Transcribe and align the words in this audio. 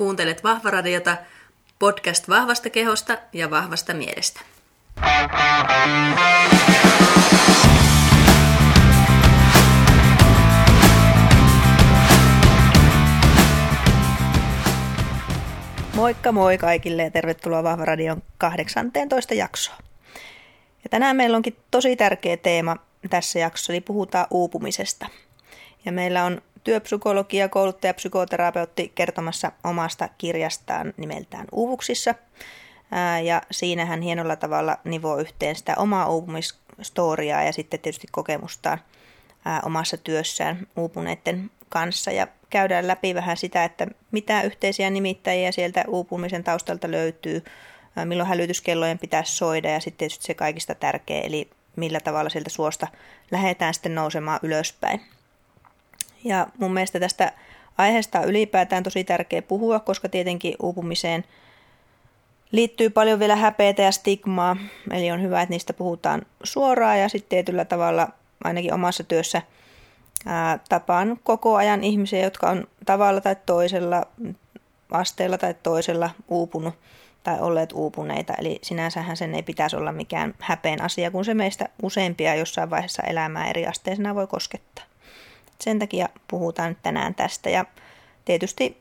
Kuuntelet 0.00 0.44
Vahvaradiota, 0.44 1.16
podcast 1.78 2.28
vahvasta 2.28 2.70
kehosta 2.70 3.18
ja 3.32 3.50
vahvasta 3.50 3.94
mielestä. 3.94 4.40
Moikka 15.94 16.32
moi 16.32 16.58
kaikille 16.58 17.02
ja 17.02 17.10
tervetuloa 17.10 17.62
Vahvaradion 17.62 18.22
18 18.38 19.34
jaksoon. 19.34 19.78
Ja 20.84 20.90
tänään 20.90 21.16
meillä 21.16 21.36
onkin 21.36 21.56
tosi 21.70 21.96
tärkeä 21.96 22.36
teema 22.36 22.76
tässä 23.10 23.38
jaksossa, 23.38 23.72
eli 23.72 23.80
puhutaan 23.80 24.26
uupumisesta. 24.30 25.06
Ja 25.84 25.92
meillä 25.92 26.24
on 26.24 26.42
työpsykologi 26.64 27.36
ja 27.36 27.48
kouluttaja 27.48 27.94
psykoterapeutti 27.94 28.92
kertomassa 28.94 29.52
omasta 29.64 30.08
kirjastaan 30.18 30.94
nimeltään 30.96 31.46
Uuvuksissa. 31.52 32.14
Ja 33.24 33.42
siinä 33.50 33.84
hän 33.84 34.02
hienolla 34.02 34.36
tavalla 34.36 34.78
nivoo 34.84 35.18
yhteen 35.18 35.56
sitä 35.56 35.74
omaa 35.76 36.08
uupumistoriaa 36.08 37.42
ja 37.42 37.52
sitten 37.52 37.80
tietysti 37.80 38.06
kokemustaan 38.10 38.78
omassa 39.64 39.96
työssään 39.96 40.66
uupuneiden 40.76 41.50
kanssa. 41.68 42.10
Ja 42.10 42.26
käydään 42.50 42.88
läpi 42.88 43.14
vähän 43.14 43.36
sitä, 43.36 43.64
että 43.64 43.86
mitä 44.10 44.42
yhteisiä 44.42 44.90
nimittäjiä 44.90 45.52
sieltä 45.52 45.84
uupumisen 45.88 46.44
taustalta 46.44 46.90
löytyy, 46.90 47.44
milloin 48.04 48.28
hälytyskellojen 48.28 48.98
pitäisi 48.98 49.36
soida 49.36 49.70
ja 49.70 49.80
sitten 49.80 49.98
tietysti 49.98 50.24
se 50.24 50.34
kaikista 50.34 50.74
tärkeä, 50.74 51.20
eli 51.20 51.50
millä 51.76 52.00
tavalla 52.00 52.30
sieltä 52.30 52.50
suosta 52.50 52.86
lähdetään 53.30 53.74
sitten 53.74 53.94
nousemaan 53.94 54.40
ylöspäin. 54.42 55.00
Ja 56.24 56.46
mun 56.58 56.72
mielestä 56.72 57.00
tästä 57.00 57.32
aiheesta 57.78 58.20
on 58.20 58.28
ylipäätään 58.28 58.82
tosi 58.82 59.04
tärkeä 59.04 59.42
puhua, 59.42 59.80
koska 59.80 60.08
tietenkin 60.08 60.54
uupumiseen 60.62 61.24
liittyy 62.52 62.90
paljon 62.90 63.18
vielä 63.18 63.36
häpeätä 63.36 63.82
ja 63.82 63.92
stigmaa, 63.92 64.56
eli 64.90 65.10
on 65.10 65.22
hyvä, 65.22 65.42
että 65.42 65.50
niistä 65.50 65.72
puhutaan 65.72 66.22
suoraan 66.42 67.00
ja 67.00 67.08
sitten 67.08 67.28
tietyllä 67.28 67.64
tavalla 67.64 68.08
ainakin 68.44 68.74
omassa 68.74 69.04
työssä 69.04 69.42
ää, 70.26 70.58
tapaan 70.68 71.18
koko 71.22 71.56
ajan 71.56 71.84
ihmisiä, 71.84 72.20
jotka 72.22 72.50
on 72.50 72.66
tavalla 72.86 73.20
tai 73.20 73.36
toisella, 73.46 74.06
asteella 74.90 75.38
tai 75.38 75.54
toisella 75.62 76.10
uupunut 76.28 76.74
tai 77.22 77.40
olleet 77.40 77.72
uupuneita. 77.72 78.34
Eli 78.38 78.58
sinänsähän 78.62 79.16
sen 79.16 79.34
ei 79.34 79.42
pitäisi 79.42 79.76
olla 79.76 79.92
mikään 79.92 80.34
häpeen 80.38 80.82
asia, 80.82 81.10
kun 81.10 81.24
se 81.24 81.34
meistä 81.34 81.68
useimpia 81.82 82.34
jossain 82.34 82.70
vaiheessa 82.70 83.02
elämää 83.02 83.50
eri 83.50 83.66
asteisena 83.66 84.14
voi 84.14 84.26
koskettaa. 84.26 84.89
Sen 85.60 85.78
takia 85.78 86.08
puhutaan 86.28 86.76
tänään 86.82 87.14
tästä. 87.14 87.50
Ja 87.50 87.64
tietysti 88.24 88.76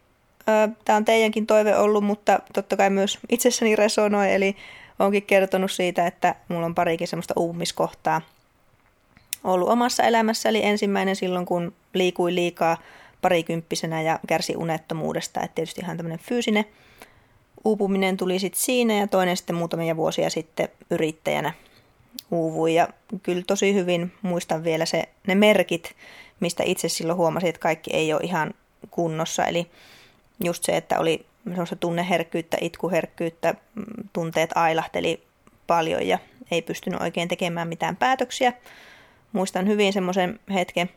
tämä 0.86 0.98
on 0.98 1.06
teidänkin 1.06 1.48
toive 1.48 1.78
ollut, 1.78 2.04
mutta 2.04 2.40
totta 2.54 2.78
kai 2.78 2.90
myös 2.90 3.20
itsessäni 3.30 3.76
resonoi, 3.76 4.34
eli 4.34 4.56
onkin 5.00 5.24
kertonut 5.24 5.72
siitä, 5.72 6.08
että 6.08 6.36
mulla 6.48 6.66
on 6.66 6.76
parikin 6.76 7.08
semmoista 7.08 7.34
uupumiskohtaa 7.38 8.22
ollut 9.44 9.70
omassa 9.70 10.04
elämässä, 10.04 10.50
eli 10.50 10.66
ensimmäinen 10.66 11.16
silloin, 11.16 11.46
kun 11.46 11.74
liikui 11.94 12.36
liikaa 12.36 12.78
parikymppisenä 13.22 14.02
ja 14.02 14.20
kärsi 14.28 14.56
unettomuudesta, 14.56 15.42
että 15.42 15.56
tietysti 15.56 15.82
ihan 15.82 15.98
tämmöinen 15.98 16.20
fyysinen 16.20 16.66
uupuminen 17.64 18.18
tuli 18.18 18.40
sitten 18.40 18.62
siinä 18.62 18.94
ja 18.94 19.08
toinen 19.08 19.38
sitten 19.38 19.56
muutamia 19.56 19.96
vuosia 19.96 20.30
sitten 20.30 20.70
yrittäjänä 20.90 21.54
uuvui 22.32 22.76
ja 22.76 22.88
kyllä 23.24 23.44
tosi 23.48 23.74
hyvin 23.74 24.12
muistan 24.22 24.64
vielä 24.64 24.86
se, 24.86 25.10
ne 25.28 25.36
merkit, 25.36 25.96
mistä 26.40 26.64
itse 26.64 26.90
silloin 26.90 27.18
huomasin, 27.18 27.50
että 27.50 27.62
kaikki 27.62 27.90
ei 27.94 28.14
ole 28.14 28.22
ihan 28.24 28.54
kunnossa. 28.92 29.46
Eli 29.46 29.72
just 30.44 30.64
se, 30.64 30.78
että 30.78 31.00
oli 31.00 31.26
semmoista 31.46 31.76
tunneherkkyyttä, 31.76 32.58
itkuherkkyyttä, 32.62 33.54
mm, 33.76 33.84
tunteet 34.14 34.50
ailahteli 34.56 35.24
paljon 35.68 36.08
ja 36.08 36.20
ei 36.52 36.62
pystynyt 36.62 37.02
oikein 37.02 37.28
tekemään 37.28 37.68
mitään 37.68 37.96
päätöksiä. 37.96 38.54
Muistan 39.32 39.68
hyvin 39.68 39.94
semmoisen 39.94 40.40
hetken, 40.54 40.90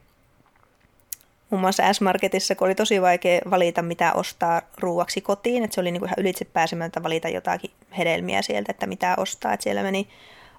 muun 1.50 1.60
muassa 1.60 1.92
S-Marketissa, 1.92 2.54
kun 2.54 2.66
oli 2.66 2.74
tosi 2.74 3.03
vaikea 3.03 3.41
valita, 3.50 3.82
mitä 3.82 4.12
ostaa 4.12 4.62
ruuaksi 4.78 5.20
kotiin. 5.20 5.64
Että 5.64 5.74
se 5.74 5.80
oli 5.80 5.91
niin 5.91 6.00
kuin 6.00 6.09
ihan 6.09 6.20
ylitse 6.20 6.44
pääsemättä 6.44 7.03
valita 7.03 7.28
jotakin 7.28 7.70
hedelmiä 7.98 8.42
sieltä, 8.42 8.70
että 8.70 8.86
mitä 8.86 9.14
ostaa. 9.16 9.53
Että 9.53 9.64
siellä 9.64 9.82
meni 9.82 10.09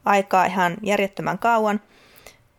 aikaa 0.06 0.46
ihan 0.46 0.78
järjettömän 0.82 1.40
kauan– 1.40 1.82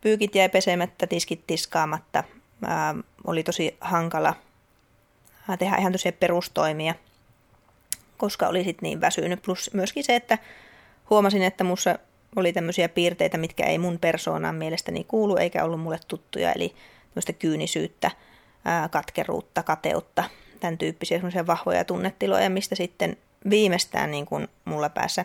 pyykit 0.05 0.35
jäi 0.35 0.49
pesemättä, 0.49 1.07
tiskit 1.07 1.47
tiskaamatta. 1.47 2.25
Ää, 2.65 2.95
oli 3.27 3.43
tosi 3.43 3.77
hankala 3.81 4.35
tehdä 5.59 5.77
ihan 5.77 5.93
tosiaan 5.93 6.17
perustoimia, 6.21 6.95
koska 8.17 8.49
oli 8.49 8.65
sitten 8.65 8.83
niin 8.83 9.01
väsynyt. 9.01 9.43
Plus 9.43 9.71
myöskin 9.73 10.05
se, 10.05 10.17
että 10.17 10.39
huomasin, 11.11 11.43
että 11.43 11.65
mussa 11.65 11.99
oli 12.37 12.53
tämmöisiä 12.53 12.89
piirteitä, 12.89 13.39
mitkä 13.39 13.67
ei 13.67 13.79
mun 13.79 13.99
persoonaan 13.99 14.55
mielestäni 14.55 15.05
kuulu 15.05 15.37
eikä 15.37 15.65
ollut 15.65 15.81
mulle 15.81 15.99
tuttuja, 16.09 16.53
eli 16.53 16.75
tämmöistä 17.09 17.33
kyynisyyttä, 17.33 18.11
ää, 18.65 18.89
katkeruutta, 18.89 19.63
kateutta, 19.63 20.25
tämän 20.61 20.79
tyyppisiä 20.79 21.21
vahvoja 21.47 21.85
tunnetiloja, 21.85 22.51
mistä 22.51 22.75
sitten 22.75 23.17
viimeistään 23.51 24.11
niin 24.11 24.27
kuin 24.27 24.49
mulla 24.65 24.89
päässä 24.89 25.25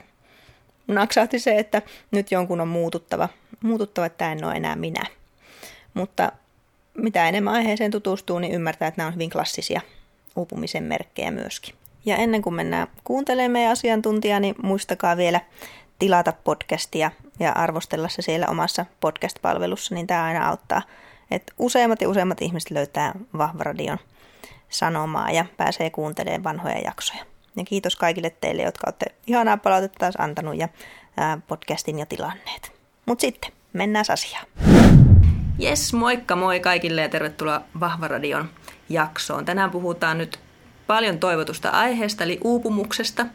naksahti 0.96 1.40
se, 1.40 1.60
että 1.60 1.82
nyt 2.12 2.32
jonkun 2.32 2.62
on 2.62 2.68
muututtava, 2.68 3.30
muututtava 3.64 4.06
että 4.06 4.18
tämä 4.18 4.32
en 4.32 4.46
ole 4.46 4.54
enää 4.54 4.76
minä. 4.76 5.06
Mutta 5.94 6.32
mitä 6.98 7.30
enemmän 7.30 7.54
aiheeseen 7.54 7.92
tutustuu, 7.92 8.40
niin 8.40 8.54
ymmärtää, 8.54 8.88
että 8.88 9.00
nämä 9.00 9.08
on 9.08 9.14
hyvin 9.14 9.30
klassisia 9.30 9.82
uupumisen 10.36 10.84
merkkejä 10.84 11.32
myöskin. 11.32 11.76
Ja 12.06 12.16
ennen 12.16 12.42
kuin 12.42 12.54
mennään 12.54 12.88
kuuntelemaan 13.04 13.52
meidän 13.52 13.72
asiantuntijaa, 13.72 14.40
niin 14.40 14.56
muistakaa 14.64 15.18
vielä 15.18 15.42
tilata 16.00 16.34
podcastia 16.44 17.12
ja 17.40 17.52
arvostella 17.52 18.10
se 18.10 18.22
siellä 18.22 18.48
omassa 18.48 18.86
podcast-palvelussa, 19.00 19.96
niin 19.96 20.08
tämä 20.08 20.24
aina 20.24 20.50
auttaa, 20.50 20.82
että 21.32 21.54
useimmat 21.58 22.02
ja 22.02 22.10
useimmat 22.10 22.42
ihmiset 22.42 22.72
löytää 22.72 23.14
Vahvaradion 23.38 23.98
sanomaa 24.70 25.32
ja 25.32 25.46
pääsee 25.58 25.90
kuuntelemaan 25.90 26.44
vanhoja 26.44 26.80
jaksoja. 26.80 27.29
Ja 27.56 27.64
kiitos 27.66 27.96
kaikille 27.96 28.30
teille, 28.30 28.62
jotka 28.62 28.88
olette 28.88 29.06
ihanaa 29.28 29.58
palautetta 29.58 30.00
taas 30.00 30.16
antanut 30.18 30.56
ja 30.58 30.68
podcastin 31.48 32.00
jo 32.00 32.06
tilanneet. 32.06 32.72
Mutta 33.06 33.22
sitten, 33.22 33.52
mennään 33.74 34.06
asiaan. 34.10 34.46
Jes, 35.60 35.94
moikka 35.94 36.36
moi 36.36 36.60
kaikille 36.60 37.02
ja 37.02 37.10
tervetuloa 37.10 37.62
Vahvaradion 37.80 38.50
jaksoon. 38.90 39.46
Tänään 39.46 39.72
puhutaan 39.72 40.18
nyt 40.18 40.40
paljon 40.88 41.20
toivotusta 41.20 41.70
aiheesta, 41.70 42.24
eli 42.24 42.40
uupumuksesta. 42.44 43.26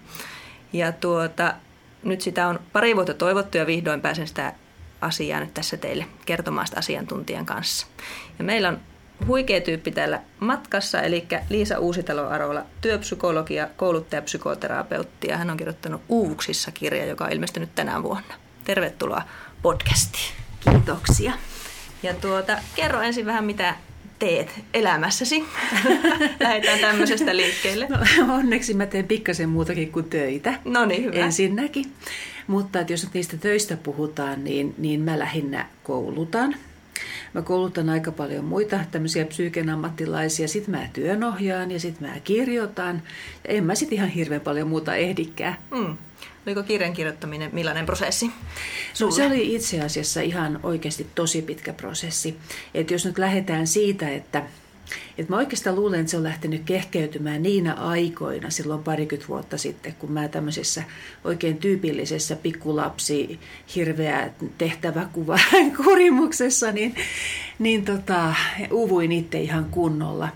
Ja 0.72 0.92
tuota, 0.92 1.54
nyt 2.02 2.20
sitä 2.20 2.48
on 2.48 2.60
pari 2.72 2.96
vuotta 2.96 3.14
toivottu 3.14 3.58
ja 3.58 3.66
vihdoin 3.66 4.00
pääsen 4.00 4.28
sitä 4.28 4.52
asiaa 5.00 5.40
nyt 5.40 5.54
tässä 5.54 5.76
teille 5.76 6.06
kertomaan 6.26 6.66
sitä 6.66 6.78
asiantuntijan 6.78 7.46
kanssa. 7.46 7.86
Ja 8.38 8.44
meillä 8.44 8.68
on 8.68 8.80
huikea 9.26 9.60
tyyppi 9.60 9.90
täällä 9.90 10.20
matkassa, 10.40 11.02
eli 11.02 11.26
Liisa 11.50 11.78
Uusitalo-Arola, 11.78 12.62
työpsykologia, 12.80 13.68
kouluttaja, 13.76 14.22
psykoterapeutti, 14.22 15.28
ja 15.28 15.36
hän 15.36 15.50
on 15.50 15.56
kirjoittanut 15.56 16.02
Uuvuksissa 16.08 16.70
kirja, 16.70 17.06
joka 17.06 17.24
on 17.24 17.32
ilmestynyt 17.32 17.74
tänä 17.74 18.02
vuonna. 18.02 18.34
Tervetuloa 18.64 19.22
podcastiin. 19.62 20.34
Kiitoksia. 20.70 21.32
Ja 22.02 22.14
tuota, 22.14 22.58
kerro 22.76 23.00
ensin 23.00 23.26
vähän, 23.26 23.44
mitä 23.44 23.74
teet 24.18 24.60
elämässäsi. 24.74 25.44
Lähdetään 26.40 26.78
tämmöisestä 26.78 27.36
liikkeelle. 27.36 27.86
No, 27.88 28.34
onneksi 28.34 28.74
mä 28.74 28.86
teen 28.86 29.06
pikkasen 29.06 29.48
muutakin 29.48 29.92
kuin 29.92 30.10
töitä. 30.10 30.54
No 30.64 30.84
niin, 30.84 31.04
hyvä. 31.04 31.14
Ensinnäkin. 31.14 31.92
Mutta 32.46 32.80
että 32.80 32.92
jos 32.92 33.12
niistä 33.14 33.36
töistä 33.36 33.76
puhutaan, 33.76 34.44
niin, 34.44 34.74
niin 34.78 35.00
mä 35.00 35.18
lähinnä 35.18 35.66
koulutan 35.82 36.54
Mä 37.32 37.42
koulutan 37.42 37.88
aika 37.88 38.12
paljon 38.12 38.44
muita 38.44 38.80
tämmöisiä 38.90 39.24
psyyken 39.24 39.70
ammattilaisia. 39.70 40.48
Sitten 40.48 40.74
mä 40.74 40.88
työnohjaan 40.92 41.70
ja 41.70 41.80
sitten 41.80 42.08
mä 42.08 42.20
kirjoitan. 42.20 43.02
Ja 43.48 43.54
en 43.54 43.64
mä 43.64 43.74
sitten 43.74 43.96
ihan 43.96 44.08
hirveän 44.08 44.40
paljon 44.40 44.68
muuta 44.68 44.94
ehdikään. 44.94 45.56
Mm. 45.70 45.96
Oliko 46.46 46.62
kirjan 46.62 46.92
kirjoittaminen 46.92 47.50
millainen 47.52 47.86
prosessi? 47.86 48.30
No, 49.00 49.10
se 49.10 49.26
oli 49.26 49.54
itse 49.54 49.80
asiassa 49.80 50.20
ihan 50.20 50.60
oikeasti 50.62 51.06
tosi 51.14 51.42
pitkä 51.42 51.72
prosessi. 51.72 52.36
Et 52.74 52.90
jos 52.90 53.06
nyt 53.06 53.18
lähdetään 53.18 53.66
siitä, 53.66 54.08
että 54.08 54.42
et 55.18 55.28
mä 55.28 55.36
oikeastaan 55.36 55.76
luulen, 55.76 56.00
että 56.00 56.10
se 56.10 56.16
on 56.16 56.22
lähtenyt 56.22 56.62
kehkeytymään 56.64 57.42
niinä 57.42 57.74
aikoina, 57.74 58.50
silloin 58.50 58.82
parikymmentä 58.82 59.28
vuotta 59.28 59.58
sitten, 59.58 59.94
kun 59.98 60.12
mä 60.12 60.28
tämmöisessä 60.28 60.82
oikein 61.24 61.56
tyypillisessä 61.56 62.36
pikkulapsi 62.36 63.38
hirveä 63.74 64.30
tehtäväkuva 64.58 65.38
kurimuksessa, 65.84 66.72
niin, 66.72 66.94
niin 67.58 67.84
tota, 67.84 68.34
uvuin 68.72 69.12
itse 69.12 69.40
ihan 69.40 69.64
kunnolla. 69.64 70.28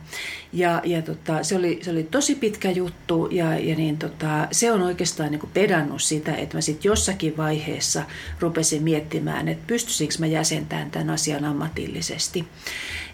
Ja, 0.53 0.83
ja 0.85 1.03
tota, 1.03 1.43
se, 1.43 1.57
oli, 1.57 1.79
se 1.83 1.91
oli 1.91 2.03
tosi 2.03 2.35
pitkä 2.35 2.71
juttu 2.71 3.29
ja, 3.31 3.59
ja 3.59 3.77
niin 3.77 3.99
tota, 3.99 4.49
se 4.53 4.73
on 4.73 4.83
oikeastaan 4.83 5.31
niin 5.31 5.51
pedannut 5.55 6.03
sitä, 6.03 6.35
että 6.35 6.57
mä 6.57 6.61
sitten 6.61 6.89
jossakin 6.89 7.37
vaiheessa 7.37 8.03
rupesin 8.41 8.83
miettimään, 8.83 9.49
että 9.49 9.65
pystyisikö 9.67 10.15
mä 10.19 10.27
jäsentämään 10.27 10.91
tämän 10.91 11.11
asian 11.11 11.45
ammatillisesti. 11.45 12.45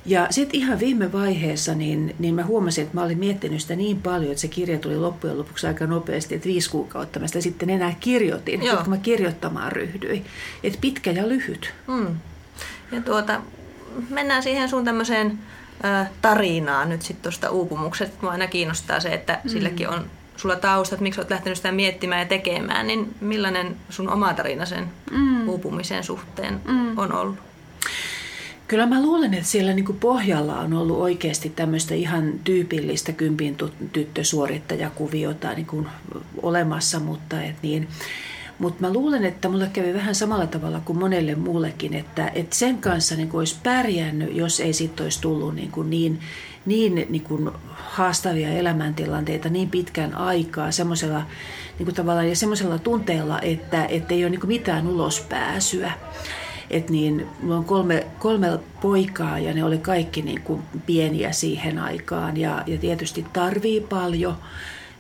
Ja 0.07 0.27
sitten 0.31 0.61
ihan 0.61 0.81
viime 0.81 1.13
vaiheessa 1.13 1.75
niin, 1.75 2.15
niin 2.19 2.35
mä 2.35 2.45
huomasin, 2.45 2.85
että 2.85 2.95
mä 2.95 3.03
olin 3.03 3.19
miettinyt 3.19 3.61
sitä 3.61 3.77
niin 3.77 4.03
paljon, 4.03 4.31
että 4.31 4.41
se 4.41 4.49
kirja 4.49 4.79
tuli 4.79 4.97
loppujen 4.97 5.39
lopuksi 5.39 5.67
aika 5.67 5.87
nopeasti, 5.87 6.35
että 6.35 6.49
viisi 6.49 6.71
kuukautta 6.71 7.21
mä 7.21 7.27
sitä 7.27 7.41
sitten 7.41 7.71
enää 7.71 7.95
kirjoitin, 8.01 8.63
Joo. 8.63 8.77
kun 8.77 8.91
mä 8.91 8.97
kirjoittamaan 8.97 9.73
ryhdyin. 9.73 10.25
Että 10.63 10.79
pitkä 10.81 11.11
ja 11.11 11.29
lyhyt. 11.29 11.75
Mm. 11.87 12.17
Ja 12.93 13.01
tuota, 13.01 13.41
mennään 14.11 14.43
siihen 14.43 14.69
sun 14.69 14.85
tämmöiseen 14.85 15.39
ö, 15.85 16.07
tarinaan 16.23 16.89
nyt 16.89 17.03
sitten 17.03 17.23
tuosta 17.23 17.51
uupumuksesta. 17.51 18.17
Mua 18.23 18.31
aina 18.31 18.47
kiinnostaa 18.47 19.01
se, 19.01 19.09
että 19.09 19.41
mm. 19.45 19.51
silläkin 19.51 19.89
on 19.89 20.11
sulla 20.37 20.57
taustat, 20.57 21.01
miksi 21.01 21.21
olet 21.21 21.31
lähtenyt 21.31 21.57
sitä 21.57 21.73
miettimään 21.73 22.21
ja 22.21 22.27
tekemään, 22.27 22.87
niin 22.87 23.15
millainen 23.21 23.77
sun 23.91 24.09
oma 24.09 24.35
tarina 24.35 24.67
sen 24.67 24.87
mm. 25.11 25.49
uupumisen 25.49 26.05
suhteen 26.05 26.61
mm. 26.65 26.99
on 26.99 27.13
ollut? 27.13 27.54
Kyllä 28.69 28.87
mä 28.87 29.03
luulen, 29.03 29.35
että 29.35 29.49
siellä 29.49 29.73
niin 29.73 29.97
pohjalla 30.01 30.61
on 30.61 30.73
ollut 30.73 31.01
oikeasti 31.01 31.49
tämmöistä 31.49 31.95
ihan 31.95 32.33
tyypillistä 32.45 33.13
kympin 33.13 33.57
tyttösuorittajakuviota 33.93 35.53
niin 35.53 35.67
kuin 35.67 35.89
olemassa, 36.43 37.01
mutta 37.01 37.43
et 37.43 37.57
niin, 37.63 37.89
mutta 38.59 38.81
mä 38.81 38.93
luulen, 38.93 39.25
että 39.25 39.49
mulle 39.49 39.71
kävi 39.73 39.95
vähän 39.95 40.15
samalla 40.15 40.47
tavalla 40.47 40.81
kuin 40.81 40.99
monelle 40.99 41.35
muullekin, 41.35 41.95
että, 41.95 42.29
että 42.35 42.57
sen 42.57 42.79
kanssa 42.79 43.17
niin 43.17 43.31
olisi 43.33 43.57
pärjännyt, 43.63 44.37
jos 44.37 44.61
ei 44.61 44.73
sitten 44.73 45.05
olisi 45.05 45.21
tullut 45.21 45.55
niin, 45.55 45.71
kuin 45.71 45.91
niin, 45.91 46.21
niin, 46.67 47.07
niin 47.09 47.23
kuin 47.23 47.51
haastavia 47.73 48.49
elämäntilanteita 48.49 49.49
niin 49.49 49.71
pitkän 49.71 50.15
aikaa 50.15 50.71
semmoisella 50.71 51.23
niin 51.79 51.95
tavallaan 51.95 52.29
ja 52.29 52.37
semmoisella 52.37 52.79
tunteella, 52.79 53.41
että, 53.41 53.85
että 53.85 54.15
ei 54.15 54.25
ole 54.25 54.31
niin 54.31 54.41
kuin 54.41 54.49
mitään 54.49 54.87
ulospääsyä. 54.87 55.93
Et 56.75 56.91
niin, 56.91 57.27
mulla 57.43 57.57
on 57.57 57.65
kolme, 57.65 58.07
kolme 58.19 58.59
poikaa 58.83 59.39
ja 59.39 59.55
ne 59.55 59.65
oli 59.65 59.79
kaikki 59.79 60.23
niin 60.23 60.41
kuin 60.41 60.63
pieniä 60.87 61.33
siihen 61.33 61.79
aikaan 61.79 62.37
ja, 62.37 62.63
ja 62.67 62.79
tietysti 62.79 63.27
tarvii 63.33 63.81
paljon. 63.81 64.37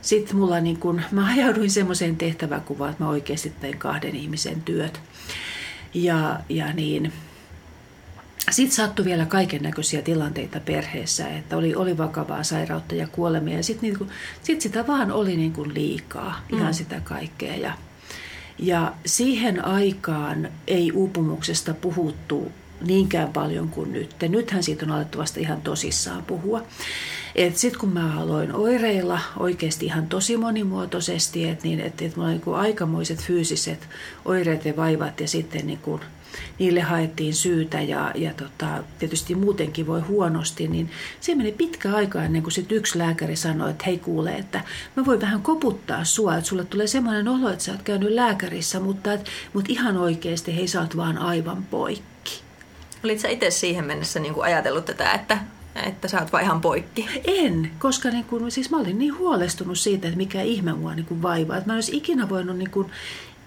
Sitten 0.00 0.36
mulla 0.36 0.60
niin 0.60 0.76
kun, 0.76 1.00
mä 1.10 1.26
ajauduin 1.26 1.70
semmoiseen 1.70 2.16
tehtäväkuvaan, 2.16 2.90
että 2.90 3.04
mä 3.04 3.10
oikeasti 3.10 3.52
tein 3.60 3.78
kahden 3.78 4.16
ihmisen 4.16 4.62
työt. 4.62 5.00
Ja, 5.94 6.40
ja 6.48 6.72
niin, 6.72 7.12
sitten 8.50 8.76
sattui 8.76 9.04
vielä 9.04 9.26
kaiken 9.26 9.62
näköisiä 9.62 10.02
tilanteita 10.02 10.60
perheessä, 10.60 11.28
että 11.28 11.56
oli, 11.56 11.74
oli 11.74 11.98
vakavaa 11.98 12.42
sairautta 12.42 12.94
ja 12.94 13.06
kuolemia. 13.06 13.56
Ja 13.56 13.62
sitten 13.62 13.92
niin 13.92 14.10
sit 14.42 14.60
sitä 14.60 14.86
vaan 14.86 15.12
oli 15.12 15.36
niin 15.36 15.52
kuin 15.52 15.74
liikaa, 15.74 16.40
ihan 16.52 16.66
mm. 16.66 16.74
sitä 16.74 17.00
kaikkea. 17.00 17.56
Ja, 17.56 17.72
ja 18.58 18.92
siihen 19.06 19.64
aikaan 19.64 20.48
ei 20.66 20.92
uupumuksesta 20.92 21.74
puhuttu 21.74 22.52
niinkään 22.86 23.32
paljon 23.32 23.68
kuin 23.68 23.92
nyt. 23.92 24.14
Ja 24.22 24.28
nythän 24.28 24.62
siitä 24.62 24.86
on 24.86 24.92
alettu 24.92 25.18
vasta 25.18 25.40
ihan 25.40 25.62
tosissaan 25.62 26.22
puhua. 26.22 26.62
Sitten 27.54 27.80
kun 27.80 27.92
mä 27.92 28.20
aloin 28.20 28.52
oireilla 28.52 29.20
oikeasti 29.36 29.86
ihan 29.86 30.06
tosi 30.06 30.36
monimuotoisesti, 30.36 31.48
että 31.48 31.64
niin, 31.64 31.80
et, 31.80 32.02
et 32.02 32.16
mulla 32.16 32.28
on 32.28 32.34
niin 32.46 32.56
aikamoiset 32.56 33.22
fyysiset 33.22 33.88
oireet 34.24 34.64
ja 34.64 34.76
vaivat 34.76 35.20
ja 35.20 35.28
sitten 35.28 35.66
niin 35.66 35.78
kuin, 35.78 36.00
niille 36.58 36.80
haettiin 36.80 37.34
syytä 37.34 37.80
ja, 37.80 38.12
ja 38.14 38.34
tota, 38.34 38.84
tietysti 38.98 39.34
muutenkin 39.34 39.86
voi 39.86 40.00
huonosti, 40.00 40.68
niin 40.68 40.90
se 41.20 41.34
meni 41.34 41.52
pitkä 41.52 41.94
aika 41.94 42.22
ennen 42.22 42.42
kuin 42.42 42.52
sit 42.52 42.72
yksi 42.72 42.98
lääkäri 42.98 43.36
sanoi, 43.36 43.70
että 43.70 43.84
hei 43.86 43.98
kuule, 43.98 44.34
että 44.34 44.60
mä 44.96 45.06
voin 45.06 45.20
vähän 45.20 45.42
koputtaa 45.42 46.04
sua, 46.04 46.36
että 46.36 46.48
sulle 46.48 46.64
tulee 46.64 46.86
semmoinen 46.86 47.28
olo, 47.28 47.50
että 47.50 47.64
sä 47.64 47.72
oot 47.72 47.82
käynyt 47.82 48.12
lääkärissä, 48.12 48.80
mutta, 48.80 49.12
et, 49.12 49.28
mutta 49.52 49.72
ihan 49.72 49.96
oikeasti 49.96 50.56
hei 50.56 50.68
sä 50.68 50.80
oot 50.80 50.96
vaan 50.96 51.18
aivan 51.18 51.64
poikki. 51.64 52.42
Olit 53.04 53.20
sä 53.20 53.28
itse 53.28 53.50
siihen 53.50 53.84
mennessä 53.84 54.20
niin 54.20 54.34
kuin 54.34 54.44
ajatellut 54.44 54.84
tätä, 54.84 55.12
että 55.12 55.38
että 55.86 56.08
sä 56.08 56.20
oot 56.20 56.32
vaan 56.32 56.44
ihan 56.44 56.60
poikki? 56.60 57.08
En, 57.24 57.70
koska 57.78 58.10
niin 58.10 58.24
kun, 58.24 58.50
siis 58.50 58.70
mä 58.70 58.76
olin 58.76 58.98
niin 58.98 59.18
huolestunut 59.18 59.78
siitä, 59.78 60.08
että 60.08 60.16
mikä 60.16 60.42
ihme 60.42 60.72
mua 60.72 60.94
niin 60.94 61.22
vaivaa. 61.22 61.56
Että 61.56 61.68
mä 61.68 61.72
en 61.72 61.76
olisi 61.76 61.96
ikinä 61.96 62.28
voinut, 62.28 62.58
niin 62.58 62.70
kun, 62.70 62.90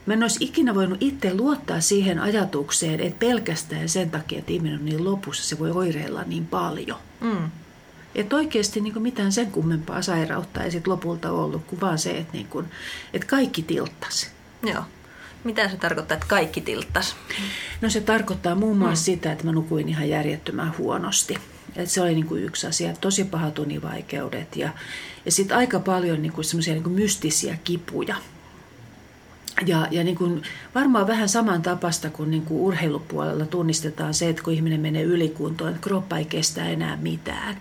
mä 0.08 0.14
en 0.14 0.24
olisi 0.24 0.44
ikinä 0.44 0.76
voinut 0.76 0.98
itse 1.02 1.34
luottaa 1.34 1.82
siihen 1.82 2.20
ajatukseen, 2.20 3.00
että 3.00 3.20
pelkästään 3.20 3.90
sen 3.90 4.10
takia, 4.10 4.40
että 4.40 4.52
ihminen 4.52 4.80
on 4.80 4.86
niin 4.86 5.06
lopussa, 5.06 5.44
se 5.44 5.60
voi 5.60 5.72
oireilla 5.72 6.24
niin 6.24 6.48
paljon. 6.48 6.98
Mm. 7.22 7.52
Että 8.16 8.36
oikeasti 8.36 8.82
niin 8.82 9.02
mitään 9.02 9.32
sen 9.32 9.52
kummempaa 9.52 10.02
sairautta 10.02 10.64
ei 10.64 10.72
sit 10.72 10.88
lopulta 10.88 11.32
ollut, 11.32 11.66
kuin 11.66 11.82
vaan 11.82 11.98
se, 11.98 12.18
että, 12.18 12.34
niin 12.34 12.48
kun, 12.48 12.68
että 13.14 13.28
kaikki 13.28 13.64
tilttasi. 13.64 14.28
Joo. 14.64 14.84
Mitä 15.44 15.70
se 15.70 15.78
tarkoittaa, 15.78 16.16
että 16.16 16.28
kaikki 16.28 16.62
tilttas? 16.62 17.16
No 17.82 17.90
se 17.90 18.02
tarkoittaa 18.02 18.56
muun 18.56 18.78
muassa 18.78 19.12
mm. 19.12 19.16
sitä, 19.16 19.32
että 19.32 19.46
mä 19.46 19.52
nukuin 19.52 19.90
ihan 19.90 20.10
järjettömän 20.10 20.78
huonosti. 20.78 21.38
Et 21.76 21.90
se 21.90 22.02
oli 22.02 22.16
niin 22.16 22.28
kuin 22.28 22.44
yksi 22.44 22.68
asia, 22.68 22.94
tosi 23.02 23.24
pahat 23.24 23.60
univaikeudet 23.60 24.56
ja, 24.56 24.70
ja 25.26 25.32
sitten 25.32 25.58
aika 25.58 25.80
paljon 25.80 26.22
niin 26.22 26.34
semmoisia 26.42 26.74
niin 26.74 26.92
mystisiä 26.92 27.58
kipuja. 27.64 28.16
Ja, 29.66 29.88
ja 29.92 30.04
niin 30.04 30.16
kuin 30.16 30.42
varmaan 30.76 31.08
vähän 31.08 31.30
saman 31.30 31.62
tapasta 31.62 32.10
kuin, 32.10 32.32
niin 32.32 32.46
kuin 32.46 32.62
urheilupuolella 32.62 33.46
tunnistetaan 33.46 34.14
se, 34.14 34.30
että 34.30 34.44
kun 34.44 34.54
ihminen 34.54 34.80
menee 34.80 35.04
ylikuntoon, 35.04 35.70
että 35.70 35.82
kroppa 35.82 36.18
ei 36.18 36.26
kestä 36.26 36.70
enää 36.70 36.98
mitään. 37.02 37.58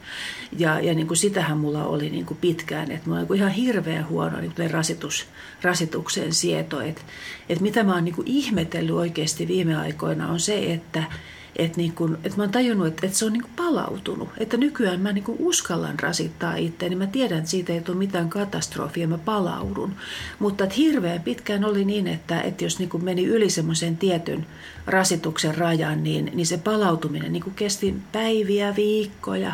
Ja, 0.58 0.80
ja 0.80 0.94
niin 0.94 1.06
kuin 1.06 1.16
sitähän 1.16 1.58
mulla 1.58 1.84
oli 1.84 2.10
niin 2.10 2.26
kuin 2.26 2.38
pitkään, 2.40 2.90
että 2.90 3.08
mulla 3.08 3.26
oli 3.28 3.38
ihan 3.38 3.50
hirveän 3.50 4.08
huono 4.08 4.40
niin 4.40 4.70
rasitus, 4.70 5.26
rasituksen 5.62 6.32
sieto. 6.32 6.80
Että, 6.80 7.02
että 7.48 7.62
mitä 7.62 7.84
mä 7.84 7.94
oon 7.94 8.04
niin 8.04 8.14
kuin 8.14 8.28
ihmetellyt 8.28 8.94
oikeasti 8.94 9.48
viime 9.48 9.76
aikoina 9.76 10.28
on 10.28 10.40
se, 10.40 10.72
että– 10.72 11.04
että 11.58 11.76
niin 11.76 11.92
kun, 11.92 12.18
että 12.24 12.36
mä 12.36 12.42
oon 12.42 12.52
tajunnut, 12.52 12.86
että, 12.86 13.06
että 13.06 13.18
se 13.18 13.24
on 13.24 13.32
niin 13.32 13.44
palautunut. 13.56 14.28
Että 14.38 14.56
nykyään 14.56 15.00
mä 15.00 15.12
niin 15.12 15.24
uskallan 15.38 15.98
rasittaa 15.98 16.56
itseäni. 16.56 16.90
Niin 16.90 16.98
mä 16.98 17.12
tiedän, 17.12 17.38
että 17.38 17.50
siitä 17.50 17.72
ei 17.72 17.80
tule 17.80 17.96
mitään 17.96 18.28
katastrofia, 18.28 19.08
mä 19.08 19.18
palaudun. 19.18 19.96
Mutta 20.38 20.64
että 20.64 20.76
hirveän 20.76 21.22
pitkään 21.22 21.64
oli 21.64 21.84
niin, 21.84 22.06
että, 22.06 22.40
että 22.40 22.64
jos 22.64 22.78
niin 22.78 23.04
meni 23.04 23.24
yli 23.24 23.50
semmoisen 23.50 23.96
tietyn 23.96 24.46
rasituksen 24.86 25.54
rajan, 25.54 26.04
niin, 26.04 26.30
niin 26.34 26.46
se 26.46 26.58
palautuminen 26.58 27.32
niin 27.32 27.54
kesti 27.56 27.94
päiviä, 28.12 28.76
viikkoja. 28.76 29.52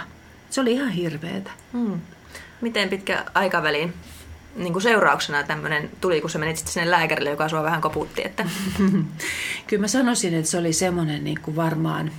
Se 0.51 0.61
oli 0.61 0.73
ihan 0.73 0.91
hirveetä. 0.91 1.51
Hmm. 1.73 2.01
Miten 2.61 2.89
pitkä 2.89 3.25
aikavälin 3.35 3.93
niin 4.57 4.73
kuin 4.73 4.83
seurauksena 4.83 5.43
tämmöinen 5.43 5.91
tuli, 6.01 6.21
kun 6.21 6.31
sä 6.31 6.39
menit 6.39 6.57
sitten 6.57 6.73
sinne 6.73 6.91
lääkärille, 6.91 7.31
joka 7.31 7.49
sua 7.49 7.63
vähän 7.63 7.81
koputti? 7.81 8.23
Että... 8.25 8.45
Kyllä 9.67 9.81
mä 9.81 9.89
sanoisin, 9.89 10.35
että 10.35 10.51
se 10.51 10.59
oli 10.59 10.73
semmoinen 10.73 11.25
niin 11.25 11.41
kuin 11.43 11.57
varmaan, 11.57 12.11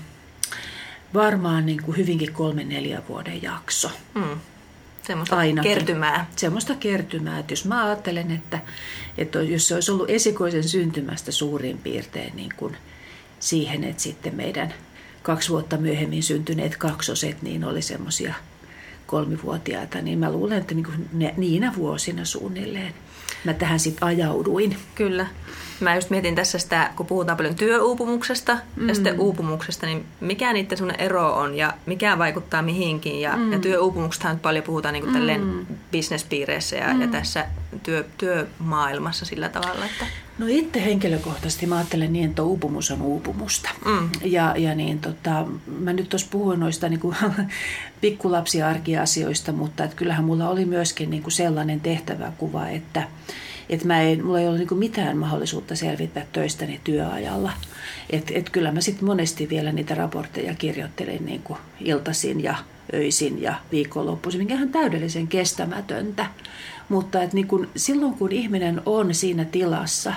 varmaan 1.14 1.66
niin 1.66 1.84
kuin 1.84 1.98
hyvinkin 1.98 2.34
kolmen 2.34 2.70
neljä 2.70 3.02
vuoden 3.10 3.44
jakso. 3.44 3.92
Mm. 4.14 4.40
Semmoista 5.04 5.38
Ainakin. 5.38 5.72
kertymää. 5.72 6.26
Semmoista 6.36 6.76
kertymää, 6.76 7.40
että 7.40 7.54
jos 7.54 7.66
mä 7.66 7.86
ajattelen, 7.86 8.32
että, 8.32 8.60
että 9.18 9.42
jos 9.42 9.68
se 9.68 9.76
olisi 9.76 9.92
ollut 9.92 10.10
esikoisen 10.10 10.64
syntymästä 10.64 11.32
suurin 11.32 11.78
piirtein 11.78 12.36
niin 12.36 12.54
kuin 12.58 12.78
siihen, 13.40 13.84
että 13.84 14.04
sitten 14.04 14.36
meidän 14.36 14.74
kaksi 15.24 15.50
vuotta 15.50 15.78
myöhemmin 15.78 16.24
syntyneet 16.24 16.78
kaksoset, 16.78 17.42
niin 17.42 17.64
oli 17.64 17.82
semmoisia– 17.82 18.34
kolmivuotiaita, 19.06 20.02
niin 20.02 20.20
mä 20.20 20.32
luulen, 20.32 20.58
että 20.58 20.76
niin 20.76 21.10
ne, 21.14 21.34
niinä 21.38 21.74
vuosina 21.78 22.26
suunnilleen 22.26 22.94
mä 23.44 23.54
tähän 23.54 23.80
sitten 23.80 24.08
ajauduin. 24.08 24.78
Kyllä. 24.96 25.28
Mä 25.84 25.96
just 25.96 26.10
mietin 26.10 26.36
tässä 26.36 26.60
sitä, 26.60 26.92
kun 26.96 27.06
puhutaan 27.06 27.38
paljon 27.38 27.56
työuupumuksesta 27.56 28.58
mm. 28.76 28.90
ja 28.90 28.96
sitten 28.96 29.20
uupumuksesta, 29.20 29.86
niin 29.86 30.06
mikä 30.20 30.54
niiden 30.54 30.78
sun 30.78 30.92
ero 30.98 31.34
on 31.34 31.56
ja 31.56 31.74
mikä 31.86 32.18
vaikuttaa 32.18 32.62
mihinkin. 32.62 33.22
Ja, 33.22 33.38
mm. 33.38 33.54
ja 33.54 33.60
työuupumuksesta 33.60 34.34
nyt 34.34 34.42
paljon 34.42 34.64
puhutaan 34.64 34.94
niin 34.94 35.04
kuin 35.04 35.42
mm. 35.44 35.66
bisnespiireissä 35.92 36.76
ja, 36.76 36.94
mm. 36.94 37.02
ja 37.02 37.08
tässä 37.08 37.46
työ, 37.84 38.06
työmaailmassa 38.18 39.26
sillä 39.26 39.50
tavalla, 39.50 39.86
että... 39.86 40.06
No 40.38 40.46
itse 40.50 40.86
henkilökohtaisesti 40.86 41.66
mä 41.66 41.78
ajattelen 41.78 42.14
niin, 42.14 42.30
että 42.30 42.44
uupumus 42.44 42.92
on 42.92 43.02
uupumusta. 43.02 43.70
Mm. 43.86 44.10
Ja, 44.24 44.56
ja 44.58 44.76
niin, 44.76 45.00
tota, 45.00 45.46
mä 45.80 45.94
nyt 45.94 46.10
tuossa 46.10 46.28
puhuin 46.32 46.60
noista 46.60 46.90
niin 46.90 47.00
kuin, 47.00 47.16
pikkulapsiarkiasioista, 48.02 49.52
mutta 49.52 49.84
että 49.84 49.96
kyllähän 49.96 50.26
mulla 50.26 50.50
oli 50.50 50.66
myöskin 50.66 51.10
niin 51.10 51.24
kuin 51.24 51.34
sellainen 51.34 51.82
tehtäväkuva, 51.82 52.68
että, 52.68 53.04
että 53.70 53.88
mä 53.88 54.02
ei, 54.02 54.22
mulla 54.22 54.40
ei 54.40 54.48
ollut 54.48 54.70
niin 54.70 54.80
mitään 54.80 55.18
mahdollisuutta 55.18 55.76
selvittää 55.76 56.26
töistäni 56.34 56.80
työajalla. 56.84 57.52
Et, 58.10 58.32
et 58.36 58.50
kyllä 58.50 58.72
mä 58.72 58.82
sitten 58.82 59.06
monesti 59.06 59.50
vielä 59.50 59.72
niitä 59.72 59.96
raportteja 59.96 60.54
kirjoittelin 60.54 61.26
niin 61.26 61.42
kuin 61.44 61.60
iltaisin 61.80 62.44
ja 62.44 62.56
öisin 62.94 63.42
ja 63.42 63.56
viikonloppuisin, 63.72 64.42
mikä 64.42 64.54
on 64.54 64.70
täydellisen 64.70 65.28
kestämätöntä. 65.28 66.26
Mutta 66.90 67.24
että 67.24 67.36
niin 67.36 67.48
kun, 67.48 67.68
silloin 67.76 68.14
kun 68.14 68.32
ihminen 68.32 68.82
on 68.86 69.14
siinä 69.14 69.46
tilassa, 69.46 70.14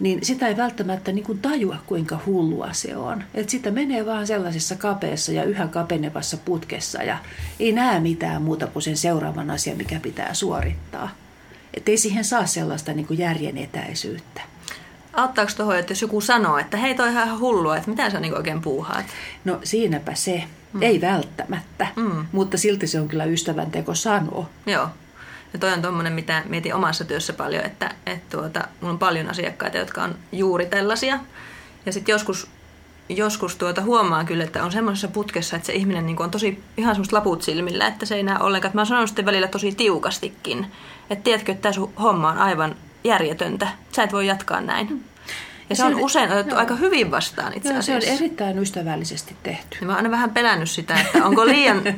niin 0.00 0.24
sitä 0.24 0.48
ei 0.48 0.56
välttämättä 0.56 1.12
niin 1.12 1.24
kun 1.24 1.38
tajua, 1.38 1.76
kuinka 1.86 2.20
hullua 2.26 2.72
se 2.72 2.96
on. 2.96 3.24
Että 3.34 3.50
sitä 3.50 3.70
menee 3.70 4.06
vaan 4.06 4.26
sellaisessa 4.26 4.76
kapeassa 4.76 5.32
ja 5.32 5.44
yhä 5.44 5.68
kapenevassa 5.68 6.36
putkessa 6.36 7.02
ja 7.02 7.18
ei 7.60 7.72
näe 7.72 8.00
mitään 8.00 8.42
muuta 8.42 8.66
kuin 8.66 8.82
sen 8.82 8.96
seuraavan 8.96 9.50
asian, 9.50 9.76
mikä 9.76 10.00
pitää 10.00 10.34
suorittaa. 10.34 11.10
Että 11.78 11.90
ei 11.90 11.96
siihen 11.96 12.24
saa 12.24 12.46
sellaista 12.46 12.92
niin 12.92 13.06
kuin 13.06 13.18
järjen 13.18 13.58
etäisyyttä. 13.58 14.40
Auttaako 15.12 15.52
tuohon, 15.56 15.78
että 15.78 15.92
jos 15.92 16.02
joku 16.02 16.20
sanoo, 16.20 16.58
että 16.58 16.76
hei 16.76 16.94
toi 16.94 17.10
ihan 17.10 17.40
hullua, 17.40 17.76
että 17.76 17.90
mitä 17.90 18.10
sä 18.10 18.20
niin 18.20 18.36
oikein 18.36 18.62
puuhaat? 18.62 19.06
No 19.44 19.60
siinäpä 19.64 20.14
se, 20.14 20.44
Mm. 20.72 20.82
Ei 20.82 21.00
välttämättä, 21.00 21.86
mm. 21.96 22.26
mutta 22.32 22.58
silti 22.58 22.86
se 22.86 23.00
on 23.00 23.08
kyllä 23.08 23.24
ystävän 23.24 23.70
teko 23.70 23.94
sanoa. 23.94 24.48
Joo. 24.66 24.88
Ja 25.52 25.58
toi 25.58 25.72
on 25.72 25.82
tuommoinen, 25.82 26.12
mitä 26.12 26.42
mietin 26.48 26.74
omassa 26.74 27.04
työssä 27.04 27.32
paljon, 27.32 27.64
että, 27.64 27.94
että 28.06 28.36
tuota, 28.36 28.68
mulla 28.80 28.92
on 28.92 28.98
paljon 28.98 29.30
asiakkaita, 29.30 29.78
jotka 29.78 30.02
on 30.02 30.14
juuri 30.32 30.66
tällaisia. 30.66 31.18
Ja 31.86 31.92
sitten 31.92 32.12
joskus, 32.12 32.50
joskus 33.08 33.56
tuota 33.56 33.82
huomaa 33.82 34.24
kyllä, 34.24 34.44
että 34.44 34.64
on 34.64 34.72
semmoisessa 34.72 35.08
putkessa, 35.08 35.56
että 35.56 35.66
se 35.66 35.72
ihminen 35.72 36.06
niin 36.06 36.22
on 36.22 36.30
tosi 36.30 36.62
ihan 36.76 36.94
semmoista 36.94 37.16
laput 37.16 37.42
silmillä, 37.42 37.86
että 37.86 38.06
se 38.06 38.14
ei 38.14 38.22
näe 38.22 38.38
ollenkaan. 38.40 38.74
Mä 38.74 38.84
sanon 38.84 39.08
sitten 39.08 39.26
välillä 39.26 39.48
tosi 39.48 39.72
tiukastikin, 39.72 40.66
että 41.10 41.24
tiedätkö, 41.24 41.52
että 41.52 41.62
tämä 41.62 41.72
sun 41.72 41.92
homma 42.02 42.30
on 42.30 42.38
aivan 42.38 42.76
järjetöntä. 43.04 43.68
Sä 43.92 44.02
et 44.02 44.12
voi 44.12 44.26
jatkaa 44.26 44.60
näin. 44.60 45.04
Ja 45.70 45.76
se, 45.76 45.80
se 45.80 45.84
on 45.84 45.94
usein 45.94 46.32
otettu 46.32 46.54
joo. 46.54 46.60
aika 46.60 46.74
hyvin 46.74 47.10
vastaan 47.10 47.52
itse 47.56 47.68
asiassa. 47.68 47.92
Joo, 47.92 48.00
se 48.00 48.06
on 48.08 48.14
erittäin 48.14 48.58
ystävällisesti 48.58 49.36
tehty. 49.42 49.78
Ja 49.80 49.86
mä 49.86 49.92
oon 49.92 49.96
aina 49.96 50.10
vähän 50.10 50.30
pelännyt 50.30 50.70
sitä, 50.70 51.00
että 51.00 51.24
onko 51.24 51.46
liian, 51.46 51.82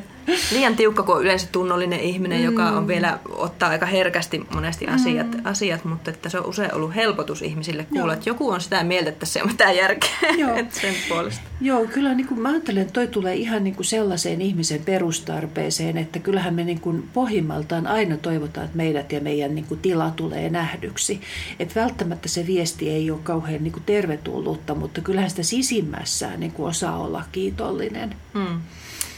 liian 0.51 0.75
tiukka, 0.75 1.03
kun 1.03 1.15
on 1.15 1.21
yleensä 1.21 1.47
tunnollinen 1.51 1.99
ihminen, 1.99 2.39
mm. 2.39 2.45
joka 2.45 2.69
on 2.69 2.87
vielä 2.87 3.19
ottaa 3.29 3.69
aika 3.69 3.85
herkästi 3.85 4.45
monesti 4.53 4.87
asiat, 4.87 5.31
mm. 5.31 5.41
asiat 5.43 5.85
mutta 5.85 6.11
että 6.11 6.29
se 6.29 6.39
on 6.39 6.45
usein 6.45 6.73
ollut 6.73 6.95
helpotus 6.95 7.41
ihmisille 7.41 7.83
kuulla, 7.83 8.13
että 8.13 8.29
joku 8.29 8.49
on 8.49 8.61
sitä 8.61 8.83
mieltä, 8.83 9.09
että 9.09 9.25
se 9.25 9.41
ole 9.41 9.51
mitään 9.51 9.75
järkeä 9.75 10.09
Joo. 10.37 10.57
sen 10.69 10.95
puolesta. 11.09 11.41
Joo, 11.61 11.85
kyllä 11.85 12.13
niin 12.13 12.27
kuin 12.27 12.41
mä 12.41 12.49
ajattelen, 12.49 12.81
että 12.81 12.93
toi 12.93 13.07
tulee 13.07 13.35
ihan 13.35 13.63
niin 13.63 13.75
kuin 13.75 13.85
sellaiseen 13.85 14.41
ihmisen 14.41 14.81
perustarpeeseen, 14.85 15.97
että 15.97 16.19
kyllähän 16.19 16.53
me 16.53 16.63
niin 16.63 16.79
kuin 16.79 17.09
pohjimmaltaan 17.13 17.87
aina 17.87 18.17
toivotaan, 18.17 18.65
että 18.65 18.77
meidät 18.77 19.11
ja 19.11 19.21
meidän 19.21 19.55
niin 19.55 19.65
kuin 19.65 19.79
tila 19.79 20.11
tulee 20.15 20.49
nähdyksi. 20.49 21.21
Että 21.59 21.81
välttämättä 21.81 22.29
se 22.29 22.47
viesti 22.47 22.89
ei 22.89 23.11
ole 23.11 23.19
kauhean 23.23 23.63
niin 23.63 23.73
kuin 23.73 23.83
tervetullutta, 23.85 24.75
mutta 24.75 25.01
kyllähän 25.01 25.29
sitä 25.29 25.43
sisimmässään 25.43 26.39
niin 26.39 26.51
kuin 26.51 26.69
osaa 26.69 26.97
olla 26.97 27.23
kiitollinen. 27.31 28.15
Mm. 28.33 28.61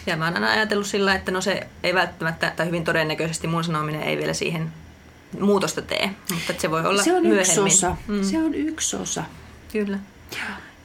Ja 0.05 0.17
mä 0.17 0.25
oon 0.25 0.33
aina 0.33 0.51
ajatellut 0.51 0.87
sillä, 0.87 1.15
että 1.15 1.31
no 1.31 1.41
se 1.41 1.67
ei 1.83 1.93
välttämättä, 1.93 2.53
tai 2.55 2.65
hyvin 2.65 2.83
todennäköisesti 2.83 3.47
mun 3.47 3.63
sanominen 3.63 4.03
ei 4.03 4.17
vielä 4.17 4.33
siihen 4.33 4.71
muutosta 5.39 5.81
tee, 5.81 6.09
mutta 6.33 6.53
se 6.57 6.71
voi 6.71 6.85
olla 6.85 7.03
Se 7.03 7.13
on 7.15 7.21
myöhemmin. 7.21 7.39
yksi 7.39 7.59
osa. 7.59 7.95
Mm. 8.07 8.23
Se 8.23 8.37
on 8.37 8.55
yksi 8.55 8.95
osa. 8.95 9.23
Kyllä. 9.71 9.99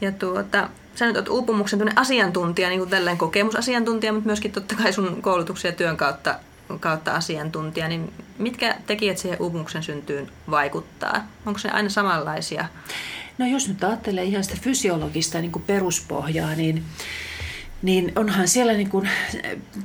Ja 0.00 0.12
tuota, 0.12 0.68
sä 0.94 1.06
nyt 1.06 1.16
oot 1.16 1.28
uupumuksen 1.28 1.98
asiantuntija, 1.98 2.68
niin 2.68 2.80
kuin 2.80 2.90
tällainen 2.90 3.18
kokemusasiantuntija, 3.18 4.12
mutta 4.12 4.26
myöskin 4.26 4.52
totta 4.52 4.74
kai 4.74 4.92
sun 4.92 5.22
koulutuksen 5.22 5.68
ja 5.68 5.76
työn 5.76 5.96
kautta, 5.96 6.38
kautta 6.80 7.12
asiantuntija, 7.14 7.88
niin 7.88 8.12
mitkä 8.38 8.76
tekijät 8.86 9.18
siihen 9.18 9.42
uupumuksen 9.42 9.82
syntyyn 9.82 10.28
vaikuttaa? 10.50 11.26
Onko 11.46 11.58
se 11.58 11.68
aina 11.68 11.88
samanlaisia? 11.88 12.68
No 13.38 13.46
jos 13.46 13.68
nyt 13.68 13.84
ajattelee 13.84 14.24
ihan 14.24 14.44
sitä 14.44 14.56
fysiologista 14.62 15.40
niin 15.40 15.52
kuin 15.52 15.62
peruspohjaa, 15.66 16.54
niin 16.54 16.84
niin 17.82 18.12
onhan 18.16 18.48
siellä 18.48 18.72
niin 18.72 18.90
kuin 18.90 19.08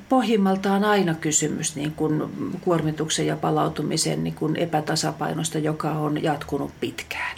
pohjimmaltaan 0.09 0.83
aina 0.83 1.13
kysymys 1.13 1.75
niin 1.75 1.91
kuin 1.91 2.23
kuormituksen 2.61 3.27
ja 3.27 3.35
palautumisen 3.35 4.23
niin 4.23 4.35
kuin 4.35 4.55
epätasapainosta, 4.55 5.57
joka 5.57 5.91
on 5.91 6.23
jatkunut 6.23 6.71
pitkään. 6.79 7.37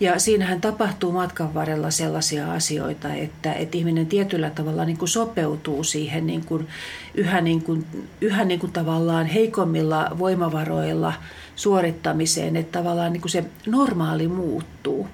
Ja 0.00 0.18
siinähän 0.18 0.60
tapahtuu 0.60 1.12
matkan 1.12 1.54
varrella 1.54 1.90
sellaisia 1.90 2.52
asioita, 2.52 3.14
että, 3.14 3.52
että 3.52 3.78
ihminen 3.78 4.06
tietyllä 4.06 4.50
tavalla 4.50 4.84
niin 4.84 4.98
kuin 4.98 5.08
sopeutuu 5.08 5.84
siihen 5.84 6.26
niin 6.26 6.44
kuin 6.44 6.68
yhä, 7.14 7.40
niin 7.40 7.62
kuin, 7.62 7.86
yhä 8.20 8.44
niin 8.44 8.60
kuin 8.60 8.72
tavallaan 8.72 9.26
heikommilla 9.26 10.10
voimavaroilla 10.18 11.12
suorittamiseen, 11.56 12.56
että 12.56 12.78
tavallaan 12.78 13.12
niin 13.12 13.20
kuin 13.20 13.30
se 13.30 13.44
normaali 13.66 14.28
muuttuu. 14.28 15.08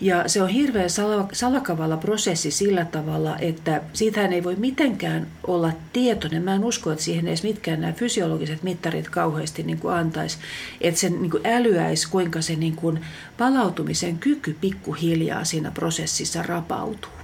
Ja 0.00 0.28
se 0.28 0.42
on 0.42 0.48
hirveän 0.48 0.90
salakavalla 1.32 1.96
prosessi 1.96 2.50
sillä 2.50 2.84
tavalla, 2.84 3.38
että 3.38 3.82
siitähän 3.92 4.32
ei 4.32 4.44
voi 4.44 4.56
mitenkään 4.56 5.26
olla 5.46 5.72
tietoinen. 5.92 6.42
Mä 6.42 6.54
en 6.54 6.64
usko, 6.64 6.92
että 6.92 7.04
siihen 7.04 7.28
edes 7.28 7.42
mitkään 7.42 7.80
nämä 7.80 7.92
fysiologiset 7.92 8.62
mittarit 8.62 9.08
kauheasti 9.08 9.62
niin 9.62 9.78
kuin 9.78 9.94
antaisi, 9.94 10.38
että 10.80 11.00
se 11.00 11.10
niin 11.10 11.30
kuin 11.30 11.46
älyäisi, 11.46 12.08
kuinka 12.08 12.42
se 12.42 12.56
niin 12.56 12.76
kuin 12.76 13.00
palautumisen 13.38 14.18
kyky 14.18 14.56
pikkuhiljaa 14.60 15.44
siinä 15.44 15.70
prosessissa 15.70 16.42
rapautuu. 16.42 17.17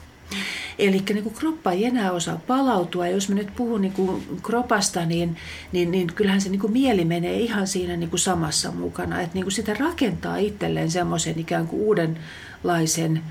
Eli 0.79 1.03
niin 1.09 1.23
kuin 1.23 1.35
kroppa 1.35 1.73
ei 1.73 1.85
enää 1.85 2.13
osaa 2.13 2.41
palautua. 2.47 3.09
Jos 3.09 3.29
mä 3.29 3.35
nyt 3.35 3.57
puhun 3.57 3.81
niin 3.81 3.93
kuin 3.93 4.39
kropasta, 4.43 5.07
niin, 5.07 5.37
niin, 5.73 5.91
niin 5.91 6.07
kyllähän 6.07 6.41
se 6.41 6.49
niin 6.49 6.61
kuin 6.61 6.73
mieli 6.73 7.05
menee 7.05 7.39
ihan 7.39 7.67
siinä 7.67 7.97
niin 7.97 8.11
kuin 8.11 8.21
samassa 8.21 8.71
mukana. 8.71 9.21
Että 9.21 9.35
niin 9.35 9.45
kuin 9.45 9.53
sitä 9.53 9.75
rakentaa 9.75 10.37
itselleen 10.37 10.91
semmoisen 10.91 11.39
ikään 11.39 11.67
kuin 11.67 11.83
uudenlaisen 11.83 13.23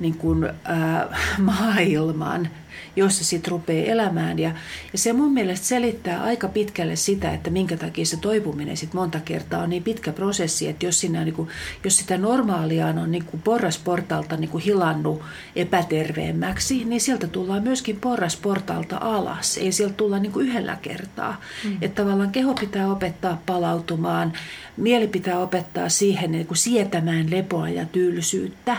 niin 0.00 0.14
kuin, 0.14 0.44
äh, 0.44 1.38
maailman, 1.38 2.50
jossa 2.96 3.24
sitten 3.24 3.50
rupeaa 3.50 3.92
elämään. 3.92 4.38
Ja, 4.38 4.50
ja 4.92 4.98
se 4.98 5.12
mun 5.12 5.32
mielestä 5.32 5.66
selittää 5.66 6.22
aika 6.22 6.48
pitkälle 6.48 6.96
sitä, 6.96 7.34
että 7.34 7.50
minkä 7.50 7.76
takia 7.76 8.06
se 8.06 8.16
toipuminen 8.16 8.76
sitten 8.76 9.00
monta 9.00 9.20
kertaa 9.20 9.62
on 9.62 9.70
niin 9.70 9.82
pitkä 9.82 10.12
prosessi, 10.12 10.68
että 10.68 10.86
jos, 10.86 11.00
siinä, 11.00 11.24
niin 11.24 11.34
kuin, 11.34 11.48
jos 11.84 11.96
sitä 11.96 12.18
normaaliaan 12.18 12.98
on 12.98 13.12
niin 13.12 13.24
kuin 13.24 13.42
porrasportalta 13.42 14.36
niin 14.36 14.50
kuin 14.50 14.64
hilannut 14.64 15.22
epäterveemmäksi, 15.56 16.84
niin 16.84 17.00
sieltä 17.00 17.26
tullaan 17.26 17.62
myöskin 17.62 18.00
porrasportalta 18.00 18.98
alas. 19.00 19.58
Ei 19.58 19.72
sieltä 19.72 19.94
tulla 19.94 20.18
niin 20.18 20.32
kuin 20.32 20.46
yhdellä 20.48 20.78
kertaa. 20.82 21.40
Mm. 21.64 21.78
Että 21.82 22.02
tavallaan 22.02 22.30
keho 22.30 22.54
pitää 22.54 22.92
opettaa 22.92 23.42
palautumaan, 23.46 24.32
mieli 24.76 25.08
pitää 25.08 25.38
opettaa 25.38 25.88
siihen 25.88 26.32
niin 26.32 26.46
kuin 26.46 26.58
sietämään 26.58 27.30
lepoa 27.30 27.68
ja 27.68 27.86
tylsyyttä. 27.86 28.76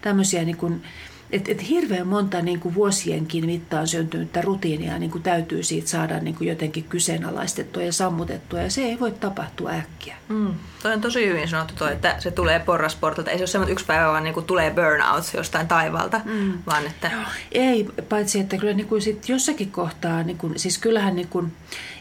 Tämmöisiä 0.00 0.44
niin 0.44 0.56
kuin, 0.56 0.82
että 1.30 1.52
et 1.52 1.68
hirveän 1.68 2.06
monta 2.06 2.42
niin 2.42 2.60
kuin 2.60 2.74
vuosienkin 2.74 3.46
mittaan 3.46 3.88
syntynyttä 3.88 4.42
rutiinia 4.42 4.98
niin 4.98 5.10
kuin 5.10 5.22
täytyy 5.22 5.62
siitä 5.62 5.88
saada 5.88 6.18
niin 6.18 6.34
kuin 6.34 6.48
jotenkin 6.48 6.84
kyseenalaistettua 6.84 7.82
ja 7.82 7.92
sammutettua, 7.92 8.60
ja 8.60 8.70
se 8.70 8.82
ei 8.82 9.00
voi 9.00 9.12
tapahtua 9.12 9.70
äkkiä. 9.70 10.16
Mm. 10.28 10.54
Toi 10.82 10.92
on 10.92 11.00
tosi 11.00 11.26
hyvin 11.26 11.48
sanottu 11.48 11.74
toi, 11.74 11.92
että 11.92 12.16
se 12.18 12.30
tulee 12.30 12.58
porrasportalta. 12.60 13.30
Ei 13.30 13.38
se 13.38 13.42
ole 13.42 13.46
semmoinen 13.46 13.72
yksi 13.72 13.84
päivä, 13.84 14.06
vaan 14.06 14.24
niin 14.24 14.34
kuin 14.34 14.46
tulee 14.46 14.70
burnout 14.70 15.34
jostain 15.34 15.68
taivalta, 15.68 16.20
mm. 16.24 16.52
vaan 16.66 16.86
että... 16.86 17.10
Ei, 17.52 17.88
paitsi 18.08 18.40
että 18.40 18.56
kyllä 18.56 18.72
niin 18.72 18.88
kuin 18.88 19.02
sit 19.02 19.28
jossakin 19.28 19.70
kohtaa, 19.70 20.22
niin 20.22 20.38
kuin, 20.38 20.58
siis 20.58 20.78
kyllähän 20.78 21.16
niin 21.16 21.28
kuin, 21.28 21.52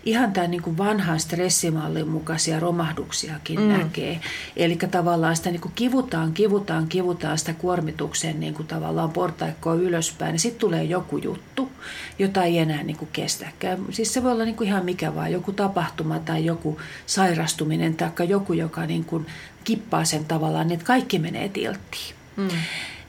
ihan 0.06 0.34
tämän 0.34 0.52
niin 0.52 0.62
kuin 0.62 0.78
vanhan 0.78 1.20
stressimallin 1.20 2.08
mukaisia 2.08 2.60
romahduksiakin 2.60 3.60
mm. 3.60 3.68
näkee. 3.68 4.20
Eli 4.56 4.76
tavallaan 4.92 5.36
sitä 5.36 5.52
niin 5.52 5.62
kuin 5.62 5.72
kivutaan, 5.76 6.34
kivutaan, 6.34 6.88
kivutaan 6.88 7.38
sitä 7.38 7.54
kuormituksen 7.54 8.40
niin 8.40 8.54
kuin 8.54 8.68
tavallaan 8.68 9.12
portaikkoa 9.12 9.74
ylöspäin. 9.74 10.36
Ja 10.36 10.40
sitten 10.40 10.60
tulee 10.60 10.84
joku 10.84 11.18
juttu, 11.18 11.72
jota 12.20 12.44
ei 12.44 12.58
enää 12.58 12.84
niin 12.84 12.98
kuin 12.98 13.10
kestäkään. 13.14 13.80
Siis 13.92 14.14
se 14.14 14.24
voi 14.24 14.32
olla 14.32 14.46
niin 14.46 14.56
kuin 14.56 14.68
ihan 14.68 14.86
mikä 14.86 15.16
vaan, 15.16 15.32
joku 15.32 15.52
tapahtuma 15.52 16.20
tai 16.20 16.46
joku 16.46 16.80
sairastuminen 17.06 17.96
tai 17.96 18.30
joku, 18.30 18.54
joka 18.54 18.86
niin 18.86 19.06
kuin 19.06 19.26
kippaa 19.64 20.06
sen 20.06 20.26
tavallaan, 20.26 20.72
että 20.72 20.86
kaikki 20.86 21.20
menee 21.20 21.50
tilttiin. 21.50 22.16
Mm. 22.36 22.48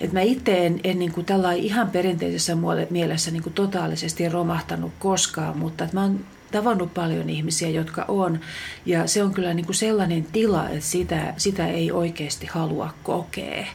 Et 0.01 0.13
mä 0.13 0.21
itse 0.21 0.67
en, 0.67 0.81
en 0.85 0.99
niin 0.99 1.13
kuin 1.13 1.27
tällä 1.27 1.53
ihan 1.53 1.91
perinteisessä 1.91 2.57
mielessä 2.91 3.31
niin 3.31 3.43
kuin 3.43 3.53
totaalisesti 3.53 4.29
romahtanut 4.29 4.93
koskaan, 4.99 5.59
mutta 5.59 5.85
että 5.85 5.97
mä 5.97 6.03
oon 6.03 6.21
tavannut 6.53 6.95
paljon 6.95 7.31
ihmisiä, 7.31 7.69
jotka 7.69 8.05
on. 8.09 8.41
Ja 8.87 9.07
se 9.07 9.23
on 9.23 9.35
kyllä 9.35 9.55
niin 9.55 9.67
kuin 9.67 9.77
sellainen 9.77 10.25
tila, 10.25 10.69
että 10.69 10.87
sitä, 10.87 11.35
sitä 11.37 11.67
ei 11.67 11.93
oikeasti 11.93 12.47
halua 12.47 12.95
kokea. 13.03 13.67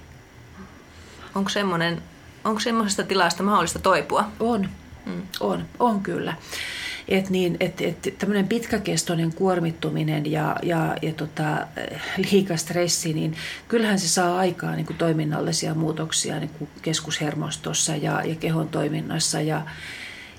Onko, 1.36 1.50
semmoinen, 1.50 2.02
onko 2.44 2.60
semmoisesta 2.60 3.04
tilasta 3.04 3.44
mahdollista 3.44 3.80
toipua? 3.80 4.26
On, 4.40 4.70
mm. 5.06 5.22
on, 5.40 5.66
on 5.80 6.02
kyllä. 6.02 6.34
Et 7.08 7.30
niin, 7.30 7.58
et, 7.60 7.82
et, 7.82 8.16
tämmöinen 8.20 8.48
pitkäkestoinen 8.48 9.34
kuormittuminen 9.34 10.32
ja, 10.32 10.56
ja, 10.64 10.96
ja 11.02 11.14
tota, 11.14 11.68
liika 12.32 12.58
stressi, 12.58 13.14
niin 13.14 13.36
kyllähän 13.68 14.00
se 14.00 14.08
saa 14.08 14.38
aikaa 14.38 14.76
niin 14.76 14.86
kuin 14.86 14.98
toiminnallisia 14.98 15.74
muutoksia 15.74 16.40
niin 16.40 16.50
kuin 16.50 16.70
keskushermostossa 16.82 17.96
ja, 17.96 18.24
ja 18.26 18.36
kehon 18.36 18.70
toiminnassa 18.70 19.42
ja, 19.42 19.62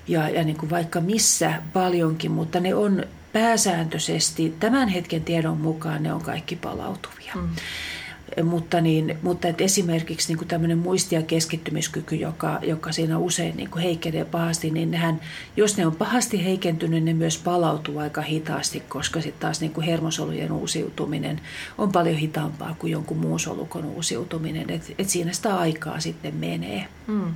ja, 0.07 0.29
ja 0.29 0.43
niin 0.43 0.57
kuin 0.57 0.69
vaikka 0.69 1.01
missä 1.01 1.53
paljonkin, 1.73 2.31
mutta 2.31 2.59
ne 2.59 2.75
on 2.75 3.03
pääsääntöisesti 3.33 4.55
tämän 4.59 4.89
hetken 4.89 5.23
tiedon 5.23 5.57
mukaan 5.57 6.03
ne 6.03 6.13
on 6.13 6.21
kaikki 6.21 6.55
palautuvia. 6.55 7.33
Mm. 7.35 7.49
Mutta, 8.43 8.81
niin, 8.81 9.17
mutta 9.21 9.47
että 9.47 9.63
esimerkiksi 9.63 10.27
niin 10.27 10.37
kuin 10.37 10.47
tämmöinen 10.47 10.77
muisti- 10.77 11.15
ja 11.15 11.21
keskittymiskyky, 11.21 12.15
joka, 12.15 12.59
joka 12.61 12.91
siinä 12.91 13.17
usein 13.17 13.57
niin 13.57 13.69
kuin 13.69 13.83
heikenee 13.83 14.25
pahasti, 14.25 14.71
niin 14.71 14.91
nehän, 14.91 15.21
jos 15.57 15.77
ne 15.77 15.85
on 15.87 15.95
pahasti 15.95 16.45
heikentynyt, 16.45 17.03
ne 17.03 17.13
myös 17.13 17.37
palautuu 17.37 17.97
aika 17.97 18.21
hitaasti, 18.21 18.79
koska 18.79 19.21
sitten 19.21 19.41
taas 19.41 19.61
niin 19.61 19.73
kuin 19.73 19.85
hermosolujen 19.85 20.51
uusiutuminen 20.51 21.41
on 21.77 21.91
paljon 21.91 22.15
hitaampaa 22.15 22.75
kuin 22.79 22.91
jonkun 22.91 23.17
muun 23.17 23.39
solukon 23.39 23.85
uusiutuminen. 23.85 24.69
Että 24.69 24.93
et 24.97 25.09
siinä 25.09 25.33
sitä 25.33 25.57
aikaa 25.57 25.99
sitten 25.99 26.35
menee. 26.35 26.87
Mm. 27.07 27.35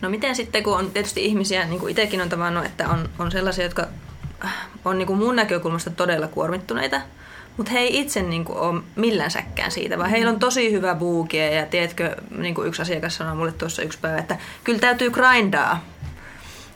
No 0.00 0.10
miten 0.10 0.36
sitten, 0.36 0.62
kun 0.62 0.76
on 0.76 0.90
tietysti 0.90 1.24
ihmisiä, 1.24 1.64
niin 1.64 1.80
kuin 1.80 1.90
itsekin 1.90 2.20
on 2.20 2.28
tavannut, 2.28 2.64
että 2.64 2.88
on, 2.88 3.08
on 3.18 3.30
sellaisia, 3.30 3.64
jotka 3.64 3.86
on 4.84 4.98
niin 4.98 5.06
kuin 5.06 5.18
mun 5.18 5.36
näkökulmasta 5.36 5.90
todella 5.90 6.28
kuormittuneita, 6.28 7.00
mutta 7.56 7.72
he 7.72 7.78
ei 7.78 8.00
itse 8.00 8.22
niin 8.22 8.44
kuin, 8.44 8.58
ole 8.58 8.82
millänsäkään 8.96 9.70
siitä, 9.70 9.98
vaan 9.98 10.10
heillä 10.10 10.30
on 10.30 10.38
tosi 10.38 10.72
hyvä 10.72 10.94
buukie 10.94 11.54
ja 11.54 11.66
tiedätkö, 11.66 12.16
niin 12.38 12.54
kuin 12.54 12.68
yksi 12.68 12.82
asiakas 12.82 13.16
sanoi 13.16 13.36
mulle 13.36 13.52
tuossa 13.52 13.82
yksi 13.82 13.98
päivä, 13.98 14.18
että 14.18 14.36
kyllä 14.64 14.78
täytyy 14.78 15.10
grindaa. 15.10 15.84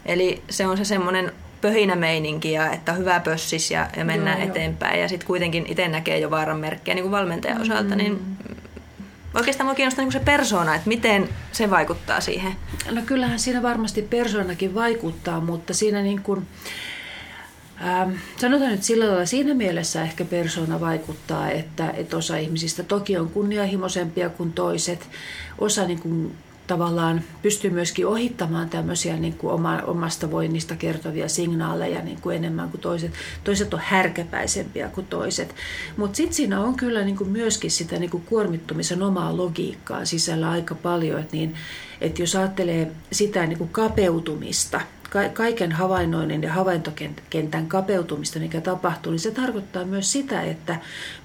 Eli 0.07 0.43
se 0.51 0.67
on 0.67 0.77
se 0.77 0.85
semmoinen 0.85 1.33
pöhinämeininki 1.61 2.53
ja 2.53 2.71
että 2.71 2.93
hyvä 2.93 3.21
pössis 3.21 3.71
ja, 3.71 3.89
ja 3.97 4.05
mennään 4.05 4.41
joo, 4.41 4.49
eteenpäin. 4.49 4.95
Joo. 4.95 5.03
Ja 5.03 5.09
sitten 5.09 5.27
kuitenkin 5.27 5.65
itse 5.69 5.89
näkee 5.89 6.19
jo 6.19 6.31
vaaran 6.31 6.59
merkkejä 6.59 6.95
niin 6.95 7.03
kuin 7.03 7.13
valmentajan 7.13 7.57
mm. 7.57 7.63
osalta, 7.63 7.97
niin 7.97 8.21
oikeastaan 9.35 9.67
mua 9.67 9.75
kiinnostaa 9.75 10.05
niin 10.05 10.13
se 10.13 10.21
persona, 10.21 10.75
että 10.75 10.89
miten 10.89 11.29
se 11.53 11.71
vaikuttaa 11.71 12.21
siihen. 12.21 12.57
No 12.91 13.03
kyllähän 13.07 13.39
siinä 13.39 13.63
varmasti 13.63 14.03
persoonakin 14.03 14.75
vaikuttaa, 14.75 15.41
mutta 15.41 15.75
siinä 15.75 16.03
niin 16.03 16.23
kuin, 16.23 16.47
Ähm, 17.85 18.11
sanotaan 18.37 18.71
nyt 18.71 18.83
sillä 18.83 19.07
lailla, 19.07 19.27
siinä 19.27 19.55
mielessä 19.55 20.03
ehkä 20.03 20.25
persona 20.25 20.81
vaikuttaa, 20.81 21.51
että, 21.51 21.91
että 21.91 22.17
osa 22.17 22.37
ihmisistä 22.37 22.83
toki 22.83 23.17
on 23.17 23.29
kunnianhimoisempia 23.29 24.31
kuin 24.31 24.53
toiset. 24.53 25.09
Osa 25.59 25.87
niin 25.87 26.01
kuin, 26.01 26.35
tavallaan 26.73 27.23
pystyy 27.43 27.71
myöskin 27.71 28.07
ohittamaan 28.07 28.69
tämmöisiä 28.69 29.17
niin 29.17 29.35
kuin 29.35 29.53
oma, 29.53 29.83
omasta 29.87 30.31
voinnista 30.31 30.77
kertovia 30.77 31.29
signaaleja 31.29 32.03
niin 32.03 32.21
kuin 32.21 32.37
enemmän 32.37 32.71
kuin 32.71 32.81
toiset. 32.81 33.13
Toiset 33.45 33.75
on 33.75 33.81
härkäpäisempiä 33.85 34.89
kuin 34.89 35.07
toiset. 35.07 35.55
Mutta 35.97 36.17
sitten 36.17 36.35
siinä 36.35 36.61
on 36.61 36.77
kyllä 36.77 37.05
niin 37.05 37.17
kuin 37.17 37.31
myöskin 37.31 37.71
sitä 37.71 37.99
niin 37.99 38.11
kuin 38.11 38.23
kuormittumisen 38.23 39.03
omaa 39.03 39.37
logiikkaa 39.37 40.05
sisällä 40.05 40.51
aika 40.51 40.75
paljon. 40.75 41.21
Että 41.21 41.37
niin, 41.37 41.55
että 42.01 42.23
jos 42.23 42.37
ajattelee 42.37 42.93
sitä 43.13 43.47
niin 43.47 43.59
kuin 43.59 43.71
kapeutumista– 43.71 44.81
kaiken 45.33 45.73
havainnoinnin 45.73 46.43
ja 46.43 46.53
havaintokentän 46.53 47.67
kapeutumista, 47.69 48.39
mikä 48.39 48.61
tapahtuu, 48.61 49.13
niin 49.13 49.21
se 49.21 49.31
tarkoittaa 49.31 49.85
myös 49.85 50.13
sitä, 50.13 50.43
että 50.43 50.77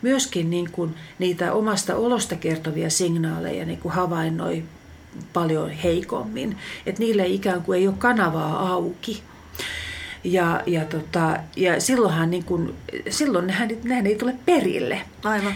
myöskin 0.02 0.50
niin 0.50 0.72
kuin 0.72 0.96
niitä 1.20 1.54
omasta 1.54 1.96
olosta 1.96 2.36
kertovia 2.36 2.90
signaaleja 2.90 3.66
niin 3.66 3.80
kuin 3.80 3.94
havainnoi 3.94 4.64
paljon 5.34 5.70
heikommin. 5.70 6.58
Että 6.86 7.00
niille 7.00 7.28
ikään 7.28 7.62
kuin 7.62 7.80
ei 7.80 7.88
ole 7.88 7.96
kanavaa 7.98 8.70
auki. 8.74 9.24
Ja, 10.24 10.64
ja, 10.66 10.86
tota, 10.86 11.38
ja 11.56 11.82
silloinhan 11.82 12.30
niin 12.30 12.44
kuin, 12.44 12.76
silloin 13.10 13.48
nehän, 13.48 13.70
nehän 13.84 14.08
ei 14.08 14.16
tule 14.16 14.36
perille. 14.46 15.02
Aivan. 15.24 15.54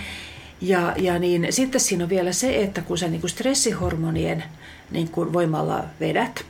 Ja, 0.62 0.94
ja 0.98 1.20
niin, 1.20 1.48
sitten 1.50 1.82
siinä 1.82 2.04
on 2.04 2.10
vielä 2.10 2.32
se, 2.32 2.64
että 2.64 2.82
kun 2.82 2.98
sä 2.98 3.08
niin 3.08 3.22
kuin 3.22 3.32
stressihormonien 3.32 4.44
niin 4.92 5.10
kuin 5.10 5.34
voimalla 5.34 5.84
vedät, 6.00 6.46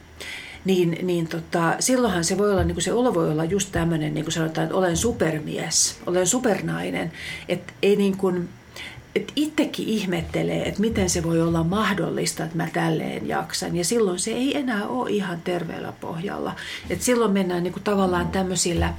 niin, 0.66 0.98
niin 1.02 1.28
tota, 1.28 1.76
silloinhan 1.80 2.24
se 2.24 2.38
voi 2.38 2.52
olla, 2.52 2.64
niin 2.64 2.76
kuin 2.76 2.84
se 2.84 2.94
olo 2.94 3.14
voi 3.14 3.32
olla 3.32 3.44
just 3.44 3.72
tämmöinen, 3.72 4.14
niin 4.14 4.26
kuin 4.26 4.34
sanotaan, 4.34 4.66
että 4.66 4.78
olen 4.78 4.98
supermies, 4.98 6.00
olen 6.06 6.28
supernainen, 6.28 7.12
että 7.50 7.74
ei 7.82 7.96
niin 7.96 8.18
kuin, 8.18 8.50
että 9.16 9.34
itsekin 9.36 9.88
ihmettelee, 9.88 10.68
että 10.68 10.82
miten 10.82 11.10
se 11.10 11.24
voi 11.24 11.42
olla 11.42 11.64
mahdollista, 11.64 12.44
että 12.44 12.58
mä 12.58 12.68
tälleen 12.74 13.28
jaksan. 13.28 13.76
Ja 13.76 13.86
silloin 13.86 14.20
se 14.20 14.32
ei 14.32 14.58
enää 14.58 14.88
ole 14.88 15.10
ihan 15.10 15.42
terveellä 15.42 15.94
pohjalla. 16.02 16.56
Että 16.90 17.06
silloin 17.06 17.32
mennään 17.32 17.64
niin 17.64 17.74
kuin 17.74 17.84
tavallaan 17.84 18.28
tämmöisillä 18.28 18.94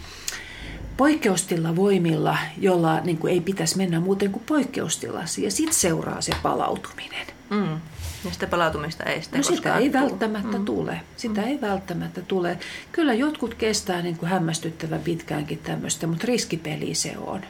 poikkeustilla 0.96 1.76
voimilla, 1.76 2.38
jolla 2.58 3.00
niin 3.00 3.18
kuin 3.18 3.32
ei 3.32 3.40
pitäisi 3.40 3.76
mennä 3.76 4.00
muuten 4.00 4.32
kuin 4.32 4.44
poikkeustilassa. 4.46 5.40
Ja 5.40 5.50
sitten 5.50 5.74
seuraa 5.74 6.20
se 6.20 6.32
palautuminen. 6.42 7.26
Mm. 7.50 7.80
Ja 8.24 8.30
sitä 8.32 8.46
palautumista 8.46 9.04
ei 9.04 9.22
sitten 9.22 9.40
no 9.40 9.44
sitä 9.44 9.76
ei 9.78 9.90
tule. 9.90 10.02
välttämättä 10.02 10.58
mm. 10.58 10.64
tule. 10.64 11.00
Sitä 11.16 11.40
mm. 11.40 11.46
ei 11.46 11.60
välttämättä 11.60 12.22
tule. 12.22 12.58
Kyllä 12.92 13.14
jotkut 13.14 13.54
kestää 13.54 14.02
niin 14.02 14.16
kuin 14.16 14.30
hämmästyttävän 14.30 15.00
pitkäänkin 15.00 15.58
tämmöistä, 15.58 16.06
mutta 16.06 16.26
riskipeli 16.26 16.94
se 16.94 17.14
on. 17.18 17.40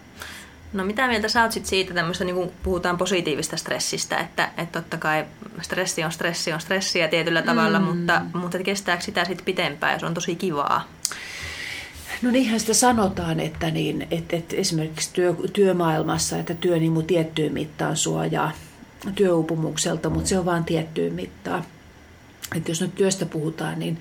No 0.73 0.85
mitä 0.85 1.09
mieltä 1.09 1.29
sä 1.29 1.43
oot 1.43 1.53
sit 1.53 1.67
siitä 1.67 1.95
tämmöistä, 1.95 2.25
niin 2.25 2.51
puhutaan 2.63 2.99
positiivista 2.99 3.57
stressistä, 3.57 4.19
että, 4.19 4.51
että 4.57 4.81
totta 4.81 4.97
kai 4.97 5.25
stressi 5.61 6.05
on 6.05 6.13
stressi 6.13 6.53
on 6.53 6.61
stressiä 6.61 7.09
tietyllä 7.09 7.43
tavalla, 7.43 7.79
mm. 7.79 7.85
mutta, 7.85 8.23
mutta 8.35 8.59
kestääkö 8.59 9.03
sitä 9.03 9.25
sitten 9.25 9.45
pitempään, 9.45 9.93
jos 9.93 10.03
on 10.03 10.15
tosi 10.15 10.37
kivaa? 10.37 10.89
No 12.23 12.31
niinhän 12.31 12.61
sitä 12.61 12.75
sanotaan, 12.75 13.41
että, 13.41 13.71
niin, 13.71 14.07
että, 14.11 14.37
että 14.37 14.57
esimerkiksi 14.57 15.11
työ, 15.13 15.35
työmaailmassa, 15.53 16.39
että 16.39 16.55
työnimu 16.55 17.03
tiettyyn 17.03 17.53
mittaan 17.53 17.97
suojaa 17.97 18.53
työupumukselta, 19.15 20.11
mutta 20.11 20.29
se 20.29 20.39
on 20.39 20.45
vain 20.45 20.65
tiettyyn 20.65 21.15
mittaan. 21.15 21.65
Että 22.57 22.71
jos 22.71 22.81
nyt 22.81 22.95
työstä 22.95 23.27
puhutaan, 23.27 23.79
niin, 23.79 23.99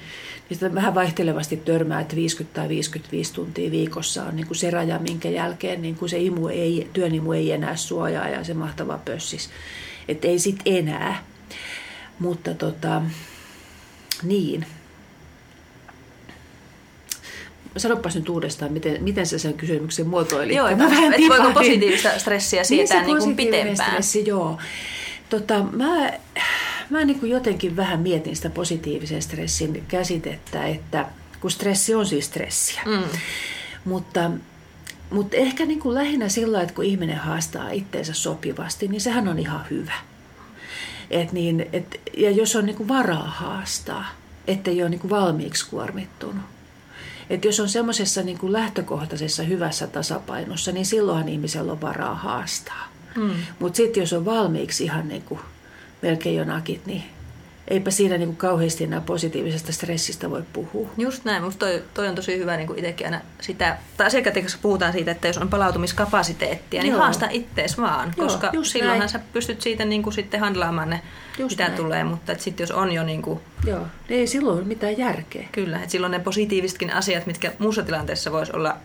niin 0.51 0.59
sitä 0.59 0.75
vähän 0.75 0.95
vaihtelevasti 0.95 1.57
törmää, 1.57 2.01
että 2.01 2.15
50 2.15 2.55
tai 2.55 2.69
55 2.69 3.33
tuntia 3.33 3.71
viikossa 3.71 4.23
on 4.23 4.35
niin 4.35 4.47
kuin 4.47 4.57
se 4.57 4.71
raja, 4.71 4.99
minkä 4.99 5.29
jälkeen 5.29 5.81
niin 5.81 5.95
kuin 5.95 6.09
se 6.09 6.19
imu 6.19 6.47
ei, 6.47 6.89
työnimu 6.93 7.31
ei 7.31 7.51
enää 7.51 7.75
suojaa 7.75 8.29
ja 8.29 8.43
se 8.43 8.53
mahtava 8.53 8.99
pössis. 9.05 9.49
Että 10.07 10.27
ei 10.27 10.39
sit 10.39 10.59
enää. 10.65 11.23
Mutta 12.19 12.53
tota, 12.53 13.01
niin, 14.23 14.65
Sanopas 17.77 18.15
nyt 18.15 18.29
uudestaan, 18.29 18.73
miten, 18.73 19.03
miten 19.03 19.27
sä 19.27 19.37
sen 19.37 19.53
kysymyksen 19.53 20.07
muotoilit. 20.07 20.55
Joo, 20.55 20.75
mä 20.75 20.89
vähän 20.89 21.13
et 21.13 21.21
voiko 21.29 21.51
positiivista 21.53 22.19
stressiä 22.19 22.63
sietää 22.63 23.03
niin, 23.03 23.07
niin 23.07 23.17
kuin 23.17 23.35
pitempään? 23.35 23.89
Stressi, 23.89 24.27
joo. 24.27 24.57
Tota, 25.29 25.63
mä 25.71 26.11
mä 26.91 27.05
niin 27.05 27.19
kuin 27.19 27.31
jotenkin 27.31 27.75
vähän 27.75 27.99
mietin 27.99 28.35
sitä 28.35 28.49
positiivisen 28.49 29.21
stressin 29.21 29.83
käsitettä, 29.87 30.65
että 30.65 31.05
kun 31.41 31.51
stressi 31.51 31.95
on 31.95 32.05
siis 32.05 32.25
stressiä. 32.25 32.81
Mm. 32.85 33.03
Mutta, 33.85 34.31
mutta 35.09 35.37
ehkä 35.37 35.65
niin 35.65 35.79
kuin 35.79 35.95
lähinnä 35.95 36.29
sillä, 36.29 36.61
että 36.61 36.73
kun 36.73 36.85
ihminen 36.85 37.17
haastaa 37.17 37.69
itteensä 37.69 38.13
sopivasti, 38.13 38.87
niin 38.87 39.01
sehän 39.01 39.27
on 39.27 39.39
ihan 39.39 39.65
hyvä. 39.69 39.93
Et 41.09 41.31
niin, 41.31 41.69
et, 41.73 42.01
ja 42.17 42.31
jos 42.31 42.55
on 42.55 42.65
niin 42.65 42.75
kuin 42.75 42.87
varaa 42.87 43.27
haastaa, 43.27 44.05
ettei 44.47 44.81
ole 44.81 44.89
niin 44.89 44.99
kuin 44.99 45.11
valmiiksi 45.11 45.69
kuormittunut, 45.69 46.45
että 47.29 47.47
jos 47.47 47.59
on 47.59 47.69
semmoisessa 47.69 48.21
niin 48.21 48.37
kuin 48.37 48.53
lähtökohtaisessa 48.53 49.43
hyvässä 49.43 49.87
tasapainossa, 49.87 50.71
niin 50.71 50.85
silloinhan 50.85 51.29
ihmisellä 51.29 51.71
on 51.71 51.81
varaa 51.81 52.15
haastaa. 52.15 52.87
Mm. 53.15 53.33
Mutta 53.59 53.77
sitten 53.77 54.01
jos 54.01 54.13
on 54.13 54.25
valmiiksi 54.25 54.83
ihan 54.83 55.07
niin 55.07 55.21
kuin 55.21 55.39
melkein 56.01 56.35
jonakit, 56.35 56.85
niin 56.85 57.03
eipä 57.67 57.91
siinä 57.91 58.17
niin 58.17 58.27
kuin 58.27 58.37
kauheasti 58.37 58.83
enää 58.83 59.01
positiivisesta 59.01 59.71
stressistä 59.71 60.29
voi 60.29 60.43
puhua. 60.53 60.89
Just 60.97 61.25
näin. 61.25 61.41
Minusta 61.41 61.65
toi, 61.65 61.83
toi 61.93 62.07
on 62.07 62.15
tosi 62.15 62.37
hyvä 62.37 62.57
niin 62.57 62.67
kuin 62.67 62.79
itsekin 62.79 63.07
aina 63.07 63.21
sitä, 63.41 63.77
tai 63.97 64.07
asiakkaiden 64.07 64.43
kanssa 64.43 64.59
puhutaan 64.61 64.93
siitä, 64.93 65.11
että 65.11 65.27
jos 65.27 65.37
on 65.37 65.49
palautumiskapasiteettia, 65.49 66.81
niin 66.81 66.91
Joo. 66.91 67.01
haasta 67.01 67.27
ittees 67.29 67.77
vaan, 67.77 68.13
Joo, 68.17 68.27
koska 68.27 68.51
silloinhan 68.63 68.99
näin. 68.99 69.09
sä 69.09 69.19
pystyt 69.33 69.61
siitä 69.61 69.85
niin 69.85 70.03
kuin 70.03 70.13
sitten 70.13 70.39
handlaamaan 70.39 70.89
ne, 70.89 71.01
just 71.37 71.53
mitä 71.53 71.63
näin. 71.63 71.75
tulee, 71.77 72.03
mutta 72.03 72.33
sitten 72.37 72.63
jos 72.63 72.71
on 72.71 72.91
jo 72.91 73.03
niin 73.03 73.21
kuin... 73.21 73.39
Joo, 73.65 73.87
ei 74.09 74.27
silloin 74.27 74.57
ole 74.57 74.67
mitään 74.67 74.97
järkeä. 74.97 75.47
Kyllä, 75.51 75.77
että 75.77 75.89
silloin 75.89 76.11
ne 76.11 76.19
positiivisetkin 76.19 76.93
asiat, 76.93 77.25
mitkä 77.25 77.51
muussa 77.59 77.83
tilanteessa 77.83 78.31
voisi 78.31 78.51
olla 78.55 78.77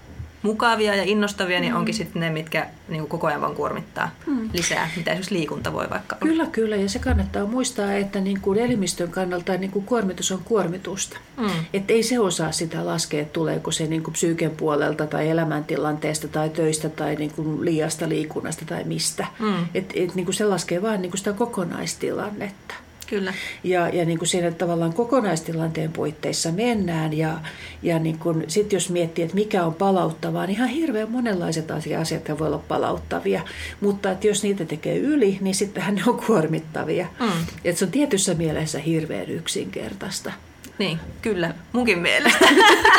mukavia 0.47 0.95
ja 0.95 1.03
innostavia, 1.03 1.61
niin 1.61 1.73
mm. 1.73 1.79
onkin 1.79 1.95
sitten 1.95 2.21
ne, 2.21 2.31
mitkä 2.31 2.67
niin 2.89 3.01
kuin 3.01 3.09
koko 3.09 3.27
ajan 3.27 3.41
vaan 3.41 3.55
kuormittaa 3.55 4.11
mm. 4.27 4.51
lisää, 4.53 4.91
mitä 4.97 5.11
esimerkiksi 5.11 5.35
liikunta 5.35 5.73
voi 5.73 5.91
vaikka 5.91 6.17
olla. 6.17 6.33
Kyllä, 6.33 6.47
kyllä. 6.47 6.77
Ja 6.77 6.89
se 6.89 6.99
kannattaa 6.99 7.47
muistaa, 7.47 7.93
että 7.93 8.21
niin 8.21 8.41
kuin 8.41 8.59
elimistön 8.59 9.11
kannalta 9.11 9.57
niin 9.57 9.71
kuin 9.71 9.85
kuormitus 9.85 10.33
on 10.33 10.41
kuormitusta. 10.45 11.19
Mm. 11.37 11.51
Että 11.73 11.93
ei 11.93 12.03
se 12.03 12.19
osaa 12.19 12.53
sitä 12.53 12.87
laskea, 12.87 13.23
että 13.23 13.33
tuleeko 13.33 13.71
se 13.71 13.87
niin 13.87 14.03
kuin 14.03 14.13
psyyken 14.13 14.51
puolelta 14.51 15.07
tai 15.07 15.29
elämäntilanteesta 15.29 16.29
tai 16.29 16.49
töistä 16.49 16.89
tai 16.89 17.17
niin 17.17 17.31
kuin 17.31 17.65
liiasta 17.65 18.09
liikunnasta 18.09 18.65
tai 18.65 18.85
mistä. 18.85 19.27
Mm. 19.39 19.55
Et, 19.75 19.93
et, 19.95 20.15
niin 20.15 20.25
kuin 20.25 20.35
se 20.35 20.45
laskee 20.45 20.83
vaan 20.83 21.03
niin 21.03 21.11
kuin 21.11 21.19
sitä 21.19 21.33
kokonaistilannetta. 21.33 22.75
Kyllä. 23.07 23.35
Ja, 23.65 23.89
ja 23.89 24.05
niin 24.05 24.19
kuin 24.19 24.29
siinä 24.29 24.51
tavallaan 24.51 24.93
kokonaistilanteen 24.93 25.93
puitteissa 25.93 26.53
mennään. 26.53 27.13
Ja, 27.13 27.39
ja 27.83 27.99
niin 27.99 28.19
kuin, 28.19 28.45
sit 28.49 28.73
jos 28.73 28.91
miettii, 28.91 29.25
että 29.25 29.35
mikä 29.35 29.65
on 29.65 29.75
palauttavaa, 29.75 30.47
niin 30.47 30.57
ihan 30.57 30.69
hirveän 30.69 31.11
monenlaiset 31.11 31.71
asiat 31.71 32.39
voi 32.39 32.47
olla 32.47 32.63
palauttavia. 32.69 33.43
Mutta 33.81 34.11
että 34.11 34.27
jos 34.27 34.43
niitä 34.43 34.65
tekee 34.65 34.99
yli, 34.99 35.39
niin 35.41 35.55
sittenhän 35.55 35.95
ne 35.95 36.03
on 36.07 36.23
kuormittavia. 36.27 37.07
Mm. 37.21 37.29
Että 37.65 37.79
se 37.79 37.85
on 37.85 37.91
tietyssä 37.91 38.35
mielessä 38.35 38.79
hirveän 38.79 39.31
yksinkertaista. 39.31 40.33
Niin, 40.79 40.99
kyllä, 41.23 41.55
munkin 41.73 41.99
mielestä. 41.99 42.49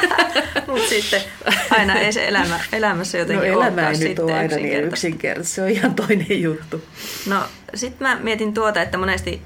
Mutta 0.68 0.90
sitten 0.90 1.22
aina 1.70 1.96
ei 2.00 2.14
se 2.14 2.28
elämä, 2.28 2.60
elämässä 2.72 3.18
jotenkin 3.18 3.52
No 3.52 3.62
elämä 3.62 3.90
ei 3.90 3.98
nyt 3.98 4.20
ole 4.20 4.34
aina 4.34 4.56
niin 4.56 4.84
yksinkertaista, 4.84 5.56
se 5.56 5.62
on 5.62 5.70
ihan 5.70 5.96
toinen 5.96 6.42
juttu. 6.42 6.84
No 7.28 7.44
sitten 7.74 8.08
mä 8.08 8.20
mietin 8.24 8.54
tuota, 8.54 8.82
että 8.82 8.98
monesti 8.98 9.42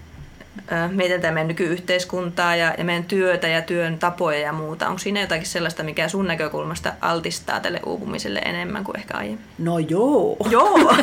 mietitään 0.92 1.34
meidän 1.34 1.48
nykyyhteiskuntaa 1.48 2.56
ja, 2.56 2.76
ja 2.78 2.84
meidän 2.84 3.04
työtä 3.04 3.48
ja 3.48 3.62
työn 3.62 4.00
tapoja 4.00 4.40
ja 4.40 4.54
muuta. 4.54 4.88
Onko 4.88 5.00
siinä 5.00 5.22
jotakin 5.22 5.46
sellaista, 5.46 5.84
mikä 5.84 6.08
sun 6.08 6.28
näkökulmasta 6.28 6.94
altistaa 7.02 7.60
tälle 7.60 7.80
uupumiselle 7.86 8.40
enemmän 8.40 8.84
kuin 8.84 8.98
ehkä 8.98 9.18
aiemmin? 9.18 9.46
No 9.58 9.80
joo. 9.80 10.38
Joo. 10.50 10.96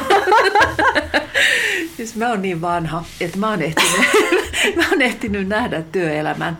siis 1.96 2.16
mä 2.16 2.28
oon 2.28 2.42
niin 2.42 2.60
vanha, 2.60 3.04
että 3.20 3.38
mä 3.38 3.50
oon 3.50 3.62
ehtinyt, 3.62 4.06
mä 4.76 4.88
oon 4.90 5.02
ehtinyt 5.02 5.48
nähdä 5.48 5.82
työelämän. 5.82 6.58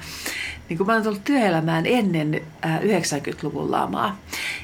Niin 0.69 0.79
kun 0.79 0.87
mä 0.87 0.93
oon 0.93 1.03
tullut 1.03 1.25
työelämään 1.25 1.87
ennen 1.87 2.41
90-luvun 2.65 3.71
lamaa. 3.71 4.19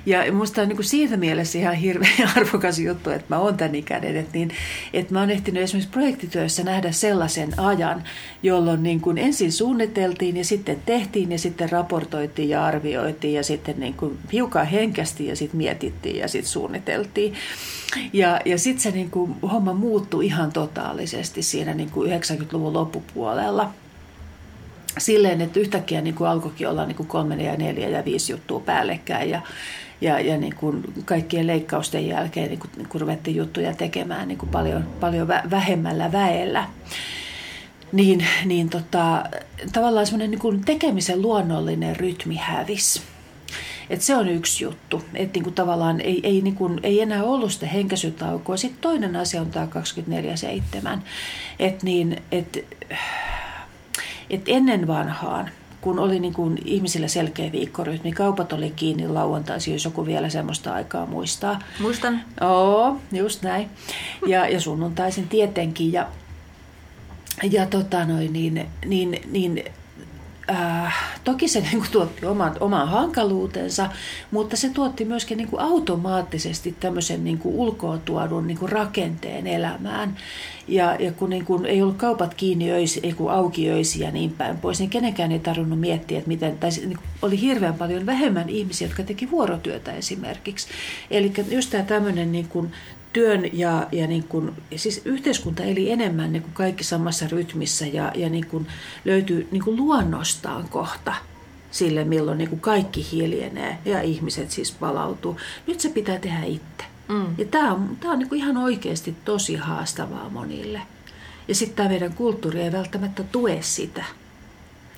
Ja 0.06 0.24
minusta 0.24 0.62
on 0.62 0.68
niin 0.68 0.76
kuin 0.76 0.86
siitä 0.86 1.16
mielessä 1.16 1.58
ihan 1.58 1.74
hirveän 1.74 2.30
arvokas 2.36 2.78
juttu, 2.78 3.10
että 3.10 3.34
mä 3.34 3.38
oon 3.38 3.56
tämän 3.56 3.74
ikäinen. 3.74 4.16
Että, 4.16 4.30
niin, 4.32 4.50
että 4.92 5.12
mä 5.12 5.20
oon 5.20 5.30
ehtinyt 5.30 5.62
esimerkiksi 5.62 5.90
projektityössä 5.90 6.62
nähdä 6.62 6.92
sellaisen 6.92 7.60
ajan, 7.60 8.04
jolloin 8.42 8.82
niin 8.82 9.00
kuin 9.00 9.18
ensin 9.18 9.52
suunniteltiin 9.52 10.36
ja 10.36 10.44
sitten 10.44 10.82
tehtiin 10.86 11.32
ja 11.32 11.38
sitten 11.38 11.70
raportoitiin 11.70 12.48
ja 12.48 12.64
arvioitiin 12.64 13.34
ja 13.34 13.42
sitten 13.42 13.80
niin 13.80 13.94
kuin 13.94 14.18
hiukan 14.32 14.66
henkästi 14.66 15.26
ja 15.26 15.36
sitten 15.36 15.58
mietittiin 15.58 16.16
ja 16.16 16.28
sitten 16.28 16.52
suunniteltiin. 16.52 17.34
Ja, 18.12 18.40
ja 18.44 18.58
sitten 18.58 18.82
se 18.82 18.90
niin 18.90 19.10
kuin, 19.10 19.34
homma 19.42 19.72
muuttui 19.72 20.26
ihan 20.26 20.52
totaalisesti 20.52 21.42
siinä 21.42 21.74
niin 21.74 21.90
kuin 21.90 22.10
90-luvun 22.10 22.72
loppupuolella 22.72 23.70
silleen, 24.98 25.40
että 25.40 25.60
yhtäkkiä 25.60 26.00
niin 26.00 26.14
kuin 26.14 26.30
alkoikin 26.30 26.68
olla 26.68 26.86
niin 26.86 26.96
kuin 26.96 27.06
kolme 27.06 27.42
ja 27.42 27.56
neljä 27.56 27.88
ja 27.88 28.04
viisi 28.04 28.32
juttua 28.32 28.60
päällekkäin 28.60 29.30
ja, 29.30 29.40
ja, 30.00 30.20
ja 30.20 30.38
niin 30.38 30.54
kuin 30.54 30.84
kaikkien 31.04 31.46
leikkausten 31.46 32.08
jälkeen 32.08 32.48
niin 32.48 32.58
kuin, 32.58 32.70
niin 32.76 32.88
kuin 32.88 33.00
ruvettiin 33.00 33.36
juttuja 33.36 33.74
tekemään 33.74 34.28
niin 34.28 34.38
kuin 34.38 34.50
paljon, 34.50 34.84
paljon 35.00 35.28
vähemmällä 35.28 36.12
väellä. 36.12 36.68
Niin, 37.92 38.26
niin 38.44 38.70
tota, 38.70 39.24
tavallaan 39.72 40.06
semmoinen 40.06 40.30
niin 40.30 40.40
kuin 40.40 40.64
tekemisen 40.64 41.22
luonnollinen 41.22 41.96
rytmi 41.96 42.36
hävisi. 42.36 43.02
Et 43.90 44.02
se 44.02 44.16
on 44.16 44.28
yksi 44.28 44.64
juttu, 44.64 45.02
että 45.14 45.36
niinku 45.36 45.50
tavallaan 45.50 46.00
ei, 46.00 46.20
ei, 46.22 46.40
niinku, 46.40 46.70
ei 46.82 47.00
enää 47.00 47.24
ollut 47.24 47.52
sitä 47.52 47.66
henkäisytaukoa. 47.66 48.56
Sitten 48.56 48.80
toinen 48.80 49.16
asia 49.16 49.40
on 49.40 49.50
tämä 49.50 49.68
24-7. 50.96 50.98
Että 51.58 51.84
niin, 51.84 52.22
et, 52.32 52.78
et 54.30 54.42
ennen 54.46 54.86
vanhaan, 54.86 55.50
kun 55.80 55.98
oli 55.98 56.20
niin 56.20 56.32
kuin 56.32 56.58
ihmisillä 56.64 57.08
selkeä 57.08 57.52
viikkorytmi, 57.52 58.12
kaupat 58.12 58.52
oli 58.52 58.70
kiinni 58.76 59.08
lauantaisin, 59.08 59.72
jos 59.72 59.84
joku 59.84 60.06
vielä 60.06 60.28
semmoista 60.28 60.74
aikaa 60.74 61.06
muistaa. 61.06 61.58
Muistan. 61.80 62.20
Oo, 62.40 62.96
just 63.12 63.42
näin. 63.42 63.70
Ja, 64.26 64.48
ja 64.48 64.60
sunnuntaisin 64.60 65.28
tietenkin. 65.28 65.92
Ja, 65.92 66.06
ja 67.50 67.66
tota 67.66 68.04
noin, 68.04 68.32
niin, 68.32 68.66
niin, 68.86 69.20
niin 69.30 69.64
äh, 70.50 70.94
toki 71.24 71.48
se 71.48 71.60
niin 71.70 71.78
kuin, 71.78 71.90
tuotti 71.90 72.26
oman, 72.26 72.56
oman 72.60 72.88
hankaluutensa, 72.88 73.90
mutta 74.30 74.56
se 74.56 74.68
tuotti 74.68 75.04
myöskin 75.04 75.38
niin 75.38 75.48
kuin, 75.48 75.60
automaattisesti 75.60 76.76
tämmöisen 76.80 77.24
niin 77.24 77.38
kuin, 77.38 77.54
ulkoa 77.54 77.98
tuodun 77.98 78.46
niin 78.46 78.58
kuin, 78.58 78.72
rakenteen 78.72 79.46
elämään. 79.46 80.16
Ja, 80.68 80.96
ja 80.98 81.12
kun 81.12 81.30
niin 81.30 81.44
kuin, 81.44 81.66
ei 81.66 81.82
ollut 81.82 81.96
kaupat 81.96 82.34
kiinni 82.34 82.72
öisi, 82.72 83.00
ei 83.02 83.12
kun 83.12 83.32
auki 83.32 83.70
öisi 83.70 84.02
ja 84.02 84.10
niin 84.10 84.32
päin 84.32 84.58
pois, 84.58 84.78
niin 84.78 84.90
kenenkään 84.90 85.32
ei 85.32 85.38
tarvinnut 85.38 85.80
miettiä, 85.80 86.18
että 86.18 86.28
miten, 86.28 86.58
tai 86.58 86.70
niin 86.70 86.96
kuin, 86.96 87.08
oli 87.22 87.40
hirveän 87.40 87.74
paljon 87.74 88.06
vähemmän 88.06 88.48
ihmisiä, 88.48 88.88
jotka 88.88 89.02
teki 89.02 89.30
vuorotyötä 89.30 89.92
esimerkiksi. 89.92 90.68
Eli 91.10 91.32
just 91.48 91.70
tämä 91.70 91.82
tämmöinen 91.82 92.32
niin 92.32 92.48
kuin, 92.48 92.72
työn 93.14 93.58
ja, 93.58 93.86
ja 93.92 94.06
niin 94.06 94.24
kuin, 94.24 94.52
siis 94.76 95.02
yhteiskunta 95.04 95.62
eli 95.62 95.90
enemmän 95.90 96.32
niin 96.32 96.42
kuin 96.42 96.54
kaikki 96.54 96.84
samassa 96.84 97.26
rytmissä 97.28 97.86
ja, 97.86 98.12
ja 98.14 98.28
niin 98.28 98.46
kuin 98.46 98.66
löytyy 99.04 99.48
niin 99.50 99.64
kuin 99.64 99.76
luonnostaan 99.76 100.68
kohta 100.68 101.14
sille, 101.70 102.04
milloin 102.04 102.38
niin 102.38 102.48
kuin 102.48 102.60
kaikki 102.60 103.06
hiljenee 103.12 103.78
ja 103.84 104.00
ihmiset 104.00 104.50
siis 104.50 104.72
palautuu. 104.72 105.36
Nyt 105.66 105.80
se 105.80 105.88
pitää 105.88 106.18
tehdä 106.18 106.44
itse. 106.44 106.84
Mm. 107.08 107.26
Ja 107.38 107.44
tämä 107.44 107.72
on, 107.72 107.96
tämä 108.00 108.12
on 108.12 108.18
niin 108.18 108.28
kuin 108.28 108.40
ihan 108.40 108.56
oikeasti 108.56 109.16
tosi 109.24 109.56
haastavaa 109.56 110.28
monille. 110.28 110.80
Ja 111.48 111.54
sitten 111.54 111.76
tämä 111.76 111.88
meidän 111.88 112.14
kulttuuri 112.14 112.60
ei 112.60 112.72
välttämättä 112.72 113.22
tue 113.22 113.58
sitä. 113.60 114.04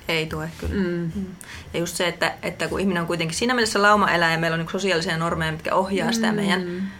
Ei 0.07 0.25
tue 0.25 0.51
kyllä. 0.57 0.83
Mm. 0.83 1.11
mm. 1.15 1.25
Ja 1.73 1.79
just 1.79 1.95
se, 1.95 2.07
että, 2.07 2.35
että 2.41 2.67
kun 2.67 2.79
ihminen 2.79 3.01
on 3.01 3.07
kuitenkin 3.07 3.37
siinä 3.37 3.53
mielessä 3.53 3.81
laumaeläin 3.81 4.31
ja 4.31 4.39
meillä 4.39 4.55
on 4.55 4.59
niin 4.59 4.71
sosiaalisia 4.71 5.17
normeja, 5.17 5.51
mitkä 5.51 5.75
ohjaa 5.75 6.11
sitä 6.11 6.31
mm. 6.31 6.35
meidän 6.35 6.91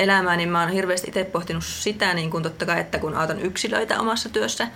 elämää, 0.00 0.36
niin 0.36 0.48
mä 0.48 0.60
oon 0.60 0.70
hirveästi 0.70 1.08
itse 1.08 1.24
pohtinut 1.24 1.64
sitä, 1.64 2.14
niin 2.14 2.30
kuin 2.30 2.42
totta 2.42 2.66
kai, 2.66 2.80
että 2.80 2.98
kun 2.98 3.14
autan 3.14 3.40
yksilöitä 3.40 4.00
omassa 4.00 4.28
työssä, 4.28 4.68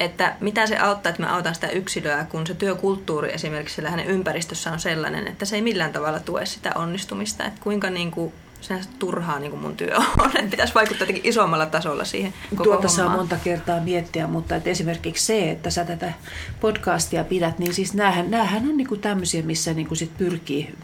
että 0.00 0.36
mitä 0.40 0.66
se 0.66 0.78
auttaa, 0.78 1.10
että 1.10 1.22
mä 1.22 1.34
autan 1.34 1.54
sitä 1.54 1.68
yksilöä, 1.68 2.26
kun 2.30 2.46
se 2.46 2.54
työkulttuuri 2.54 3.32
esimerkiksi 3.32 3.74
siellä 3.74 3.90
hänen 3.90 4.06
ympäristössä 4.06 4.72
on 4.72 4.80
sellainen, 4.80 5.28
että 5.28 5.44
se 5.44 5.56
ei 5.56 5.62
millään 5.62 5.92
tavalla 5.92 6.20
tue 6.20 6.46
sitä 6.46 6.72
onnistumista, 6.74 7.44
että 7.44 7.60
kuinka 7.62 7.90
niin 7.90 8.10
kuin 8.10 8.32
sinänsä 8.60 8.90
turhaa 8.98 9.38
niin 9.38 9.50
kuin 9.50 9.62
mun 9.62 9.76
työ 9.76 9.96
on. 10.18 10.30
Että 10.34 10.50
pitäisi 10.50 10.74
vaikuttaa 10.74 11.02
jotenkin 11.02 11.30
isommalla 11.30 11.66
tasolla 11.66 12.04
siihen 12.04 12.34
koko 12.50 12.64
Tuota 12.64 12.88
hommaan. 12.88 12.96
saa 12.96 13.16
monta 13.16 13.36
kertaa 13.44 13.80
miettiä, 13.80 14.26
mutta 14.26 14.56
että 14.56 14.70
esimerkiksi 14.70 15.26
se, 15.26 15.50
että 15.50 15.70
sä 15.70 15.84
tätä 15.84 16.12
podcastia 16.60 17.24
pidät, 17.24 17.58
niin 17.58 17.74
siis 17.74 17.94
näähän, 17.94 18.30
näähän 18.30 18.62
on 18.62 18.76
niin 18.76 18.88
kuin 18.88 19.00
tämmöisiä, 19.00 19.42
missä 19.42 19.74
niin 19.74 19.86
kuin 19.86 19.98
sit 19.98 20.18
pyrkii, 20.18 20.74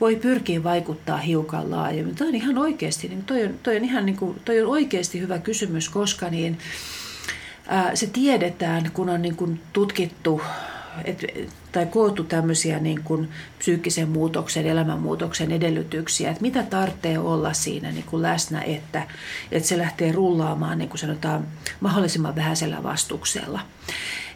voi 0.00 0.16
pyrkiä 0.16 0.64
vaikuttaa 0.64 1.16
hiukan 1.18 1.70
laajemmin. 1.70 2.14
Toi 2.14 2.28
on 2.28 2.34
ihan 2.34 2.58
oikeasti, 2.58 3.08
niin 3.08 3.24
toi 3.24 3.44
on, 3.44 3.54
toi 3.62 3.76
on 3.76 3.84
ihan 3.84 4.06
niin 4.06 4.16
kuin, 4.16 4.40
toi 4.44 4.62
on 4.62 4.68
oikeasti 4.68 5.20
hyvä 5.20 5.38
kysymys, 5.38 5.88
koska 5.88 6.28
niin, 6.30 6.58
ää, 7.66 7.96
se 7.96 8.06
tiedetään, 8.06 8.90
kun 8.94 9.08
on 9.08 9.22
niin 9.22 9.36
kuin 9.36 9.60
tutkittu 9.72 10.42
et, 11.04 11.48
tai 11.72 11.86
koottu 11.86 12.24
tämmöisiä 12.24 12.78
niin 12.78 13.02
kuin 13.02 13.28
psyykkisen 13.58 14.08
muutoksen, 14.08 14.66
elämänmuutoksen 14.66 15.52
edellytyksiä, 15.52 16.30
että 16.30 16.42
mitä 16.42 16.62
tarvitsee 16.62 17.18
olla 17.18 17.52
siinä 17.52 17.92
niin 17.92 18.04
kuin 18.04 18.22
läsnä, 18.22 18.62
että, 18.62 19.06
että 19.52 19.68
se 19.68 19.78
lähtee 19.78 20.12
rullaamaan 20.12 20.78
niin 20.78 20.88
kuin 20.88 20.98
sanotaan, 20.98 21.46
mahdollisimman 21.80 22.36
vähäisellä 22.36 22.82
vastuksella. 22.82 23.60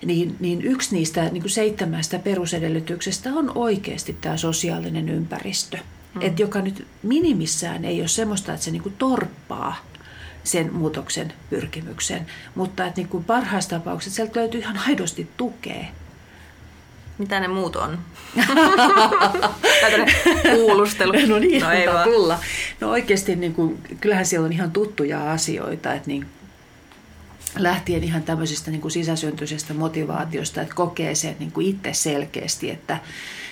Niin, 0.05 0.37
niin 0.41 0.63
yksi 0.63 0.95
niistä 0.95 1.25
niin 1.25 1.43
kuin 1.43 1.51
seitsemästä 1.51 2.19
perusedellytyksestä 2.19 3.31
on 3.31 3.53
oikeasti 3.55 4.17
tämä 4.21 4.37
sosiaalinen 4.37 5.09
ympäristö, 5.09 5.79
mm. 6.15 6.23
että 6.23 6.43
joka 6.43 6.61
nyt 6.61 6.87
minimissään 7.03 7.85
ei 7.85 8.01
ole 8.01 8.09
semmoista, 8.09 8.53
että 8.53 8.65
se 8.65 8.71
niin 8.71 8.83
kuin 8.83 8.95
torppaa 8.99 9.91
sen 10.45 10.75
muutoksen 10.75 11.33
pyrkimyksen, 11.51 12.27
mutta 12.55 12.87
että 12.87 13.01
niin 13.01 13.09
kuin 13.09 13.25
parhaassa 13.25 13.71
tapauksessa 13.71 14.17
sieltä 14.17 14.41
löytyy 14.41 14.61
ihan 14.61 14.81
aidosti 14.89 15.29
tukea 15.37 15.85
mitä 17.21 17.41
ne 17.41 17.49
muut 17.49 17.77
on? 17.77 17.99
kuulustelu. 20.53 21.13
No 21.29 21.39
niin, 21.39 21.63
no 21.63 21.71
ei 21.71 21.87
vaan. 21.87 22.09
Tulla. 22.09 22.39
No 22.81 22.91
oikeasti 22.91 23.37
niin 23.37 23.55
kuin, 23.55 23.79
kyllähän 24.01 24.27
siellä 24.27 24.47
on 24.47 24.53
ihan 24.53 24.71
tuttuja 24.71 25.33
asioita, 25.33 25.95
että 25.95 26.09
niin, 26.09 26.27
lähtien 27.59 28.05
ihan 28.05 28.23
tämmöisestä 28.23 28.71
niin 28.71 28.81
kuin 28.81 28.93
sisäsyntyisestä 28.93 29.75
motivaatiosta, 29.75 30.63
että 30.63 30.75
kokee 30.75 31.15
sen 31.15 31.37
niin 31.39 31.53
kuin 31.53 31.67
itse 31.67 31.93
selkeästi, 31.93 32.71
että, 32.71 32.99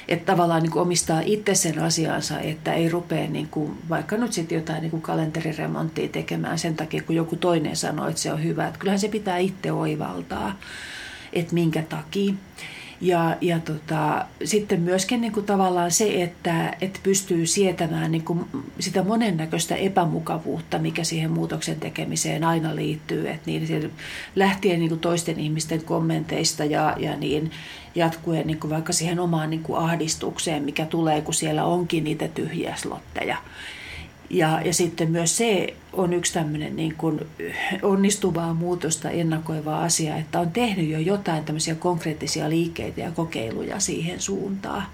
että 0.08 0.32
tavallaan 0.32 0.62
niin 0.62 0.70
kuin 0.72 0.82
omistaa 0.82 1.20
itse 1.24 1.54
sen 1.54 1.78
asiansa, 1.78 2.40
että 2.40 2.74
ei 2.74 2.88
rupea 2.88 3.26
niin 3.28 3.48
kuin, 3.48 3.78
vaikka 3.88 4.16
nyt 4.16 4.32
sitten 4.32 4.56
jotain 4.56 4.80
niin 4.80 4.90
kuin 4.90 5.02
kalenteriremonttia 5.02 6.08
tekemään 6.08 6.58
sen 6.58 6.76
takia, 6.76 7.02
kun 7.02 7.16
joku 7.16 7.36
toinen 7.36 7.76
sanoo, 7.76 8.08
että 8.08 8.20
se 8.20 8.32
on 8.32 8.44
hyvä. 8.44 8.66
Että 8.66 8.78
kyllähän 8.78 9.00
se 9.00 9.08
pitää 9.08 9.38
itse 9.38 9.72
oivaltaa, 9.72 10.58
että 11.32 11.54
minkä 11.54 11.82
takia. 11.82 12.34
Ja, 13.00 13.36
ja 13.40 13.60
tota, 13.60 14.26
sitten 14.44 14.80
myöskin 14.80 15.20
niin 15.20 15.32
kuin 15.32 15.46
tavallaan 15.46 15.90
se, 15.90 16.22
että, 16.22 16.76
että 16.80 17.00
pystyy 17.02 17.46
sietämään 17.46 18.12
niin 18.12 18.24
kuin 18.24 18.46
sitä 18.80 19.02
monennäköistä 19.02 19.76
epämukavuutta, 19.76 20.78
mikä 20.78 21.04
siihen 21.04 21.30
muutoksen 21.30 21.80
tekemiseen 21.80 22.44
aina 22.44 22.76
liittyy. 22.76 23.28
Että 23.28 23.42
niin, 23.46 23.92
lähtien 24.36 24.78
niin 24.78 24.88
kuin 24.88 25.00
toisten 25.00 25.40
ihmisten 25.40 25.84
kommenteista 25.84 26.64
ja, 26.64 26.96
ja 26.98 27.16
niin, 27.16 27.50
jatkuen 27.94 28.46
niin 28.46 28.60
kuin 28.60 28.70
vaikka 28.70 28.92
siihen 28.92 29.20
omaan 29.20 29.50
niin 29.50 29.62
kuin 29.62 29.78
ahdistukseen, 29.78 30.62
mikä 30.62 30.86
tulee, 30.86 31.20
kun 31.20 31.34
siellä 31.34 31.64
onkin 31.64 32.04
niitä 32.04 32.28
tyhjiä 32.28 32.76
slotteja. 32.76 33.36
Ja, 34.30 34.60
ja 34.64 34.74
sitten 34.74 35.10
myös 35.10 35.36
se 35.36 35.74
on 35.92 36.12
yksi 36.12 36.32
tämmöinen 36.32 36.76
niin 36.76 36.94
kuin 36.98 37.20
onnistuvaa 37.82 38.54
muutosta 38.54 39.10
ennakoiva 39.10 39.82
asia, 39.82 40.16
että 40.16 40.40
on 40.40 40.50
tehnyt 40.50 40.88
jo 40.88 40.98
jotain 40.98 41.44
tämmöisiä 41.44 41.74
konkreettisia 41.74 42.48
liikkeitä 42.48 43.00
ja 43.00 43.10
kokeiluja 43.10 43.80
siihen 43.80 44.20
suuntaan. 44.20 44.86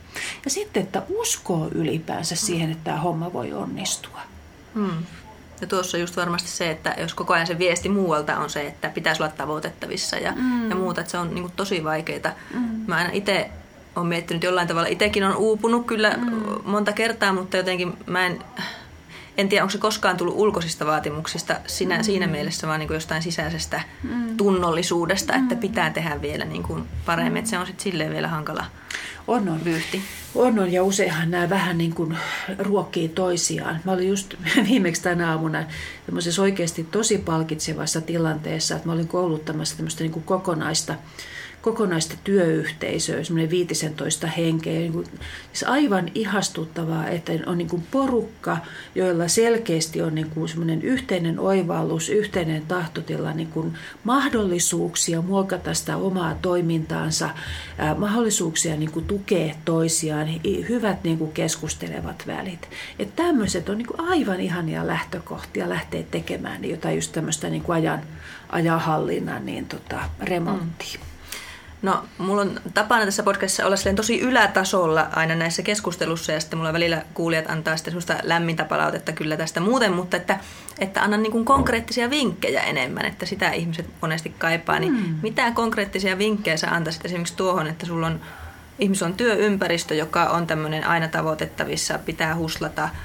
Ja 0.44 0.50
sitten, 0.50 0.82
että 0.82 1.02
uskoo 1.08 1.68
ylipäänsä 1.74 2.36
siihen, 2.36 2.70
että 2.70 2.84
tämä 2.84 2.96
homma 2.96 3.32
voi 3.32 3.52
onnistua. 3.52 4.20
Hmm. 4.74 5.04
Ja 5.60 5.66
tuossa 5.66 5.96
on 5.96 6.00
just 6.00 6.16
varmasti 6.16 6.48
se, 6.48 6.70
että 6.70 6.94
jos 6.98 7.14
koko 7.14 7.34
ajan 7.34 7.46
se 7.46 7.58
viesti 7.58 7.88
muualta 7.88 8.38
on 8.38 8.50
se, 8.50 8.66
että 8.66 8.88
pitäisi 8.88 9.22
olla 9.22 9.32
tavoitettavissa 9.36 10.16
ja, 10.16 10.32
mm. 10.36 10.70
ja 10.70 10.76
muuta, 10.76 11.00
että 11.00 11.10
se 11.10 11.18
on 11.18 11.34
niin 11.34 11.42
kuin 11.42 11.52
tosi 11.56 11.84
vaikeaa. 11.84 12.34
Mm. 12.54 12.60
Mä 12.86 12.96
aina 12.96 13.10
itse 13.12 13.50
olen 13.96 14.08
miettinyt 14.08 14.42
jollain 14.42 14.68
tavalla, 14.68 14.88
itsekin 14.88 15.24
on 15.24 15.36
uupunut 15.36 15.86
kyllä 15.86 16.10
mm. 16.10 16.42
monta 16.64 16.92
kertaa, 16.92 17.32
mutta 17.32 17.56
jotenkin 17.56 17.96
mä 18.06 18.26
en 18.26 18.38
en 19.36 19.48
tiedä, 19.48 19.64
onko 19.64 19.72
se 19.72 19.78
koskaan 19.78 20.16
tullut 20.16 20.34
ulkoisista 20.36 20.86
vaatimuksista 20.86 21.60
sinä, 21.66 21.96
mm. 21.96 22.02
siinä 22.02 22.26
mielessä, 22.26 22.66
vaan 22.66 22.80
niin 22.80 22.88
kuin 22.88 22.94
jostain 22.94 23.22
sisäisestä 23.22 23.80
mm. 24.02 24.36
tunnollisuudesta, 24.36 25.32
mm. 25.32 25.42
että 25.42 25.56
pitää 25.56 25.90
tehdä 25.90 26.22
vielä 26.22 26.44
niin 26.44 26.62
kuin 26.62 26.84
paremmin. 27.06 27.36
Että 27.36 27.50
se 27.50 27.58
on 27.58 27.66
sitten 27.66 27.82
silleen 27.84 28.12
vielä 28.12 28.28
hankala 28.28 28.64
on, 29.28 29.48
on. 29.48 29.64
vyyhti. 29.64 30.02
On, 30.34 30.58
on, 30.58 30.72
ja 30.72 30.84
useinhan 30.84 31.30
nämä 31.30 31.50
vähän 31.50 31.78
niin 31.78 31.94
kuin 31.94 32.16
ruokkii 32.58 33.08
toisiaan. 33.08 33.80
Mä 33.84 33.92
olin 33.92 34.08
just 34.08 34.34
viimeksi 34.68 35.02
tänä 35.02 35.30
aamuna 35.30 35.64
tämmöisessä 36.06 36.42
oikeasti 36.42 36.84
tosi 36.84 37.18
palkitsevassa 37.18 38.00
tilanteessa, 38.00 38.76
että 38.76 38.88
mä 38.88 38.92
olin 38.92 39.08
kouluttamassa 39.08 39.76
tämmöistä 39.76 40.04
niin 40.04 40.12
kuin 40.12 40.24
kokonaista 40.24 40.94
kokonaista 41.64 42.14
työyhteisöä, 42.24 43.24
semmoinen 43.24 43.50
15 43.50 44.26
henkeä. 44.26 44.78
Niin 44.78 44.92
kuin, 44.92 45.06
siis 45.52 45.62
aivan 45.62 46.10
ihastuttavaa, 46.14 47.08
että 47.08 47.32
on 47.46 47.58
niin 47.58 47.68
kuin 47.68 47.82
porukka, 47.90 48.56
joilla 48.94 49.28
selkeästi 49.28 50.02
on 50.02 50.14
niin 50.14 50.30
kuin 50.30 50.48
semmoinen 50.48 50.82
yhteinen 50.82 51.38
oivallus, 51.38 52.08
yhteinen 52.08 52.62
tahtotila, 52.66 53.32
niin 53.32 53.48
kuin 53.48 53.74
mahdollisuuksia 54.04 55.22
muokata 55.22 55.74
sitä 55.74 55.96
omaa 55.96 56.34
toimintaansa, 56.42 57.30
ää, 57.78 57.94
mahdollisuuksia 57.94 58.76
niin 58.76 58.92
kuin 58.92 59.04
tukea 59.04 59.54
toisiaan, 59.64 60.28
hyvät 60.68 61.04
niin 61.04 61.18
kuin 61.18 61.32
keskustelevat 61.32 62.26
välit. 62.26 62.68
Että 62.98 63.22
tämmöiset 63.22 63.68
on 63.68 63.78
niin 63.78 63.86
kuin 63.86 64.00
aivan 64.00 64.40
ihania 64.40 64.86
lähtökohtia 64.86 65.68
lähteä 65.68 66.02
tekemään 66.10 66.64
jotain 66.64 66.94
just 66.96 67.12
tämmöistä 67.12 67.50
niin 67.50 67.62
kuin 67.62 67.76
ajan, 67.76 68.02
ajanhallinnan 68.48 69.46
niin 69.46 69.66
tota, 69.66 70.00
remonttia. 70.20 71.00
Mm. 71.00 71.13
No, 71.84 72.04
mulla 72.18 72.42
on 72.42 72.60
tapana 72.74 73.04
tässä 73.04 73.22
podcastissa 73.22 73.66
olla 73.66 73.76
tosi 73.96 74.20
ylätasolla 74.20 75.08
aina 75.12 75.34
näissä 75.34 75.62
keskustelussa 75.62 76.32
ja 76.32 76.40
sitten 76.40 76.58
mulla 76.58 76.72
välillä 76.72 77.02
kuulijat 77.14 77.50
antaa 77.50 77.76
sitten 77.76 77.92
semmoista 77.92 78.16
lämmintä 78.22 78.64
palautetta 78.64 79.12
kyllä 79.12 79.36
tästä 79.36 79.60
muuten, 79.60 79.92
mutta 79.92 80.16
että, 80.16 80.38
että 80.78 81.02
annan 81.02 81.22
niin 81.22 81.32
kuin 81.32 81.44
konkreettisia 81.44 82.10
vinkkejä 82.10 82.62
enemmän, 82.62 83.06
että 83.06 83.26
sitä 83.26 83.50
ihmiset 83.50 83.86
monesti 84.00 84.34
kaipaa. 84.38 84.78
Niin 84.78 84.92
mm. 84.92 85.14
mitä 85.22 85.50
konkreettisia 85.50 86.18
vinkkejä 86.18 86.56
sä 86.56 86.70
antaisit 86.70 87.04
esimerkiksi 87.04 87.36
tuohon, 87.36 87.66
että 87.66 87.86
sulla 87.86 88.06
on, 88.06 88.20
ihmis 88.78 89.02
on 89.02 89.14
työympäristö, 89.14 89.94
joka 89.94 90.24
on 90.24 90.46
tämmöinen 90.46 90.86
aina 90.86 91.08
tavoitettavissa, 91.08 91.98
pitää 91.98 92.36
huslata– 92.36 92.88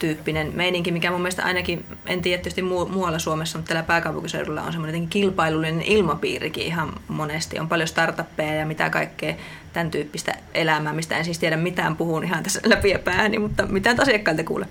tyyppinen 0.00 0.52
meininki, 0.54 0.92
mikä 0.92 1.10
mun 1.10 1.20
mielestä 1.20 1.44
ainakin, 1.44 1.84
en 2.06 2.22
tiedä 2.22 2.42
tietysti 2.42 2.62
muualla 2.62 3.18
Suomessa, 3.18 3.58
mutta 3.58 3.68
täällä 3.68 3.86
pääkaupunkiseudulla 3.86 4.62
on 4.62 4.72
semmoinen 4.72 5.08
kilpailullinen 5.08 5.82
ilmapiirikin 5.82 6.66
ihan 6.66 6.92
monesti. 7.08 7.58
On 7.58 7.68
paljon 7.68 7.88
startuppeja 7.88 8.54
ja 8.54 8.66
mitä 8.66 8.90
kaikkea 8.90 9.34
tämän 9.72 9.90
tyyppistä 9.90 10.34
elämää, 10.54 10.92
mistä 10.92 11.16
en 11.16 11.24
siis 11.24 11.38
tiedä 11.38 11.56
mitään, 11.56 11.96
puhun 11.96 12.24
ihan 12.24 12.42
tässä 12.42 12.60
läpi 12.64 12.90
ja 12.90 12.98
pääni, 12.98 13.38
mutta 13.38 13.66
mitään 13.66 14.00
asiakkailta 14.00 14.44
kuule. 14.44 14.66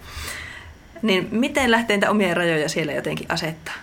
Niin 1.02 1.28
miten 1.32 1.72
lähtee 1.72 1.98
niitä 1.98 2.12
omia 2.12 2.34
rajoja 2.34 2.70
siellä 2.70 2.94
jotenkin 2.94 3.32
asettaa? 3.32 3.76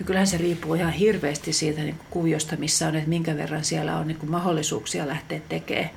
No 0.00 0.06
kyllähän 0.06 0.26
se 0.26 0.38
riippuu 0.38 0.74
ihan 0.74 0.92
hirveästi 0.92 1.52
siitä 1.52 1.80
niin 1.80 2.00
kuviosta, 2.10 2.56
missä 2.56 2.88
on, 2.88 2.96
että 2.96 3.08
minkä 3.08 3.36
verran 3.36 3.64
siellä 3.64 3.96
on 3.96 4.08
niin 4.08 4.18
mahdollisuuksia 4.26 5.08
lähteä 5.08 5.40
tekemään 5.48 5.90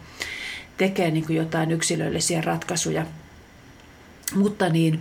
tekee 0.77 1.11
niin 1.11 1.25
jotain 1.29 1.71
yksilöllisiä 1.71 2.41
ratkaisuja– 2.41 3.05
mutta 4.33 4.69
niin, 4.69 4.99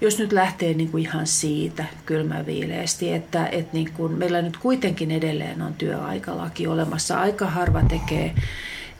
jos 0.00 0.18
nyt 0.18 0.32
lähtee 0.32 0.74
niin 0.74 0.90
kuin 0.90 1.02
ihan 1.02 1.26
siitä 1.26 1.84
kylmäviileesti, 2.06 3.12
että, 3.12 3.46
että 3.46 3.72
niin 3.72 3.92
kuin 3.92 4.12
meillä 4.12 4.42
nyt 4.42 4.56
kuitenkin 4.56 5.10
edelleen 5.10 5.62
on 5.62 5.74
työaikalaki 5.74 6.66
olemassa. 6.66 7.20
Aika 7.20 7.46
harva 7.46 7.82
tekee 7.82 8.34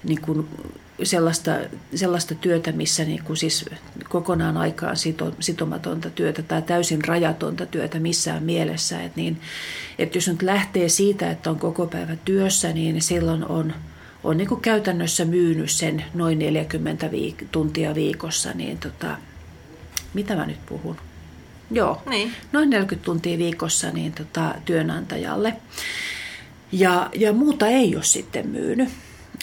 niin 0.04 0.20
kuin 0.20 0.48
sellaista, 1.02 1.52
sellaista 1.94 2.34
työtä, 2.34 2.72
missä 2.72 3.04
niin 3.04 3.22
kuin 3.24 3.36
siis 3.36 3.64
kokonaan 4.08 4.56
aikaan 4.56 4.96
sito, 4.96 5.34
sitomatonta 5.40 6.10
työtä 6.10 6.42
tai 6.42 6.62
täysin 6.62 7.04
rajatonta 7.04 7.66
työtä 7.66 8.00
missään 8.00 8.42
mielessä. 8.42 9.02
Että 9.02 9.20
niin, 9.20 9.40
että 9.98 10.18
jos 10.18 10.28
nyt 10.28 10.42
lähtee 10.42 10.88
siitä, 10.88 11.30
että 11.30 11.50
on 11.50 11.58
koko 11.58 11.86
päivä 11.86 12.16
työssä, 12.24 12.72
niin 12.72 13.02
silloin 13.02 13.44
on, 13.44 13.74
on 14.24 14.36
niin 14.36 14.48
kuin 14.48 14.60
käytännössä 14.60 15.24
myynyt 15.24 15.70
sen 15.70 16.04
noin 16.14 16.38
40 16.38 17.06
viik- 17.06 17.46
tuntia 17.52 17.94
viikossa, 17.94 18.52
niin 18.52 18.78
tota, 18.78 19.16
mitä 20.14 20.36
mä 20.36 20.46
nyt 20.46 20.66
puhun? 20.66 20.96
Joo, 21.70 22.02
niin. 22.10 22.32
noin 22.52 22.70
40 22.70 23.04
tuntia 23.04 23.38
viikossa 23.38 23.90
niin 23.90 24.12
tota, 24.12 24.54
työnantajalle. 24.64 25.56
Ja, 26.72 27.10
ja 27.14 27.32
muuta 27.32 27.66
ei 27.66 27.96
ole 27.96 28.04
sitten 28.04 28.48
myynyt. 28.48 28.88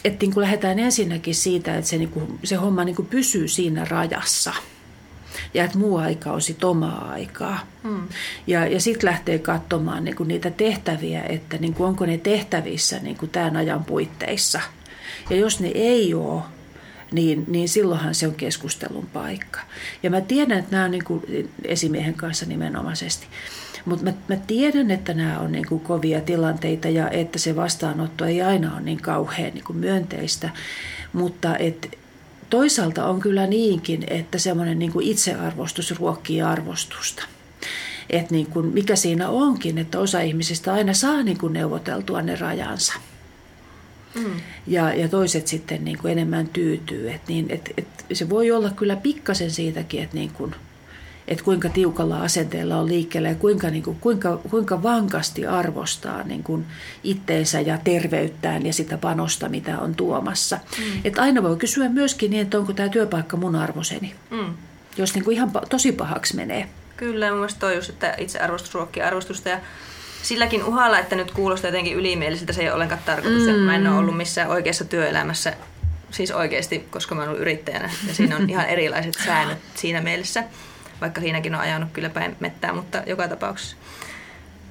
Että 0.04 0.26
niin 0.26 0.40
lähdetään 0.40 0.78
ensinnäkin 0.78 1.34
siitä, 1.34 1.76
että 1.76 1.90
se, 1.90 1.98
niin 1.98 2.08
kuin, 2.08 2.38
se 2.44 2.56
homma 2.56 2.84
niin 2.84 2.96
kuin 2.96 3.08
pysyy 3.08 3.48
siinä 3.48 3.84
rajassa. 3.84 4.52
Ja 5.54 5.64
että 5.64 5.78
muu 5.78 5.96
aika 5.96 6.32
on 6.32 6.42
sitten 6.42 6.68
omaa 6.68 7.10
aikaa. 7.10 7.58
Mm. 7.82 8.08
Ja, 8.46 8.66
ja 8.66 8.80
sitten 8.80 9.10
lähtee 9.10 9.38
katsomaan 9.38 10.04
niin 10.04 10.16
kuin 10.16 10.28
niitä 10.28 10.50
tehtäviä, 10.50 11.22
että 11.22 11.58
niin 11.58 11.74
kuin 11.74 11.86
onko 11.86 12.06
ne 12.06 12.18
tehtävissä 12.18 12.98
niin 12.98 13.16
kuin 13.16 13.30
tämän 13.30 13.56
ajan 13.56 13.84
puitteissa. 13.84 14.60
Ja 15.30 15.36
jos 15.36 15.60
ne 15.60 15.68
ei 15.68 16.14
ole, 16.14 16.42
niin, 17.12 17.44
niin 17.48 17.68
silloinhan 17.68 18.14
se 18.14 18.26
on 18.26 18.34
keskustelun 18.34 19.06
paikka. 19.06 19.60
Ja 20.02 20.10
mä 20.10 20.20
tiedän, 20.20 20.58
että 20.58 20.70
nämä 20.70 20.84
on 20.84 20.90
niin 20.90 21.04
kuin 21.04 21.50
esimiehen 21.64 22.14
kanssa 22.14 22.46
nimenomaisesti. 22.46 23.26
Mutta 23.84 24.04
mä, 24.04 24.12
mä 24.28 24.36
tiedän, 24.36 24.90
että 24.90 25.14
nämä 25.14 25.38
on 25.38 25.52
niin 25.52 25.66
kuin 25.66 25.80
kovia 25.80 26.20
tilanteita 26.20 26.88
ja 26.88 27.10
että 27.10 27.38
se 27.38 27.56
vastaanotto 27.56 28.24
ei 28.24 28.42
aina 28.42 28.72
ole 28.72 28.80
niin 28.80 29.02
kauhean 29.02 29.54
niin 29.54 29.64
kuin 29.64 29.76
myönteistä. 29.76 30.50
Mutta 31.12 31.56
et, 31.56 31.98
toisaalta 32.50 33.06
on 33.06 33.20
kyllä 33.20 33.46
niinkin, 33.46 34.04
että 34.08 34.38
semmoinen 34.38 34.78
niin 34.78 34.92
itsearvostus 35.02 35.98
ruokkii 35.98 36.42
arvostusta. 36.42 37.24
Et 38.10 38.30
niin 38.30 38.46
kuin 38.46 38.66
mikä 38.66 38.96
siinä 38.96 39.28
onkin, 39.28 39.78
että 39.78 39.98
osa 39.98 40.20
ihmisistä 40.20 40.72
aina 40.72 40.94
saa 40.94 41.22
niin 41.22 41.38
kuin 41.38 41.52
neuvoteltua 41.52 42.22
ne 42.22 42.36
rajansa. 42.36 42.94
Mm. 44.16 44.30
Ja, 44.66 44.94
ja 44.94 45.08
toiset 45.08 45.46
sitten 45.46 45.84
niin 45.84 45.98
kuin 45.98 46.12
enemmän 46.12 46.48
tyytyy. 46.48 47.10
Et 47.10 47.20
niin, 47.28 47.46
et, 47.48 47.72
et 47.76 47.86
se 48.12 48.30
voi 48.30 48.50
olla 48.50 48.70
kyllä 48.70 48.96
pikkasen 48.96 49.50
siitäkin, 49.50 50.02
että 50.02 50.16
niin 50.16 50.30
kuin, 50.30 50.54
et 51.28 51.42
kuinka 51.42 51.68
tiukalla 51.68 52.22
asenteella 52.22 52.76
on 52.76 52.88
liikkeellä 52.88 53.28
ja 53.28 53.34
kuinka, 53.34 53.70
niin 53.70 53.82
kuin, 53.82 53.96
kuinka, 54.00 54.36
kuinka 54.50 54.82
vankasti 54.82 55.46
arvostaa 55.46 56.22
niin 56.22 56.42
kuin 56.42 56.66
itteensä 57.04 57.60
ja 57.60 57.78
terveyttään 57.84 58.66
ja 58.66 58.72
sitä 58.72 58.98
panosta, 58.98 59.48
mitä 59.48 59.78
on 59.78 59.94
tuomassa. 59.94 60.58
Mm. 60.78 61.00
Et 61.04 61.18
aina 61.18 61.42
voi 61.42 61.56
kysyä 61.56 61.88
myöskin 61.88 62.30
niin, 62.30 62.42
että 62.42 62.58
onko 62.58 62.72
tämä 62.72 62.88
työpaikka 62.88 63.36
mun 63.36 63.56
arvoseni, 63.56 64.14
mm. 64.30 64.54
jos 64.96 65.14
niin 65.14 65.24
kuin 65.24 65.34
ihan 65.34 65.50
tosi 65.68 65.92
pahaksi 65.92 66.36
menee. 66.36 66.68
Kyllä, 66.96 67.30
mun 67.30 67.38
mielestä 67.38 67.60
toi 67.60 67.74
just, 67.74 67.90
että 67.90 68.14
itse 68.18 68.38
arvostus 68.38 68.74
ruokkii 68.74 69.02
arvostusta 69.02 69.48
ja 69.48 69.60
silläkin 70.22 70.64
uhalla, 70.64 70.98
että 70.98 71.16
nyt 71.16 71.30
kuulostaa 71.30 71.68
jotenkin 71.68 71.96
ylimieliseltä, 71.96 72.52
se 72.52 72.60
ei 72.60 72.68
ole 72.68 72.74
ollenkaan 72.74 73.00
tarkoitus. 73.06 73.46
Mm. 73.46 73.52
Mä 73.52 73.74
en 73.74 73.86
ole 73.86 73.98
ollut 73.98 74.16
missään 74.16 74.48
oikeassa 74.48 74.84
työelämässä, 74.84 75.52
siis 76.10 76.30
oikeasti, 76.30 76.86
koska 76.90 77.14
mä 77.14 77.20
olen 77.20 77.28
ollut 77.28 77.42
yrittäjänä. 77.42 77.90
Ja 78.06 78.14
siinä 78.14 78.36
on 78.36 78.50
ihan 78.50 78.66
erilaiset 78.66 79.14
säännöt 79.24 79.58
siinä 79.74 80.00
mielessä, 80.00 80.44
vaikka 81.00 81.20
siinäkin 81.20 81.54
on 81.54 81.60
ajanut 81.60 81.88
kyllä 81.92 82.10
päin 82.10 82.36
mettää, 82.40 82.72
mutta 82.72 83.02
joka 83.06 83.28
tapauksessa. 83.28 83.76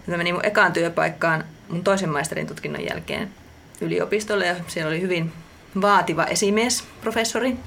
Mä 0.08 0.17
menin 0.17 0.34
mun 0.34 0.45
ekaan 0.45 0.73
työpaikkaan 0.73 1.43
mun 1.69 1.84
toisen 1.84 2.10
maisterin 2.10 2.47
tutkinnon 2.47 2.86
jälkeen 2.86 3.31
yliopistolle 3.81 4.45
ja 4.45 4.55
siellä 4.67 4.89
oli 4.89 5.01
hyvin 5.01 5.34
vaativa 5.81 6.25
esimies, 6.25 6.84
professori, 7.01 7.58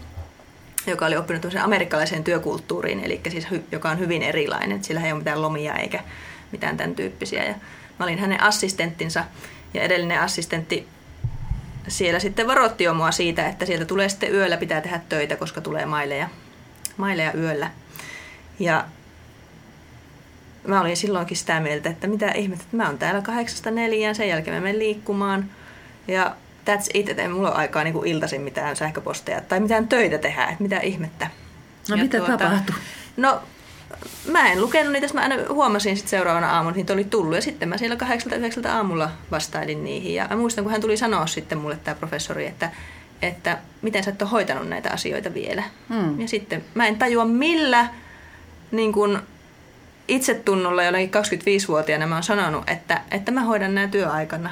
joka 0.86 1.06
oli 1.06 1.16
oppinut 1.16 1.54
amerikkalaiseen 1.62 2.24
työkulttuuriin, 2.24 3.00
eli 3.04 3.20
siis 3.28 3.46
joka 3.72 3.90
on 3.90 3.98
hyvin 3.98 4.22
erilainen. 4.22 4.84
Sillä 4.84 5.00
ei 5.00 5.12
ole 5.12 5.18
mitään 5.18 5.42
lomia 5.42 5.74
eikä 5.74 6.00
mitään 6.52 6.76
tämän 6.76 6.94
tyyppisiä. 6.94 7.44
Ja 7.44 7.54
mä 7.98 8.04
olin 8.04 8.18
hänen 8.18 8.42
assistenttinsa 8.42 9.24
ja 9.74 9.82
edellinen 9.82 10.20
assistentti 10.20 10.88
siellä 11.88 12.20
sitten 12.20 12.46
varoitti 12.46 12.84
jo 12.84 12.94
mua 12.94 13.11
siitä, 13.11 13.48
että 13.48 13.66
sieltä 13.66 13.84
tulee 13.84 14.08
sitten 14.08 14.34
yöllä, 14.34 14.56
pitää 14.56 14.80
tehdä 14.80 15.00
töitä, 15.08 15.37
koska 15.37 15.61
tulee 15.61 15.87
maileja, 15.87 16.28
maileja 16.96 17.32
yöllä. 17.32 17.70
Ja 18.58 18.84
mä 20.66 20.80
olin 20.80 20.96
silloinkin 20.96 21.37
sitä 21.37 21.61
mieltä, 21.61 21.90
että 21.90 22.06
mitä 22.06 22.30
ihmettä, 22.30 22.64
että 22.64 22.76
mä 22.76 22.87
oon 22.87 22.98
täällä 22.98 23.22
kahdeksasta 23.22 23.70
neljään, 23.70 24.14
sen 24.14 24.28
jälkeen 24.28 24.56
mä 24.56 24.61
menen 24.61 24.78
liikkumaan. 24.78 25.50
Ja 26.08 26.37
that's 26.70 26.90
it, 26.94 27.08
että 27.08 27.22
ei 27.22 27.28
mulla 27.28 27.50
ole 27.50 27.56
aikaa 27.56 27.84
niin 27.84 28.06
iltaisin 28.06 28.40
mitään 28.40 28.76
sähköposteja 28.76 29.40
tai 29.40 29.61
mitään 29.61 29.88
töitä 29.88 30.18
tehdä, 30.18 30.44
että 30.44 30.62
mitä 30.62 30.80
ihmettä. 30.80 31.30
No 31.90 31.96
ja 31.96 32.02
mitä 32.02 32.18
tuota, 32.18 32.37
tapahtui? 32.37 32.74
No 33.16 33.42
mä 34.33 34.53
en 34.53 34.61
lukenut 34.61 34.92
niitä, 34.92 35.14
mä 35.14 35.20
aina 35.20 35.37
huomasin 35.48 35.96
sitten 35.96 36.11
seuraavana 36.11 36.53
aamuna, 36.53 36.70
että 36.70 36.79
niitä 36.79 36.92
oli 36.92 37.05
tullut. 37.05 37.35
Ja 37.35 37.42
sitten 37.42 37.68
mä 37.68 37.79
siellä 37.79 37.96
kahdeksalta 37.96 38.37
yhdeksältä 38.37 38.77
aamulla 38.77 39.11
vastailin 39.31 39.85
niihin. 39.85 40.14
Ja 40.14 40.27
mä 40.31 40.37
muistan, 40.37 40.64
kun 40.64 40.72
hän 40.72 40.81
tuli 40.81 40.96
sanoa 40.96 41.27
sitten 41.27 41.59
mulle 41.59 41.79
tämä 41.85 41.94
professori, 41.94 42.46
että, 42.46 42.70
että 43.22 43.59
miten 43.83 44.05
sä 44.05 44.11
et 44.11 44.22
ole 44.22 44.31
hoitanut 44.31 44.68
näitä 44.68 44.90
asioita 44.90 45.35
vielä. 45.35 45.62
Hmm. 45.88 46.20
Ja 46.20 46.29
sitten 46.29 46.64
mä 46.74 46.87
en 46.87 46.98
tajua 46.98 47.24
millä 47.24 47.88
niin 48.70 48.92
kun, 48.92 49.22
itsetunnolla 50.09 50.85
jollakin 50.85 51.11
25-vuotiaana 51.11 52.07
mä 52.07 52.14
oon 52.14 52.22
sanonut, 52.22 52.70
että, 52.70 53.01
että 53.11 53.33
mä 53.33 53.40
hoidan 53.40 53.74
nämä 53.74 53.88
työaikana. 53.88 54.51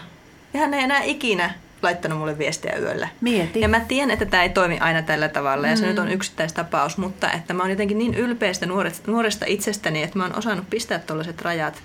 Ja 0.55 0.61
hän 0.61 0.75
ei 0.75 0.85
enää 0.85 1.03
ikinä 1.03 1.55
laittanut 1.83 2.19
mulle 2.19 2.39
viestiä 2.39 2.77
yöllä. 2.79 3.09
Mieti. 3.21 3.61
Ja 3.61 3.69
mä 3.69 3.81
tiedän, 3.81 4.11
että 4.11 4.27
tämä 4.27 4.43
ei 4.43 4.49
toimi 4.49 4.79
aina 4.79 5.03
tällä 5.03 5.29
tavalla 5.29 5.67
ja 5.67 5.75
mm. 5.75 5.81
se 5.81 5.87
nyt 5.87 5.99
on 5.99 6.11
yksittäistapaus, 6.11 6.99
mutta 6.99 7.33
että 7.33 7.55
mä 7.55 7.63
oon 7.63 7.71
jotenkin 7.71 7.99
niin 7.99 8.15
ylpeästä 8.15 8.67
nuoresta, 8.67 9.11
nuoresta 9.11 9.45
itsestäni, 9.49 10.03
että 10.03 10.19
mä 10.19 10.25
oon 10.25 10.39
osannut 10.39 10.71
pistää 10.71 10.99
tuollaiset 10.99 11.43
rajat 11.43 11.83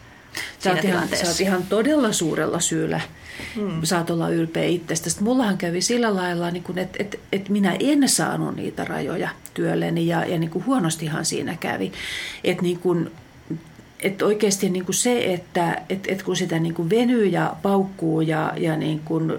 Sä 0.59 0.71
oot, 0.71 0.85
ihan, 0.85 1.07
sä 1.07 1.27
oot 1.27 1.39
ihan 1.39 1.63
todella 1.63 2.11
suurella 2.11 2.59
syyllä. 2.59 3.01
Hmm. 3.55 3.79
Saat 3.83 4.09
olla 4.09 4.29
ylpeä 4.29 4.65
itsestäsi. 4.65 5.23
Mullahan 5.23 5.57
kävi 5.57 5.81
sillä 5.81 6.15
lailla, 6.15 6.51
niin 6.51 6.77
että 6.77 6.97
et, 6.99 7.19
et 7.31 7.49
minä 7.49 7.75
en 7.79 8.09
saanut 8.09 8.55
niitä 8.55 8.85
rajoja 8.85 9.29
työlleni 9.53 10.07
ja, 10.07 10.25
ja 10.25 10.39
niin 10.39 10.49
kuin 10.49 10.65
huonostihan 10.65 11.25
siinä 11.25 11.57
kävi. 11.59 11.91
Että 12.43 12.63
niin 12.63 12.79
kuin, 12.79 13.11
että 13.99 14.25
oikeasti 14.25 14.69
niin 14.69 14.85
kuin 14.85 14.95
se, 14.95 15.33
että 15.33 15.81
et, 15.89 16.07
et 16.07 16.23
kun 16.23 16.35
sitä 16.35 16.59
niin 16.59 16.73
kuin 16.73 16.89
venyy 16.89 17.25
ja 17.25 17.55
paukkuu 17.61 18.21
ja, 18.21 18.53
ja 18.57 18.77
niin 18.77 18.99
kuin 18.99 19.33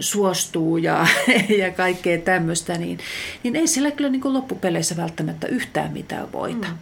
suostuu 0.00 0.76
ja, 0.76 1.06
ja 1.62 1.70
kaikkea 1.70 2.18
tämmöistä, 2.18 2.78
niin, 2.78 2.98
niin 3.42 3.56
ei 3.56 3.66
sillä 3.66 3.90
kyllä 3.90 4.10
niin 4.10 4.20
kuin 4.20 4.34
loppupeleissä 4.34 4.96
välttämättä 4.96 5.46
yhtään 5.46 5.92
mitään 5.92 6.32
voita. 6.32 6.68
Mm. 6.68 6.78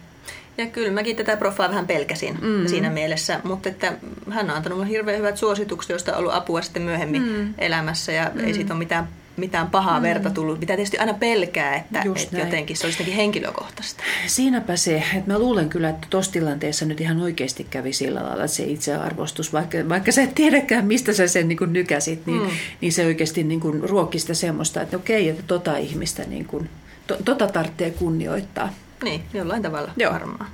Ja 0.57 0.65
kyllä 0.65 0.91
mäkin 0.91 1.15
tätä 1.15 1.37
profaa 1.37 1.69
vähän 1.69 1.87
pelkäsin 1.87 2.37
mm. 2.41 2.67
siinä 2.67 2.89
mielessä, 2.89 3.39
mutta 3.43 3.69
että 3.69 3.93
hän 4.29 4.49
on 4.49 4.55
antanut 4.55 4.87
hirveän 4.87 5.17
hyvät 5.17 5.37
suositukset, 5.37 5.89
joista 5.89 6.11
on 6.11 6.17
ollut 6.17 6.33
apua 6.33 6.61
sitten 6.61 6.81
myöhemmin 6.81 7.21
mm. 7.21 7.53
elämässä 7.57 8.11
ja 8.11 8.31
mm. 8.33 8.43
ei 8.43 8.53
siitä 8.53 8.73
ole 8.73 8.79
mitään 8.79 9.07
mitään 9.37 9.67
pahaa 9.67 9.99
mm. 9.99 10.03
verta 10.03 10.29
tullut, 10.29 10.59
mitä 10.59 10.75
tietysti 10.75 10.97
aina 10.97 11.13
pelkää, 11.13 11.75
että, 11.75 12.03
että 12.15 12.37
jotenkin 12.37 12.77
se 12.77 12.87
olisi 12.87 13.15
henkilökohtaista. 13.15 14.03
Siinäpä 14.27 14.75
se, 14.75 15.03
että 15.15 15.31
mä 15.31 15.39
luulen 15.39 15.69
kyllä, 15.69 15.89
että 15.89 16.07
tuossa 16.09 16.31
tilanteessa 16.31 16.85
nyt 16.85 17.01
ihan 17.01 17.21
oikeasti 17.21 17.67
kävi 17.69 17.93
sillä 17.93 18.23
lailla, 18.23 18.43
että 18.43 18.55
se 18.55 18.63
itsearvostus, 18.63 19.53
vaikka, 19.53 19.77
vaikka 19.89 20.11
sä 20.11 20.21
et 20.21 20.35
tiedäkään, 20.35 20.85
mistä 20.85 21.13
sä 21.13 21.27
sen 21.27 21.47
niin 21.47 21.57
kuin 21.57 21.73
nykäsit, 21.73 22.25
niin, 22.25 22.41
mm. 22.41 22.49
niin 22.81 22.93
se 22.93 23.05
oikeasti 23.05 23.43
niin 23.43 23.59
kuin 23.59 23.89
ruokki 23.89 24.19
sitä 24.19 24.33
semmoista, 24.33 24.81
että 24.81 24.97
okei, 24.97 25.29
että 25.29 25.43
tota 25.47 25.77
ihmistä, 25.77 26.23
niin 26.23 26.45
kuin, 26.45 26.69
to, 27.07 27.17
tota 27.25 27.47
tarvitsee 27.47 27.91
kunnioittaa. 27.91 28.73
Niin, 29.03 29.23
jollain 29.33 29.61
tavalla 29.61 29.91
Joo. 29.97 30.13
varmaan. 30.13 30.49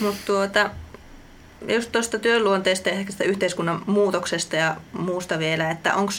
Mutta 0.00 0.20
tuota, 0.26 0.70
just 1.68 1.92
tuosta 1.92 2.18
työluonteesta 2.18 2.88
ja 2.88 2.94
ehkä 2.94 3.12
sitä 3.12 3.24
yhteiskunnan 3.24 3.82
muutoksesta 3.86 4.56
ja 4.56 4.76
muusta 4.92 5.38
vielä, 5.38 5.70
että 5.70 5.94
onko 5.94 6.12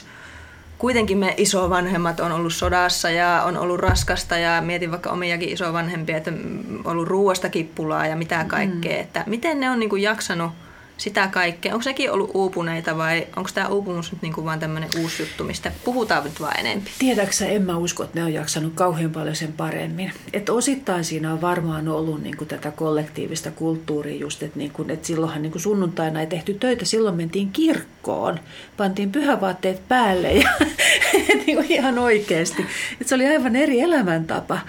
kuitenkin 0.82 1.18
me 1.18 1.34
isovanhemmat 1.38 2.20
on 2.20 2.32
ollut 2.32 2.54
sodassa 2.54 3.10
ja 3.10 3.44
on 3.46 3.58
ollut 3.58 3.80
raskasta 3.80 4.38
ja 4.38 4.62
mietin 4.62 4.92
vaikka 4.92 5.10
omiakin 5.10 5.50
isovanhempia, 5.50 6.18
että 6.18 6.32
on 6.32 6.92
ollut 6.92 7.08
ruuasta 7.08 7.50
kippulaa 7.50 8.08
ja 8.08 8.16
mitä 8.16 8.46
kaikkea, 8.48 8.96
mm. 8.96 9.02
että 9.02 9.24
miten 9.28 9.60
ne 9.60 9.70
on 9.70 9.80
niin 9.80 9.90
kuin 9.90 10.02
jaksanut– 10.02 10.52
sitä 11.02 11.28
kaikkea. 11.28 11.74
Onko 11.74 11.84
sekin 11.84 12.12
ollut 12.12 12.32
uupuneita 12.34 12.98
vai 12.98 13.28
onko 13.36 13.50
tämä 13.54 13.68
uupumus 13.68 14.12
nyt 14.12 14.22
niin 14.22 14.34
kuin 14.34 14.46
vaan 14.46 14.60
tämmöinen 14.60 14.90
uusi 15.00 15.22
juttu, 15.22 15.44
mistä 15.44 15.72
puhutaan 15.86 16.24
nyt 16.24 16.42
vaan 16.42 16.60
enemmän? 16.60 16.88
Tiedäksä, 17.00 17.46
en 17.46 17.62
mä 17.62 17.78
usko, 17.78 18.04
että 18.04 18.20
ne 18.20 18.26
on 18.26 18.34
jaksanut 18.34 18.74
kauhean 18.76 19.12
paljon 19.12 19.36
sen 19.36 19.54
paremmin. 19.54 20.12
Et 20.34 20.50
osittain 20.50 21.04
siinä 21.04 21.34
on 21.34 21.42
varmaan 21.42 21.88
ollut 21.88 22.24
niin 22.24 22.38
kuin 22.38 22.48
tätä 22.48 22.72
kollektiivista 22.72 23.52
kulttuuria 23.52 24.16
just, 24.16 24.44
että, 24.44 24.60
niin 24.60 24.72
kuin, 24.72 24.90
että 24.90 25.08
silloinhan 25.08 25.42
niin 25.42 25.52
kuin 25.52 25.62
sunnuntaina 25.62 26.20
ei 26.20 26.28
tehty 26.28 26.54
töitä, 26.54 26.86
silloin 26.86 27.16
mentiin 27.16 27.52
kirkkoon, 27.52 28.40
pantiin 28.78 29.12
pyhävaatteet 29.12 29.88
päälle 29.88 30.34
ja 30.34 30.50
niin 31.46 31.58
kuin 31.58 31.72
ihan 31.72 32.00
oikeasti. 32.00 32.66
Et 33.02 33.08
se 33.08 33.16
oli 33.16 33.28
aivan 33.28 33.56
eri 33.56 33.82
elämäntapa. 33.82 34.60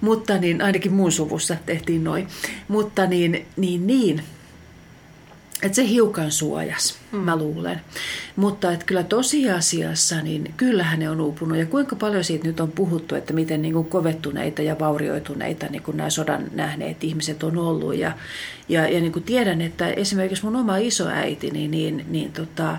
Mutta 0.00 0.38
niin, 0.38 0.62
ainakin 0.62 0.92
mun 0.92 1.12
suvussa 1.12 1.56
tehtiin 1.66 2.04
noin. 2.04 2.28
Mutta 2.68 3.06
niin, 3.06 3.46
niin, 3.56 3.86
niin 3.86 4.22
että 5.62 5.76
se 5.76 5.88
hiukan 5.88 6.30
suojas, 6.30 6.98
mm. 7.12 7.18
mä 7.18 7.36
luulen. 7.36 7.80
Mutta 8.36 8.72
että 8.72 8.86
kyllä 8.86 9.02
tosiasiassa, 9.02 10.22
niin 10.22 10.54
kyllähän 10.56 10.98
ne 10.98 11.10
on 11.10 11.20
uupunut. 11.20 11.58
Ja 11.58 11.66
kuinka 11.66 11.96
paljon 11.96 12.24
siitä 12.24 12.46
nyt 12.46 12.60
on 12.60 12.72
puhuttu, 12.72 13.14
että 13.14 13.32
miten 13.32 13.62
niin 13.62 13.74
kuin 13.74 13.88
kovettuneita 13.88 14.62
ja 14.62 14.78
vaurioituneita 14.78 15.66
niin 15.66 15.82
kuin 15.82 15.96
nämä 15.96 16.10
sodan 16.10 16.44
nähneet 16.52 17.04
ihmiset 17.04 17.42
on 17.42 17.58
ollut. 17.58 17.96
Ja, 17.96 18.12
ja, 18.68 18.88
ja 18.88 19.00
niin 19.00 19.12
kuin 19.12 19.22
tiedän, 19.22 19.60
että 19.60 19.88
esimerkiksi 19.88 20.44
mun 20.44 20.56
oma 20.56 20.76
isoäiti, 20.76 21.50
niin, 21.50 21.70
niin, 21.70 22.04
niin 22.08 22.32
tota, 22.32 22.76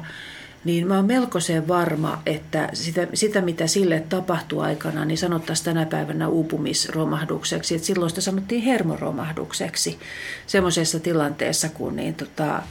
niin 0.63 0.87
mä 0.87 0.95
oon 0.95 1.05
melkoisen 1.05 1.67
varma, 1.67 2.21
että 2.25 2.69
sitä, 2.73 3.07
sitä 3.13 3.41
mitä 3.41 3.67
sille 3.67 4.03
tapahtui 4.09 4.65
aikana, 4.65 5.05
niin 5.05 5.17
sanottaisiin 5.17 5.65
tänä 5.65 5.85
päivänä 5.85 6.27
uupumisromahdukseksi. 6.27 7.75
Että 7.75 7.87
silloin 7.87 8.09
sitä 8.09 8.21
sanottiin 8.21 8.61
hermoromahdukseksi 8.61 9.99
semmoisessa 10.47 10.99
tilanteessa, 10.99 11.69
kun 11.69 11.95
niin 11.95 12.13
tota, 12.13 12.63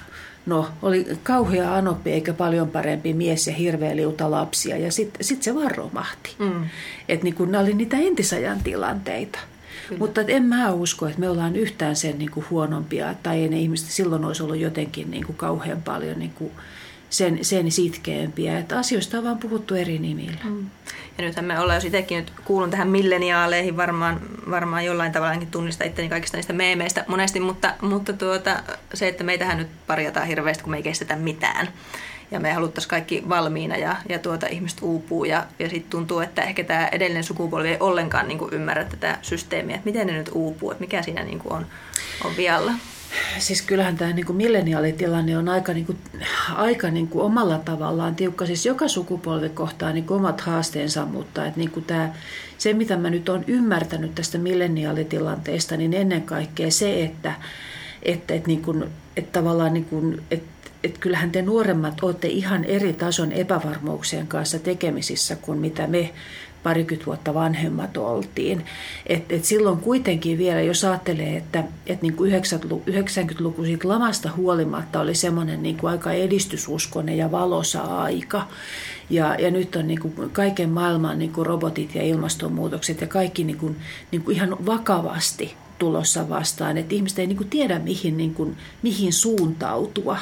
no, 0.47 0.69
oli 0.83 1.07
kauhea 1.23 1.75
anoppi 1.75 2.13
eikä 2.13 2.33
paljon 2.33 2.69
parempi 2.69 3.13
mies 3.13 3.47
ja 3.47 3.55
hirveä 3.55 3.97
liuta 3.97 4.31
lapsia. 4.31 4.77
Ja 4.77 4.93
sitten 4.93 5.25
sit 5.25 5.43
se 5.43 5.55
vaan 5.55 5.71
romahti. 5.71 6.35
Mm. 6.39 6.65
Että 7.09 7.25
niin 7.25 7.35
nämä 7.39 7.63
oli 7.63 7.75
niitä 7.75 7.97
entisajan 7.97 8.61
tilanteita. 8.61 9.39
Kyllä. 9.89 9.99
Mutta 9.99 10.21
en 10.21 10.43
mä 10.43 10.73
usko, 10.73 11.07
että 11.07 11.21
me 11.21 11.29
ollaan 11.29 11.57
yhtään 11.57 11.97
sen 11.97 12.19
niin 12.19 12.31
kuin 12.31 12.47
huonompia 12.51 13.15
tai 13.23 13.41
ei 13.41 13.49
ne 13.49 13.59
ihmiset 13.59 13.91
silloin 13.91 14.25
olisi 14.25 14.43
ollut 14.43 14.59
jotenkin 14.59 15.11
niin 15.11 15.27
kuin 15.27 15.37
kauhean 15.37 15.83
paljon 15.83 16.19
niin 16.19 16.33
kuin 16.35 16.53
sen, 17.11 17.45
sen 17.45 17.73
sitkeämpiä. 17.73 18.59
Että 18.59 18.79
asioista 18.79 19.19
on 19.19 19.25
vaan 19.25 19.39
puhuttu 19.39 19.75
eri 19.75 19.99
nimillä. 19.99 20.41
Mm. 20.45 20.67
Ja 21.19 21.25
nythän 21.25 21.45
me 21.45 21.61
ollaan, 21.61 21.77
jos 21.77 21.85
itsekin 21.85 22.19
nyt 22.19 22.33
kuulun 22.45 22.71
tähän 22.71 22.89
milleniaaleihin, 22.89 23.77
varmaan, 23.77 24.21
varmaan 24.51 24.85
jollain 24.85 25.13
tavalla 25.13 25.47
tunnista 25.51 25.85
itteni 25.85 26.09
kaikista 26.09 26.37
niistä 26.37 26.53
meemeistä 26.53 27.05
monesti, 27.09 27.41
mutta, 27.41 27.75
mutta 27.83 28.13
tuota, 28.13 28.63
se, 28.95 29.09
että 29.09 29.25
meitähän 29.25 29.59
nyt 29.59 29.69
parjataan 29.87 30.27
hirveästi, 30.27 30.63
kun 30.63 30.71
me 30.71 30.77
ei 30.77 30.83
kestetä 30.83 31.17
mitään. 31.17 31.69
Ja 32.31 32.41
me 32.41 32.53
haluttaisiin 32.53 32.91
kaikki 32.91 33.23
valmiina 33.29 33.77
ja, 33.77 33.97
ja 34.09 34.19
tuota, 34.19 34.47
ihmiset 34.47 34.79
uupuu 34.83 35.25
ja, 35.25 35.47
ja 35.59 35.69
sitten 35.69 35.91
tuntuu, 35.91 36.21
että 36.21 36.43
ehkä 36.43 36.65
tämä 36.65 36.89
edellinen 36.89 37.25
sukupolvi 37.25 37.69
ei 37.69 37.77
ollenkaan 37.81 38.29
niin 38.29 38.39
ymmärrä 38.53 38.85
tätä 38.85 39.19
systeemiä, 39.23 39.77
että 39.77 39.89
miten 39.89 40.07
ne 40.07 40.13
nyt 40.13 40.31
uupuu, 40.33 40.71
että 40.71 40.81
mikä 40.81 41.03
siinä 41.03 41.23
niin 41.23 41.41
on, 41.45 41.67
on 42.25 42.37
vialla 42.37 42.73
siis 43.39 43.63
kyllähän 43.63 43.97
tämä 43.97 44.13
niin 44.13 44.37
milleniaalitilanne 44.37 45.39
on 45.39 45.49
aika, 45.49 45.73
niin 45.73 45.87
kuin, 45.87 45.99
aika 46.55 46.91
niin 46.91 47.09
kuin 47.09 47.25
omalla 47.25 47.59
tavallaan 47.59 48.17
tiukka. 48.17 48.47
Siis 48.47 48.67
joka 48.67 48.89
sukupolvi 48.89 49.49
kohtaa 49.49 49.93
niin 49.93 50.05
kuin 50.05 50.19
omat 50.19 50.41
haasteensa, 50.41 51.05
mutta 51.05 51.47
että 51.47 51.61
niin 51.61 51.71
kuin 51.71 51.85
tämä, 51.85 52.13
se 52.59 52.73
mitä 52.73 52.97
mä 52.97 53.11
nyt 53.11 53.29
olen 53.29 53.45
ymmärtänyt 53.47 54.15
tästä 54.15 54.39
milleniaalitilanteesta, 54.39 55.77
niin 55.77 55.95
ennen 55.95 56.23
kaikkea 56.23 56.71
se, 56.71 57.03
että, 57.03 57.35
että, 58.03 58.35
että, 58.35 58.49
niin 58.49 58.63
kuin, 58.63 58.85
että 59.17 59.33
tavallaan 59.33 59.75
niin 59.75 59.85
kuin, 59.85 60.23
että 60.31 60.61
että 60.85 61.01
kyllähän 61.01 61.31
te 61.31 61.43
nuoremmat 61.43 62.03
olette 62.03 62.29
ihan 62.29 62.65
eri 62.65 62.93
tason 62.93 63.33
epävarmuuksien 63.33 64.27
kanssa 64.27 64.59
tekemisissä 64.59 65.37
kuin 65.37 65.59
mitä 65.59 65.87
me 65.87 66.11
parikymmentä 66.63 67.07
vuotta 67.07 67.35
vanhemmat 67.35 67.97
oltiin. 67.97 68.65
Et, 69.07 69.33
et 69.33 69.45
silloin 69.45 69.79
kuitenkin 69.79 70.39
vielä, 70.39 70.61
jos 70.61 70.85
ajattelee, 70.85 71.37
että 71.37 71.65
et 71.87 72.03
niin 72.03 72.15
kuin 72.15 72.33
90-luku 72.33 73.65
siitä 73.65 73.89
lamasta 73.89 74.31
huolimatta 74.37 75.01
oli 75.01 75.15
semmoinen 75.15 75.63
niin 75.63 75.77
kuin 75.77 75.91
aika 75.91 76.13
edistysuskonen 76.13 77.19
ja 77.19 77.31
valosa 77.31 77.81
aika. 77.81 78.47
Ja, 79.11 79.35
ja 79.35 79.51
nyt 79.51 79.77
on 79.77 79.87
niin 79.87 80.01
kuin 80.01 80.31
kaiken 80.31 80.71
maailman 80.71 81.19
niin 81.19 81.33
kuin 81.33 81.47
robotit 81.47 81.95
ja 81.95 82.03
ilmastonmuutokset 82.03 83.01
ja 83.01 83.07
kaikki 83.07 83.45
niin 83.45 83.59
kuin, 83.59 83.77
niin 84.11 84.23
kuin 84.23 84.37
ihan 84.37 84.57
vakavasti 84.67 85.55
tulossa 85.79 86.29
vastaan. 86.29 86.79
Että 86.79 86.95
ihmiset 86.95 87.19
ei 87.19 87.27
niin 87.27 87.37
kuin 87.37 87.51
tiedä, 87.51 87.79
mihin, 87.79 88.17
niin 88.17 88.35
kuin, 88.35 88.57
mihin 88.83 89.13
suuntautua. 89.13 90.19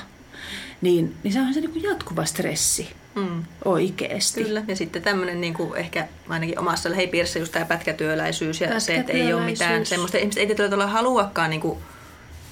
Niin, 0.80 1.14
niin 1.22 1.32
se 1.32 1.40
on 1.40 1.54
se 1.54 1.60
niin 1.60 1.72
kuin 1.72 1.82
jatkuva 1.82 2.24
stressi. 2.24 2.88
Mm. 3.18 3.44
Oikeasti. 3.64 4.44
Kyllä, 4.44 4.62
ja 4.68 4.76
sitten 4.76 5.02
tämmöinen 5.02 5.40
niin 5.40 5.54
kuin 5.54 5.76
ehkä 5.76 6.08
ainakin 6.28 6.58
omassa 6.58 6.90
lähipiirissä 6.90 7.38
just 7.38 7.52
tämä 7.52 7.64
pätkätyöläisyys 7.64 8.60
ja 8.60 8.80
se, 8.80 8.96
että 8.96 9.12
ei 9.12 9.32
ole 9.32 9.44
mitään 9.44 9.86
semmoista, 9.86 10.18
ihmiset 10.18 10.40
ei 10.40 10.46
tietyllä 10.46 10.86
haluakaan 10.86 11.50
niin 11.50 11.60
kuin 11.60 11.78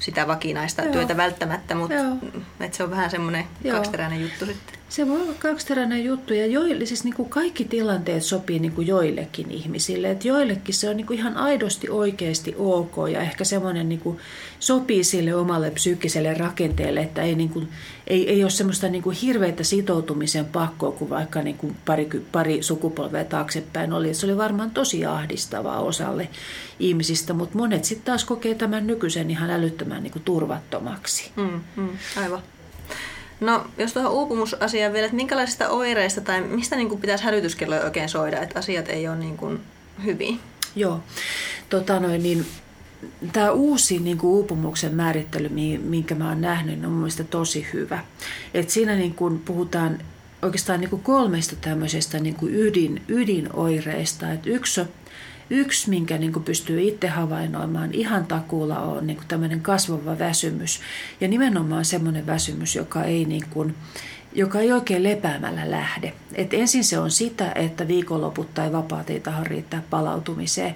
sitä 0.01 0.27
vakinaista 0.27 0.83
Joo. 0.83 0.93
työtä 0.93 1.17
välttämättä, 1.17 1.75
mutta 1.75 1.95
se 2.71 2.85
on 2.85 2.91
vähän 2.91 3.11
semmoinen 3.11 3.45
Joo. 3.65 3.77
kaksiteräinen 3.77 4.23
juttu 4.23 4.47
sitten. 4.47 4.79
Se 4.89 5.09
voi 5.09 5.21
olla 5.21 5.35
kaksiteräinen 5.39 6.05
juttu 6.05 6.35
ja 6.35 6.47
joille, 6.47 6.87
siis 6.87 7.05
niin 7.05 7.15
kuin 7.15 7.29
kaikki 7.29 7.65
tilanteet 7.65 8.23
sopii 8.23 8.59
niin 8.59 8.73
kuin 8.73 8.87
joillekin 8.87 9.51
ihmisille. 9.51 10.11
Että 10.11 10.29
joillekin 10.29 10.75
se 10.75 10.91
on 10.91 10.97
niin 10.97 11.07
kuin 11.07 11.19
ihan 11.19 11.37
aidosti 11.37 11.91
oikeasti 11.91 12.55
ok 12.59 12.97
ja 13.13 13.21
ehkä 13.21 13.45
semmoinen 13.45 13.89
niin 13.89 14.01
kuin 14.01 14.19
sopii 14.61 15.05
sille 15.05 15.35
omalle 15.35 15.71
psyykkiselle 15.71 16.35
rakenteelle, 16.35 17.01
että 17.01 17.23
ei, 17.23 17.35
niin 17.35 17.49
kuin, 17.49 17.69
ei, 18.07 18.31
ei 18.31 18.45
ole 18.45 18.51
semmoista 18.51 18.89
niin 18.89 19.03
kuin 19.03 19.17
hirveitä 19.17 19.65
sitoutumisen 19.65 20.45
pakkoa 20.45 20.93
kuin 20.93 21.11
vaikka 21.11 21.43
niin 21.43 21.57
kuin 21.57 21.77
pari, 21.85 22.09
pari 22.33 22.63
sukupolvea 22.63 23.25
taaksepäin 23.25 23.93
oli. 23.93 24.15
Se 24.15 24.27
oli 24.27 24.37
varmaan 24.37 24.71
tosi 24.71 25.07
ahdistavaa 25.07 25.81
osalle 25.81 26.29
ihmisistä, 26.79 27.33
mutta 27.33 27.59
monet 27.59 27.85
sitten 27.85 28.07
taas 28.07 28.25
kokee 28.25 28.55
tämän 28.55 28.87
nykyisen 28.87 29.31
ihan 29.31 29.51
älyttömän 29.51 30.03
niin 30.03 30.13
kuin 30.13 30.23
turvattomaksi. 30.23 31.31
Mm, 31.37 31.61
mm, 31.77 31.89
aivan. 32.17 32.43
No, 33.41 33.67
jos 33.79 33.93
tuohon 33.93 34.13
uupumusasiaan 34.13 34.93
vielä, 34.93 35.05
että 35.05 35.17
minkälaisista 35.17 35.69
oireista 35.69 36.21
tai 36.21 36.41
mistä 36.41 36.77
niin 36.77 36.89
kuin 36.89 37.01
pitäisi 37.01 37.25
hälytyskelloja 37.25 37.85
oikein 37.85 38.09
soida, 38.09 38.41
että 38.41 38.59
asiat 38.59 38.89
ei 38.89 39.09
ole 39.09 39.17
niin 39.17 39.37
kuin 39.37 39.61
hyvin? 40.05 40.41
Joo, 40.77 41.01
tota 41.69 42.01
noin, 42.01 42.23
niin 42.23 42.47
tämä 43.33 43.51
uusi 43.51 43.99
niin 43.99 44.19
kuin 44.19 44.31
uupumuksen 44.31 44.95
määrittely, 44.95 45.49
minkä 45.79 46.15
mä 46.15 46.29
oon 46.29 46.41
nähnyt, 46.41 46.85
on 46.85 46.93
mielestäni 46.93 47.29
tosi 47.29 47.67
hyvä. 47.73 47.99
Et 48.55 48.71
siinä 48.71 48.95
niin 48.95 49.15
kuin 49.15 49.39
puhutaan 49.39 49.99
oikeastaan 50.43 50.81
niin 50.81 50.91
kuin 50.91 51.03
kolmesta 51.03 51.57
tämmöisestä 51.57 52.19
niin 52.19 52.35
kuin 52.35 52.55
ydin, 52.55 53.03
ydinoireista. 53.09 54.33
Et 54.33 54.47
yksi 54.47 54.81
Yksi, 55.51 55.91
minkä 55.91 56.19
niin 56.19 56.33
kuin 56.33 56.45
pystyy 56.45 56.83
itse 56.83 57.09
havainnoimaan 57.09 57.95
ihan 57.95 58.27
takuulla, 58.27 58.79
on 58.79 59.07
niin 59.07 59.17
kuin 59.17 59.27
tämmöinen 59.29 59.61
kasvava 59.61 60.19
väsymys. 60.19 60.81
Ja 61.21 61.29
nimenomaan 61.29 61.85
semmoinen 61.85 62.27
väsymys, 62.27 62.77
joka 62.77 63.05
ei, 63.05 63.25
niin 63.25 63.45
kuin, 63.51 63.75
joka 64.35 64.61
ei 64.61 64.73
oikein 64.73 65.03
lepäämällä 65.03 65.71
lähde. 65.71 66.13
Et 66.35 66.55
ensin 66.55 66.85
se 66.85 66.99
on 66.99 67.11
sitä, 67.11 67.53
että 67.55 67.89
viikonloput 67.89 68.55
tai 68.55 68.73
vapaat 68.73 69.11
ei 69.11 69.21
taho 69.21 69.45
riittää 69.45 69.83
palautumiseen. 69.91 70.75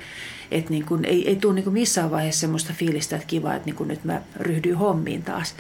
Että 0.51 0.71
niin 0.71 0.85
kuin, 0.85 1.05
ei, 1.05 1.29
ei 1.29 1.37
tule 1.37 1.55
niin 1.55 1.65
kuin 1.65 1.75
missään 1.75 2.11
vaiheessa 2.11 2.41
semmoista 2.41 2.73
fiilistä, 2.73 3.17
että 3.17 3.29
kiva, 3.29 3.55
että 3.55 3.71
niin 3.71 3.89
nyt 3.89 4.05
mä 4.05 4.23
ryhdyin 4.37 4.77
hommiin 4.77 5.23
taas. 5.23 5.55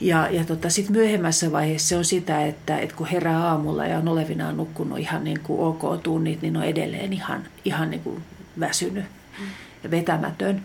Ja, 0.00 0.28
ja 0.30 0.44
tota, 0.44 0.70
sitten 0.70 0.96
myöhemmässä 0.96 1.52
vaiheessa 1.52 1.88
se 1.88 1.96
on 1.96 2.04
sitä, 2.04 2.46
että, 2.46 2.78
että 2.78 2.96
kun 2.96 3.06
herää 3.06 3.48
aamulla 3.48 3.86
ja 3.86 3.98
on 3.98 4.08
olevinaan 4.08 4.56
nukkunut 4.56 4.98
ihan 4.98 5.24
niin 5.24 5.40
kuin 5.40 5.60
ok 5.60 6.02
tunnit, 6.02 6.42
niin 6.42 6.56
on 6.56 6.64
edelleen 6.64 7.12
ihan, 7.12 7.44
ihan 7.64 7.90
niin 7.90 8.00
kuin 8.00 8.22
väsynyt 8.60 9.04
ja 9.84 9.90
vetämätön. 9.90 10.62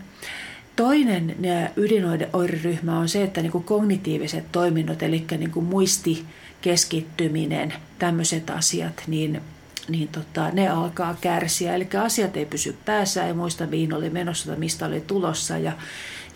Toinen 0.76 1.36
ydinoiriryhmä 1.76 2.98
on 2.98 3.08
se, 3.08 3.22
että 3.22 3.42
niin 3.42 3.52
kuin 3.52 3.64
kognitiiviset 3.64 4.52
toiminnot, 4.52 5.02
eli 5.02 5.24
niin 5.38 5.50
kuin 5.50 5.66
muisti, 5.66 6.24
keskittyminen, 6.60 7.74
tämmöiset 7.98 8.50
asiat, 8.50 9.02
niin, 9.06 9.40
niin 9.88 10.08
tota, 10.08 10.50
ne 10.50 10.68
alkaa 10.68 11.16
kärsiä. 11.20 11.74
Eli 11.74 11.88
asiat 12.04 12.36
ei 12.36 12.46
pysy 12.46 12.76
päässä, 12.84 13.26
ei 13.26 13.32
muista 13.32 13.66
mihin 13.66 13.94
oli 13.94 14.10
menossa 14.10 14.46
tai 14.46 14.56
mistä 14.56 14.86
oli 14.86 15.00
tulossa. 15.00 15.58
Ja, 15.58 15.72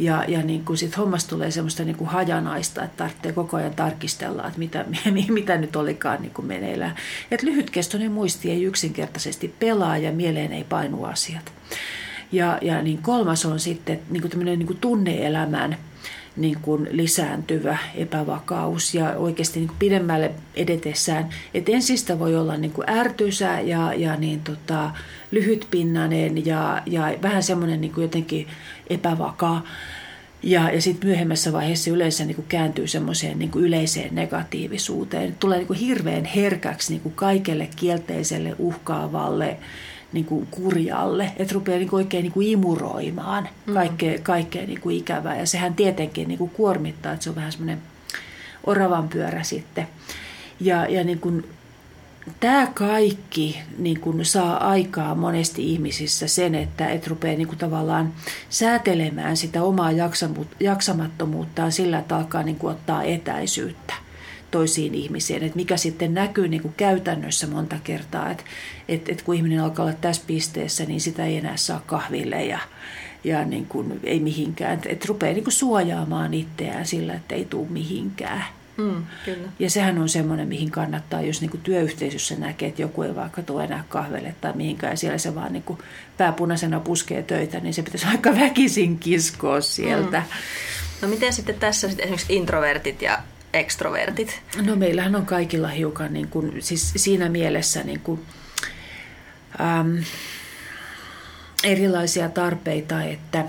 ja, 0.01 0.24
ja 0.28 0.42
niin 0.42 0.64
kuin 0.64 0.76
sit 0.78 0.96
hommasta 0.96 1.30
tulee 1.30 1.51
semmoista 1.51 1.84
niin 1.84 1.96
kuin 1.96 2.11
hajanaista, 2.11 2.84
että 2.84 2.96
tarvitsee 2.96 3.32
koko 3.32 3.57
ajan 3.57 3.74
tarkistella, 3.74 4.46
että 4.46 4.59
mitä, 4.59 4.84
mitä 5.28 5.57
nyt 5.57 5.76
olikaan 5.76 6.22
niin 6.22 6.34
kuin 6.34 6.46
meneillään. 6.46 6.96
Että 7.30 7.46
lyhytkestoinen 7.46 8.12
muisti 8.12 8.51
ei 8.51 8.62
yksinkertaisesti 8.62 9.55
pelaa 9.59 9.98
ja 9.98 10.12
mieleen 10.12 10.53
ei 10.53 10.64
painu 10.64 11.05
asiat. 11.05 11.53
Ja, 12.32 12.59
ja 12.62 12.82
niin 12.82 12.98
kolmas 12.98 13.46
on 13.46 13.61
sitten 13.61 14.01
niin 14.11 14.20
kuin 14.20 14.30
tämmöinen 14.30 14.59
niin 14.59 14.66
kuin 14.66 14.78
tunneelämän 14.78 15.76
niin 16.37 16.59
kuin 16.62 16.89
lisääntyvä 16.91 17.78
epävakaus 17.95 18.95
ja 18.95 19.11
oikeasti 19.16 19.61
niin 19.61 19.68
kuin 19.68 19.78
pidemmälle 19.78 20.31
edetessään. 20.55 21.28
Et 21.55 21.68
ensistä 21.68 22.18
voi 22.18 22.37
olla 22.37 22.57
niin 22.57 22.72
kuin 22.72 22.91
ärtysä 22.91 23.61
ja, 23.61 23.95
ja 23.95 24.16
niin 24.16 24.41
tota, 24.41 24.91
lyhytpinnainen 25.31 26.47
ja, 26.47 26.83
ja 26.87 27.14
vähän 27.22 27.43
semmoinen 27.43 27.81
niin 27.81 27.93
kuin 27.93 28.03
jotenkin 28.03 28.47
epävakaa. 28.91 29.64
Ja, 30.43 30.70
ja 30.70 30.83
sitten 30.83 31.09
myöhemmässä 31.09 31.53
vaiheessa 31.53 31.91
yleensä 31.91 32.24
niin 32.24 32.35
kuin 32.35 32.47
kääntyy 32.49 32.87
semmoiseen 32.87 33.39
niin 33.39 33.51
yleiseen 33.55 34.14
negatiivisuuteen. 34.14 35.37
Tulee 35.41 35.59
niin 35.59 35.66
kuin 35.66 35.78
hirveän 35.78 36.24
herkäksi 36.24 36.93
niin 36.93 37.01
kuin 37.01 37.14
kaikelle 37.14 37.68
kielteiselle, 37.76 38.55
uhkaavalle, 38.59 39.57
niin 40.13 40.25
kuin 40.25 40.47
kurjalle, 40.51 41.33
että 41.37 41.55
rupeaa 41.55 41.79
niin 41.79 41.89
kuin 41.89 41.99
oikein 41.99 42.23
niin 42.23 42.33
kuin 42.33 42.49
imuroimaan 42.49 43.49
mm. 43.67 43.75
kaikkea, 43.75 44.19
kaikkea 44.23 44.67
niin 44.67 44.81
kuin 44.81 44.97
ikävää. 44.97 45.37
Ja 45.39 45.47
sehän 45.47 45.75
tietenkin 45.75 46.29
niin 46.29 46.39
kuin 46.39 46.51
kuormittaa, 46.51 47.13
että 47.13 47.25
se 47.25 47.31
on 47.31 47.37
vähän 47.37 47.53
semmoinen 47.53 47.83
oravan 48.65 49.09
pyörä 49.09 49.43
sitten. 49.43 49.89
Ja, 50.61 50.87
ja 50.87 51.05
niin 51.05 51.19
kuin, 51.19 51.49
tämä 52.41 52.67
kaikki 52.75 53.61
niin 53.79 54.01
kuin 54.01 54.25
saa 54.25 54.69
aikaa 54.69 55.15
monesti 55.15 55.73
ihmisissä 55.73 56.29
sen, 56.29 56.55
että 56.55 56.89
et 56.89 57.07
rupeaa 57.07 57.37
niin 57.37 57.49
kuin 57.49 57.59
tavallaan 57.59 58.13
säätelemään 58.51 59.37
sitä 59.37 59.63
omaa 59.63 59.91
jaksamattomuuttaan 60.61 61.73
sillä, 61.73 61.99
että 61.99 62.17
alkaa 62.17 62.43
niin 62.43 62.57
kuin 62.57 62.71
ottaa 62.71 63.03
etäisyyttä 63.03 63.95
toisiin 64.51 64.94
ihmisiin, 64.94 65.42
että 65.42 65.57
mikä 65.57 65.76
sitten 65.76 66.14
näkyy 66.14 66.48
niin 66.48 66.62
kuin 66.62 66.74
käytännössä 66.76 67.46
monta 67.46 67.76
kertaa, 67.84 68.30
että, 68.30 68.44
että, 68.88 69.12
että 69.12 69.24
kun 69.24 69.34
ihminen 69.34 69.62
alkaa 69.62 69.84
olla 69.84 69.96
tässä 70.01 70.22
pisteessä, 70.26 70.84
niin 70.84 71.01
sitä 71.01 71.24
ei 71.24 71.36
enää 71.36 71.57
saa 71.57 71.82
kahville 71.86 72.44
ja, 72.44 72.59
ja 73.24 73.44
niin 73.44 73.66
kuin 73.66 74.01
ei 74.05 74.20
mihinkään, 74.20 74.74
että, 74.74 74.88
että 74.88 75.07
rupeaa 75.09 75.32
niin 75.32 75.44
kuin 75.44 75.55
suojaamaan 75.55 76.34
itseään 76.34 76.86
sillä, 76.86 77.14
että 77.14 77.34
ei 77.34 77.44
tule 77.44 77.66
mihinkään. 77.70 78.44
Mm, 78.76 79.07
kyllä. 79.24 79.48
Ja 79.59 79.70
sehän 79.70 79.98
on 79.98 80.09
semmoinen, 80.09 80.48
mihin 80.48 80.70
kannattaa, 80.70 81.20
jos 81.20 81.40
niin 81.40 81.51
kuin 81.51 81.61
työyhteisössä 81.61 82.34
näkee, 82.34 82.68
että 82.68 82.82
joku 82.82 83.03
ei 83.03 83.16
vaikka 83.16 83.42
tule 83.42 83.64
enää 83.64 83.84
kahvelle 83.88 84.34
tai 84.40 84.53
mihinkään, 84.55 84.92
ja 84.92 84.96
siellä 84.96 85.18
se 85.18 85.34
vaan 85.34 85.53
niin 85.53 85.62
kuin 85.62 85.78
pääpunaisena 86.16 86.80
puskee 86.80 87.22
töitä, 87.22 87.61
niin 87.61 87.74
se 87.74 87.82
pitäisi 87.82 88.07
aika 88.12 88.34
väkisin 88.34 88.98
kiskoa 88.98 89.61
sieltä. 89.61 90.18
Mm. 90.18 90.26
No 91.03 91.09
miten 91.09 91.32
sitten 91.32 91.55
tässä 91.55 91.88
sitten 91.88 92.05
esimerkiksi 92.05 92.36
introvertit 92.36 93.03
ja 93.03 93.18
ekstrovertit? 93.53 94.42
No 94.62 94.76
meillähän 94.76 95.16
on 95.16 95.26
kaikilla 95.26 95.68
hiukan 95.68 96.12
niin 96.12 96.28
kuin, 96.28 96.62
siis 96.62 96.92
siinä 96.96 97.28
mielessä 97.28 97.82
niin 97.82 98.01
kuin, 98.01 98.26
äm, 99.61 100.05
erilaisia 101.64 102.28
tarpeita, 102.28 103.03
että 103.03 103.44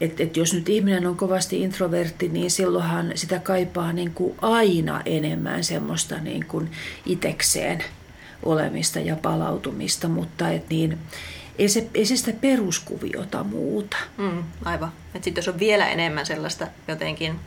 et, 0.00 0.20
et 0.20 0.36
jos 0.36 0.54
nyt 0.54 0.68
ihminen 0.68 1.06
on 1.06 1.16
kovasti 1.16 1.62
introvertti, 1.62 2.28
niin 2.28 2.50
silloinhan 2.50 3.12
sitä 3.14 3.38
kaipaa 3.38 3.92
niin 3.92 4.10
kuin 4.14 4.34
aina 4.42 5.02
enemmän 5.04 5.64
semmoista 5.64 6.18
niin 6.18 6.46
kuin 6.46 6.70
itekseen 7.06 7.84
olemista 8.42 9.00
ja 9.00 9.16
palautumista, 9.16 10.08
mutta 10.08 10.50
et 10.50 10.70
niin, 10.70 10.98
ei, 11.58 11.68
se, 11.68 11.88
ei 11.94 12.06
se 12.06 12.16
sitä 12.16 12.32
peruskuviota 12.40 13.44
muuta. 13.44 13.96
Mm, 14.18 14.42
aivan. 14.64 14.92
Sitten 15.12 15.36
jos 15.36 15.48
on 15.48 15.58
vielä 15.58 15.88
enemmän 15.88 16.26
sellaista 16.26 16.66
jotenkin 16.88 17.38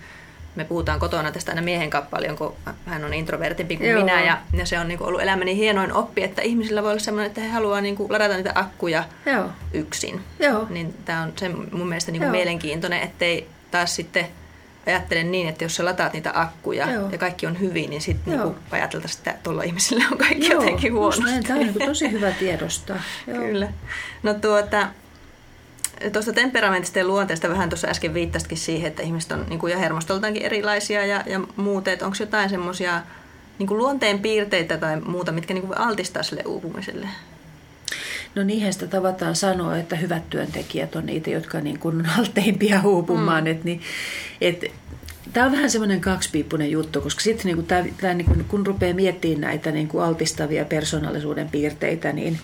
me 0.55 0.65
puhutaan 0.65 0.99
kotona 0.99 1.31
tästä 1.31 1.51
aina 1.51 1.61
miehen 1.61 1.89
kanssa 1.89 2.09
paljon, 2.09 2.37
kun 2.37 2.55
hän 2.85 3.03
on 3.03 3.13
introvertimpi 3.13 3.77
kuin 3.77 3.89
Joo. 3.89 3.99
minä. 3.99 4.25
Ja, 4.25 4.37
ja 4.53 4.65
se 4.65 4.79
on 4.79 4.87
niin 4.87 4.97
kuin 4.97 5.07
ollut 5.07 5.21
elämäni 5.21 5.55
hienoin 5.55 5.93
oppi, 5.93 6.23
että 6.23 6.41
ihmisillä 6.41 6.83
voi 6.83 6.91
olla 6.91 6.99
sellainen, 6.99 7.27
että 7.27 7.41
he 7.41 7.49
haluaa 7.49 7.81
niin 7.81 7.95
kuin 7.95 8.11
ladata 8.11 8.35
niitä 8.35 8.51
akkuja 8.55 9.03
Joo. 9.25 9.49
yksin. 9.73 10.21
Joo. 10.39 10.67
Niin 10.69 10.93
tämä 11.05 11.21
on 11.21 11.33
se 11.35 11.49
mun 11.49 11.87
mielestä 11.87 12.11
niin 12.11 12.21
kuin 12.21 12.31
mielenkiintoinen, 12.31 13.01
ettei 13.01 13.47
taas 13.71 13.95
sitten 13.95 14.27
ajattele 14.87 15.23
niin, 15.23 15.47
että 15.47 15.63
jos 15.63 15.75
sä 15.75 15.85
lataat 15.85 16.13
niitä 16.13 16.31
akkuja 16.33 16.91
Joo. 16.91 17.09
ja 17.11 17.17
kaikki 17.17 17.47
on 17.47 17.59
hyvin, 17.59 17.89
niin 17.89 18.01
sitten 18.01 18.39
niin 18.39 18.55
ajateltaisiin, 18.71 19.19
että 19.19 19.43
tuolla 19.43 19.63
ihmisillä 19.63 20.05
on 20.11 20.17
kaikki 20.17 20.49
Joo, 20.49 20.61
jotenkin 20.61 20.93
huonosti. 20.93 21.43
Tämä 21.47 21.59
on 21.59 21.65
niin 21.65 21.87
tosi 21.87 22.11
hyvä 22.11 22.31
tiedostaa. 22.31 22.97
Joo. 23.27 23.37
Kyllä. 23.37 23.67
No 24.23 24.33
tuota, 24.33 24.87
Tuosta 26.13 26.33
temperamentista 26.33 26.99
ja 26.99 27.07
luonteesta 27.07 27.49
vähän 27.49 27.69
tuossa 27.69 27.87
äsken 27.87 28.13
viittasitkin 28.13 28.57
siihen, 28.57 28.87
että 28.87 29.03
ihmiset 29.03 29.31
on 29.31 29.45
niin 29.49 29.59
kuin, 29.59 29.71
ja 29.71 29.77
hermostoltaankin 29.79 30.43
erilaisia 30.43 31.05
ja, 31.05 31.23
ja 31.25 31.39
muut. 31.55 31.87
Että 31.87 32.05
onko 32.05 32.17
jotain 32.19 32.49
semmoisia 32.49 33.01
niin 33.59 33.77
luonteen 33.77 34.19
piirteitä 34.19 34.77
tai 34.77 35.01
muuta, 35.01 35.31
mitkä 35.31 35.53
niin 35.53 35.67
kuin 35.67 35.77
altistaa 35.77 36.23
sille 36.23 36.43
uupumiselle? 36.45 37.07
No 38.35 38.43
niihin 38.43 38.73
sitä 38.73 38.87
tavataan 38.87 39.35
sanoa, 39.35 39.77
että 39.77 39.95
hyvät 39.95 40.29
työntekijät 40.29 40.95
on 40.95 41.05
niitä, 41.05 41.29
jotka 41.29 41.61
niin 41.61 41.79
kuin 41.79 41.99
on 41.99 42.09
alteimpia 42.19 42.81
uupumaan. 42.83 43.43
Mm. 43.43 43.51
Et 43.51 43.63
niin, 43.63 43.81
et 44.41 44.71
Tämä 45.33 45.45
on 45.45 45.51
vähän 45.51 45.71
semmoinen 45.71 46.01
kaksipiippunen 46.01 46.71
juttu, 46.71 47.01
koska 47.01 47.21
sitten 47.21 47.45
niin 47.45 47.55
kuin 47.55 47.67
tämä, 47.67 47.85
tämä, 48.01 48.13
niin 48.13 48.25
kuin, 48.25 48.45
kun 48.45 48.67
rupeaa 48.67 48.93
miettimään 48.93 49.41
näitä 49.41 49.71
niin 49.71 49.87
kuin 49.87 50.03
altistavia 50.03 50.65
persoonallisuuden 50.65 51.49
piirteitä, 51.49 52.13
niin, 52.13 52.39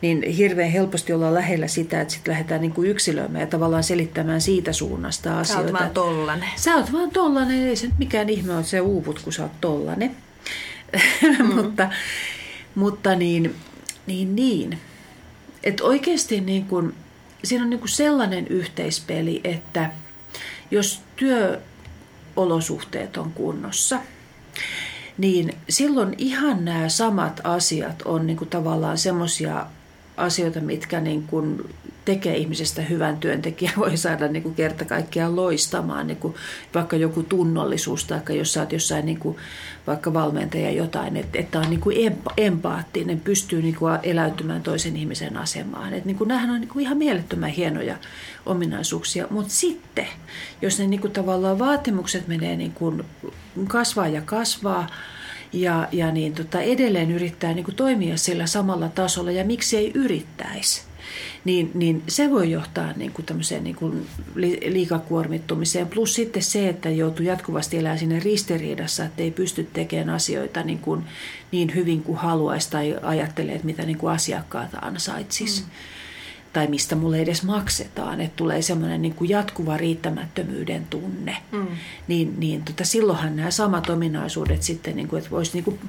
niin 0.00 0.22
hirveän 0.22 0.70
helposti 0.70 1.12
ollaan 1.12 1.34
lähellä 1.34 1.68
sitä, 1.68 2.00
että 2.00 2.14
sitten 2.14 2.32
lähdetään 2.32 2.60
niin 2.60 2.72
kuin 2.72 2.90
yksilöimään 2.90 3.40
ja 3.40 3.46
tavallaan 3.46 3.84
selittämään 3.84 4.40
siitä 4.40 4.72
suunnasta 4.72 5.38
asioita. 5.38 5.68
Sä 5.68 5.72
oot 5.72 5.80
vaan 5.80 5.90
tollanen. 5.90 6.48
Sä 6.56 6.74
oot 6.74 6.92
vaan 6.92 7.10
tollanen, 7.10 7.68
ei 7.68 7.76
se 7.76 7.86
nyt 7.86 7.98
mikään 7.98 8.28
ihme 8.28 8.52
ole, 8.52 8.60
että 8.60 8.70
sä 8.70 8.82
uuvut, 8.82 9.18
kun 9.18 9.32
sä 9.32 9.42
oot 9.42 9.60
tollanen. 9.60 10.16
Mm. 11.38 11.54
mutta, 11.54 11.90
mutta 12.74 13.14
niin, 13.14 13.54
niin, 14.06 14.36
niin. 14.36 14.78
Että 15.64 15.84
oikeasti 15.84 16.40
niin 16.40 16.64
kuin, 16.64 16.94
siinä 17.44 17.64
on 17.64 17.70
niin 17.70 17.80
kuin 17.80 17.90
sellainen 17.90 18.46
yhteispeli, 18.46 19.40
että 19.44 19.90
jos 20.70 21.00
työ 21.16 21.60
olosuhteet 22.36 23.16
on 23.16 23.32
kunnossa, 23.32 24.00
niin 25.18 25.54
silloin 25.68 26.14
ihan 26.18 26.64
nämä 26.64 26.88
samat 26.88 27.40
asiat 27.44 28.02
on 28.04 28.26
niin 28.26 28.36
kuin 28.36 28.50
tavallaan 28.50 28.98
semmoisia 28.98 29.66
asioita, 30.16 30.60
mitkä 30.60 31.00
niin 31.00 31.22
kuin 31.22 31.74
tekee 32.04 32.36
ihmisestä 32.36 32.82
hyvän 32.82 33.16
työntekijän, 33.16 33.74
voi 33.84 33.96
saada 33.96 34.28
niin 34.28 34.42
kuin 34.42 34.54
kerta 34.54 34.84
kaikkiaan 34.84 35.36
loistamaan, 35.36 36.06
niin 36.06 36.16
kuin 36.16 36.34
vaikka 36.74 36.96
joku 36.96 37.22
tunnollisuus, 37.22 38.04
tai 38.04 38.38
jos 38.38 38.52
sä 38.52 38.60
oot 38.60 38.72
jossain 38.72 39.06
niin 39.06 39.18
kuin 39.18 39.36
vaikka 39.86 40.14
valmentaja 40.14 40.70
jotain, 40.70 41.16
että, 41.16 41.38
että 41.38 41.58
on 41.58 41.70
niin 41.70 41.80
kuin 41.80 41.96
empa- 42.12 42.32
empaattinen, 42.36 43.20
pystyy 43.20 43.62
niin 43.62 43.74
kuin 43.76 43.98
eläytymään 44.02 44.62
toisen 44.62 44.96
ihmisen 44.96 45.36
asemaan. 45.36 45.94
Että 45.94 46.06
niin 46.06 46.16
kuin, 46.16 46.28
nämähän 46.28 46.50
on 46.50 46.60
niin 46.60 46.68
kuin 46.68 46.82
ihan 46.82 46.98
mielettömän 46.98 47.50
hienoja 47.50 47.96
ominaisuuksia, 48.46 49.26
mutta 49.30 49.52
sitten, 49.52 50.06
jos 50.62 50.78
ne 50.78 50.86
niin 50.86 51.00
kuin 51.00 51.12
tavallaan 51.12 51.58
vaatimukset 51.58 52.28
menee 52.28 52.56
niin 52.56 52.72
kuin 52.72 53.02
kasvaa 53.68 54.08
ja 54.08 54.20
kasvaa, 54.20 54.86
ja, 55.52 55.88
ja 55.92 56.12
niin 56.12 56.34
tota, 56.34 56.60
edelleen 56.60 57.10
yrittää 57.10 57.54
niin 57.54 57.64
kuin 57.64 57.74
toimia 57.74 58.16
sillä 58.16 58.46
samalla 58.46 58.88
tasolla 58.88 59.30
ja 59.30 59.44
miksi 59.44 59.76
ei 59.76 59.90
yrittäisi 59.94 60.82
niin, 61.44 61.70
niin 61.74 62.02
se 62.08 62.30
voi 62.30 62.50
johtaa 62.50 62.92
niin 62.96 63.12
kuin 63.12 63.26
tämmöiseen 63.26 63.64
niin 63.64 63.76
kuin 63.76 64.06
liikakuormittumiseen. 64.68 65.86
Plus 65.86 66.14
sitten 66.14 66.42
se, 66.42 66.68
että 66.68 66.90
joutuu 66.90 67.26
jatkuvasti 67.26 67.78
elämään 67.78 67.98
sinne 67.98 68.20
ristiriidassa, 68.20 69.04
että 69.04 69.22
ei 69.22 69.30
pysty 69.30 69.68
tekemään 69.72 70.10
asioita 70.10 70.62
niin, 70.62 70.78
kuin, 70.78 71.04
niin 71.52 71.74
hyvin 71.74 72.02
kuin 72.02 72.18
haluaisi 72.18 72.70
tai 72.70 72.96
ajattelee, 73.02 73.54
että 73.54 73.66
mitä 73.66 73.82
niin 73.82 73.98
kuin 73.98 74.12
asiakkaat 74.12 74.70
ansaitsisi. 74.82 75.62
Mm 75.62 75.68
tai 76.54 76.66
mistä 76.66 76.96
mulle 76.96 77.18
edes 77.18 77.42
maksetaan, 77.42 78.20
että 78.20 78.36
tulee 78.36 78.62
semmoinen 78.62 79.02
niin 79.02 79.14
kuin 79.14 79.30
jatkuva 79.30 79.76
riittämättömyyden 79.76 80.86
tunne, 80.90 81.36
mm. 81.52 81.66
niin, 82.08 82.34
niin 82.40 82.62
tota, 82.62 82.84
silloinhan 82.84 83.36
nämä 83.36 83.50
samat 83.50 83.90
ominaisuudet 83.90 84.62
sitten, 84.62 84.96
niin 84.96 85.08
kuin, 85.08 85.18
että 85.18 85.30
voisi 85.30 85.52
niin 85.54 85.64
kuin, 85.64 85.80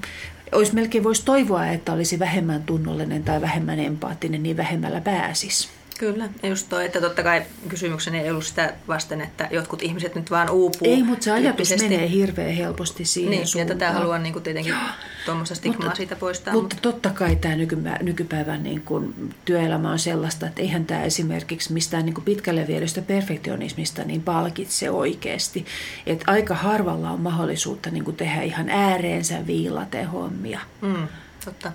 olisi 0.52 0.76
melkein 0.76 1.04
voisi 1.04 1.26
toivoa, 1.26 1.68
että 1.68 1.94
olisi 1.94 2.20
vähemmän 2.20 2.64
tunnollinen 2.64 3.24
tai 3.24 3.42
vähemmän 3.42 3.80
empaattinen, 3.80 4.44
niin 4.44 4.58
vähemmällä 4.58 5.02
pääsisi. 5.02 5.70
Kyllä, 6.00 6.30
ja 6.44 6.50
just 6.50 6.70
toi, 6.70 6.86
että 6.86 7.02
totta 7.02 7.24
kai 7.24 7.44
kysymykseni 7.68 8.20
ei 8.20 8.32
ollut 8.32 8.46
sitä 8.46 8.74
vasten, 8.88 9.22
että 9.22 9.48
jotkut 9.52 9.84
ihmiset 9.84 10.16
nyt 10.16 10.32
vaan 10.32 10.50
uupuu. 10.50 10.88
Ei, 10.88 11.04
mutta 11.04 11.24
se 11.24 11.32
ajatus 11.32 11.70
menee 11.82 12.10
hirveän 12.10 12.52
helposti 12.52 13.06
siihen 13.06 13.32
niin, 13.32 13.48
suuntaan. 13.48 13.80
ja 13.80 13.86
tätä 13.86 14.00
haluan 14.00 14.24
niin 14.24 14.34
kuin 14.34 14.44
tietenkin 14.44 14.76
tuommoista 15.26 15.56
stigmaa 15.56 15.82
mutta, 15.82 15.98
siitä 15.98 16.16
poistaa. 16.16 16.54
Mutta, 16.54 16.76
mutta 16.76 16.92
totta 16.92 17.10
kai 17.10 17.36
tämä 17.36 17.56
nykypäivän 18.02 18.64
niin 18.64 18.82
kuin 18.82 19.34
työelämä 19.46 19.92
on 19.92 20.00
sellaista, 20.00 20.48
että 20.48 20.62
eihän 20.62 20.86
tämä 20.86 21.04
esimerkiksi 21.04 21.74
mistään 21.74 22.06
niin 22.06 22.14
kuin 22.14 22.26
pitkälle 22.26 22.68
viedystä 22.68 23.02
perfektionismista 23.02 24.04
niin 24.04 24.22
palkitse 24.22 24.92
oikeasti. 24.92 25.66
Että 26.06 26.32
aika 26.32 26.56
harvalla 26.56 27.12
on 27.12 27.22
mahdollisuutta 27.22 27.90
niin 27.90 28.04
kuin 28.04 28.18
tehdä 28.18 28.42
ihan 28.42 28.70
ääreensä 28.70 29.48
viilaten 29.48 30.08
hommia. 30.08 30.60
Mm, 30.82 31.08
totta. 31.46 31.72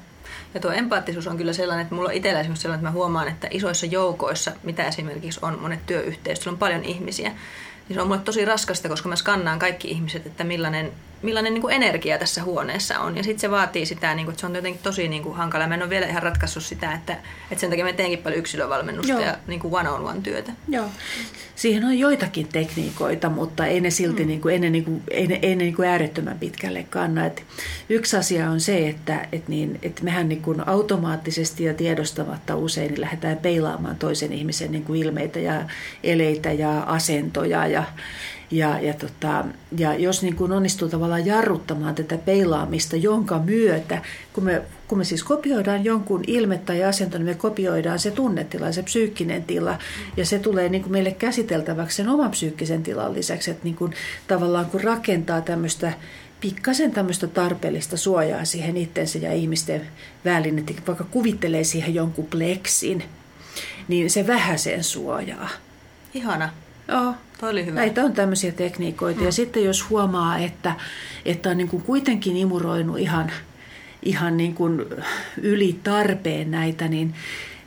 Ja 0.55 0.61
tuo 0.61 0.73
empaattisuus 0.73 1.27
on 1.27 1.37
kyllä 1.37 1.53
sellainen, 1.53 1.83
että 1.83 1.95
mulla 1.95 2.09
on 2.09 2.15
itsellä 2.15 2.41
esimerkiksi 2.41 2.63
sellainen, 2.63 2.81
että 2.81 2.91
mä 2.91 2.99
huomaan, 2.99 3.29
että 3.29 3.49
isoissa 3.51 3.87
joukoissa, 3.87 4.53
mitä 4.63 4.89
esimerkiksi 4.89 5.41
on 5.43 5.59
monet 5.61 5.87
työyhteisöt, 5.87 6.47
on 6.47 6.59
paljon 6.59 6.85
ihmisiä, 6.85 7.29
niin 7.29 7.95
se 7.95 8.01
on 8.01 8.09
mulle 8.09 8.21
tosi 8.21 8.45
raskasta, 8.45 8.89
koska 8.89 9.09
mä 9.09 9.17
skannaan 9.17 9.59
kaikki 9.59 9.89
ihmiset, 9.89 10.27
että 10.27 10.45
millainen 10.45 10.93
millainen 11.23 11.55
niin 11.55 11.63
kuin 11.63 11.75
energia 11.75 12.19
tässä 12.19 12.43
huoneessa 12.43 12.99
on. 12.99 13.17
Ja 13.17 13.23
sitten 13.23 13.41
se 13.41 13.51
vaatii 13.51 13.87
sitä, 13.87 14.15
niin 14.15 14.27
kuin, 14.27 14.33
että 14.33 14.41
se 14.41 14.47
on 14.47 14.55
jotenkin 14.55 14.83
tosi 14.83 15.09
niin 15.09 15.23
kuin 15.23 15.37
hankala. 15.37 15.67
Mä 15.67 15.75
en 15.75 15.83
ole 15.83 15.91
vielä 15.91 16.07
ihan 16.07 16.23
ratkaissut 16.23 16.63
sitä, 16.63 16.93
että, 16.93 17.13
että 17.51 17.61
sen 17.61 17.71
takia 17.71 17.85
mä 17.85 17.93
teenkin 17.93 18.19
paljon 18.19 18.39
yksilövalmennusta 18.39 19.13
Joo. 19.13 19.21
ja 19.21 19.37
niin 19.47 19.61
kuin 19.61 19.75
one-on-one 19.75 20.21
työtä. 20.21 20.53
Joo. 20.69 20.87
Siihen 21.57 21.85
on 21.85 21.99
joitakin 21.99 22.49
tekniikoita, 22.49 23.31
mutta 23.31 23.67
ei 23.67 23.81
ne 23.81 23.91
silti 23.91 24.23
mm. 24.23 24.29
niin 24.29 24.41
kuin, 24.41 24.53
ei 24.53 24.59
ne, 24.59 24.71
niin 24.71 24.85
kuin, 24.85 25.03
ei 25.11 25.27
ne, 25.27 25.39
ei 25.43 25.57
ne 25.57 25.65
niin 25.65 25.77
kuin 25.77 25.89
äärettömän 25.89 26.39
pitkälle 26.39 26.83
kanna. 26.91 27.27
Et 27.27 27.43
yksi 27.89 28.17
asia 28.17 28.51
on 28.51 28.61
se, 28.61 28.89
että 28.89 29.29
et 29.33 29.49
niin, 29.49 29.79
et 29.83 30.03
mehän 30.03 30.29
niin 30.29 30.43
kuin 30.43 30.69
automaattisesti 30.69 31.65
ja 31.65 31.75
tiedostamatta 31.75 32.57
usein 32.57 32.91
niin 32.91 33.01
lähdetään 33.01 33.37
peilaamaan 33.37 33.97
toisen 33.97 34.33
ihmisen 34.33 34.73
niin 34.73 34.85
kuin 34.85 35.03
ilmeitä 35.03 35.39
ja 35.39 35.65
eleitä 36.03 36.53
ja 36.53 36.81
asentoja 36.81 37.67
ja 37.67 37.85
ja, 38.51 38.81
ja, 38.81 38.95
tota, 38.95 39.45
ja 39.79 39.95
jos 39.95 40.23
niin 40.23 40.37
kuin 40.37 40.53
onnistuu 40.53 40.89
tavallaan 40.89 41.27
jarruttamaan 41.27 41.95
tätä 41.95 42.19
peilaamista, 42.19 42.97
jonka 42.97 43.39
myötä, 43.39 44.03
kun 44.33 44.45
me, 44.45 44.63
kun 44.89 44.99
me 44.99 45.05
siis 45.05 45.25
kopioidaan 45.25 45.85
jonkun 45.85 46.25
ilme 46.27 46.59
tai 46.59 46.85
asento, 46.85 47.19
niin 47.19 47.27
me 47.27 47.35
kopioidaan 47.35 47.99
se 47.99 48.11
tunnetila, 48.11 48.73
se 48.73 48.83
psyykkinen 48.83 49.45
tila, 49.45 49.79
ja 50.17 50.27
se 50.27 50.39
tulee 50.39 50.69
niin 50.69 50.83
kuin 50.83 50.93
meille 50.93 51.13
käsiteltäväksi 51.13 51.97
sen 51.97 52.09
oman 52.09 52.31
psyykkisen 52.31 52.83
tilan 52.83 53.15
lisäksi, 53.15 53.51
että 53.51 53.65
niin 53.65 53.77
kuin, 53.77 53.93
tavallaan 54.27 54.67
kun 54.67 54.81
rakentaa 54.81 55.41
tämmöistä 55.41 55.93
pikkasen 56.41 56.93
tämmöistä 56.93 57.27
tarpeellista 57.27 57.97
suojaa 57.97 58.45
siihen 58.45 58.77
itsensä 58.77 59.19
ja 59.19 59.33
ihmisten 59.33 59.87
väliin, 60.25 60.59
että 60.59 60.73
vaikka 60.87 61.05
kuvittelee 61.05 61.65
siihen 61.65 61.95
jonkun 61.95 62.27
pleksin, 62.27 63.05
niin 63.89 64.11
se 64.11 64.27
vähäsen 64.27 64.85
suojaa. 64.85 65.49
Ihana. 66.15 66.51
Joo. 66.91 67.15
Toi 67.41 67.51
oli 67.51 67.67
hyvä. 67.67 67.81
Näitä 67.81 68.05
on 68.05 68.13
tämmöisiä 68.13 68.53
tekniikoita. 68.53 69.21
Mm. 69.21 69.27
Ja 69.27 69.33
sitten 69.33 69.65
jos 69.65 69.91
huomaa, 69.91 70.39
että, 70.39 70.75
että 71.25 71.51
on 71.51 71.57
niin 71.57 71.69
kuin 71.69 71.83
kuitenkin 71.83 72.37
imuroinut 72.37 72.99
ihan, 72.99 73.33
ihan 74.03 74.37
niin 74.37 74.55
kuin 74.55 74.85
yli 75.43 75.81
tarpeen 75.83 76.51
näitä, 76.51 76.89
niin, 76.89 77.15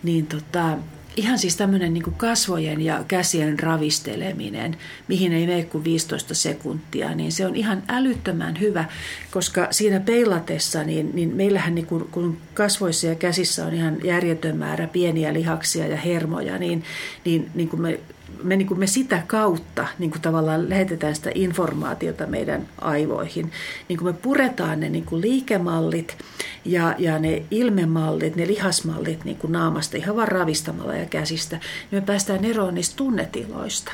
niin 0.03 0.27
tota, 0.27 0.77
ihan 1.15 1.39
siis 1.39 1.57
tämmöinen 1.57 1.93
niin 1.93 2.03
kuin 2.03 2.15
kasvojen 2.15 2.81
ja 2.81 3.03
käsien 3.07 3.59
ravisteleminen, 3.59 4.77
mihin 5.07 5.33
ei 5.33 5.47
mene 5.47 5.63
kuin 5.63 5.83
15 5.83 6.33
sekuntia, 6.33 7.15
niin 7.15 7.31
se 7.31 7.45
on 7.45 7.55
ihan 7.55 7.83
älyttömän 7.87 8.59
hyvä, 8.59 8.85
koska 9.31 9.67
siinä 9.71 9.99
peilatessa, 9.99 10.83
niin, 10.83 11.11
niin 11.13 11.35
meillähän 11.35 11.75
niin 11.75 11.85
kuin, 11.85 12.07
kun 12.11 12.37
kasvoissa 12.53 13.07
ja 13.07 13.15
käsissä 13.15 13.65
on 13.65 13.73
ihan 13.73 13.97
järjetön 14.03 14.57
määrä 14.57 14.87
pieniä 14.87 15.33
lihaksia 15.33 15.87
ja 15.87 15.97
hermoja, 15.97 16.57
niin, 16.57 16.83
niin, 17.25 17.49
niin 17.53 17.69
kuin 17.69 17.81
me 17.81 17.99
me, 18.43 18.55
niin 18.55 18.67
kuin 18.67 18.79
me 18.79 18.87
sitä 18.87 19.23
kautta 19.27 19.87
niin 19.99 20.11
kuin 20.11 20.21
tavallaan 20.21 20.69
lähetetään 20.69 21.15
sitä 21.15 21.31
informaatiota 21.35 22.27
meidän 22.27 22.67
aivoihin. 22.81 23.51
Niin 23.89 23.99
kuin 23.99 24.15
me 24.15 24.19
puretaan 24.21 24.79
ne 24.79 24.89
niin 24.89 25.05
kuin 25.05 25.21
liikemallit 25.21 26.17
ja, 26.65 26.95
ja 26.97 27.19
ne 27.19 27.43
ilmemallit, 27.51 28.35
ne 28.35 28.47
lihasmallit 28.47 29.25
niin 29.25 29.37
kuin 29.37 29.51
naamasta 29.51 29.97
ihan 29.97 30.15
vaan 30.15 30.27
ravistamalla 30.27 30.95
ja 30.95 31.05
käsistä, 31.05 31.55
niin 31.55 32.01
me 32.01 32.05
päästään 32.05 32.45
eroon 32.45 32.75
niistä 32.75 32.95
tunnetiloista. 32.95 33.91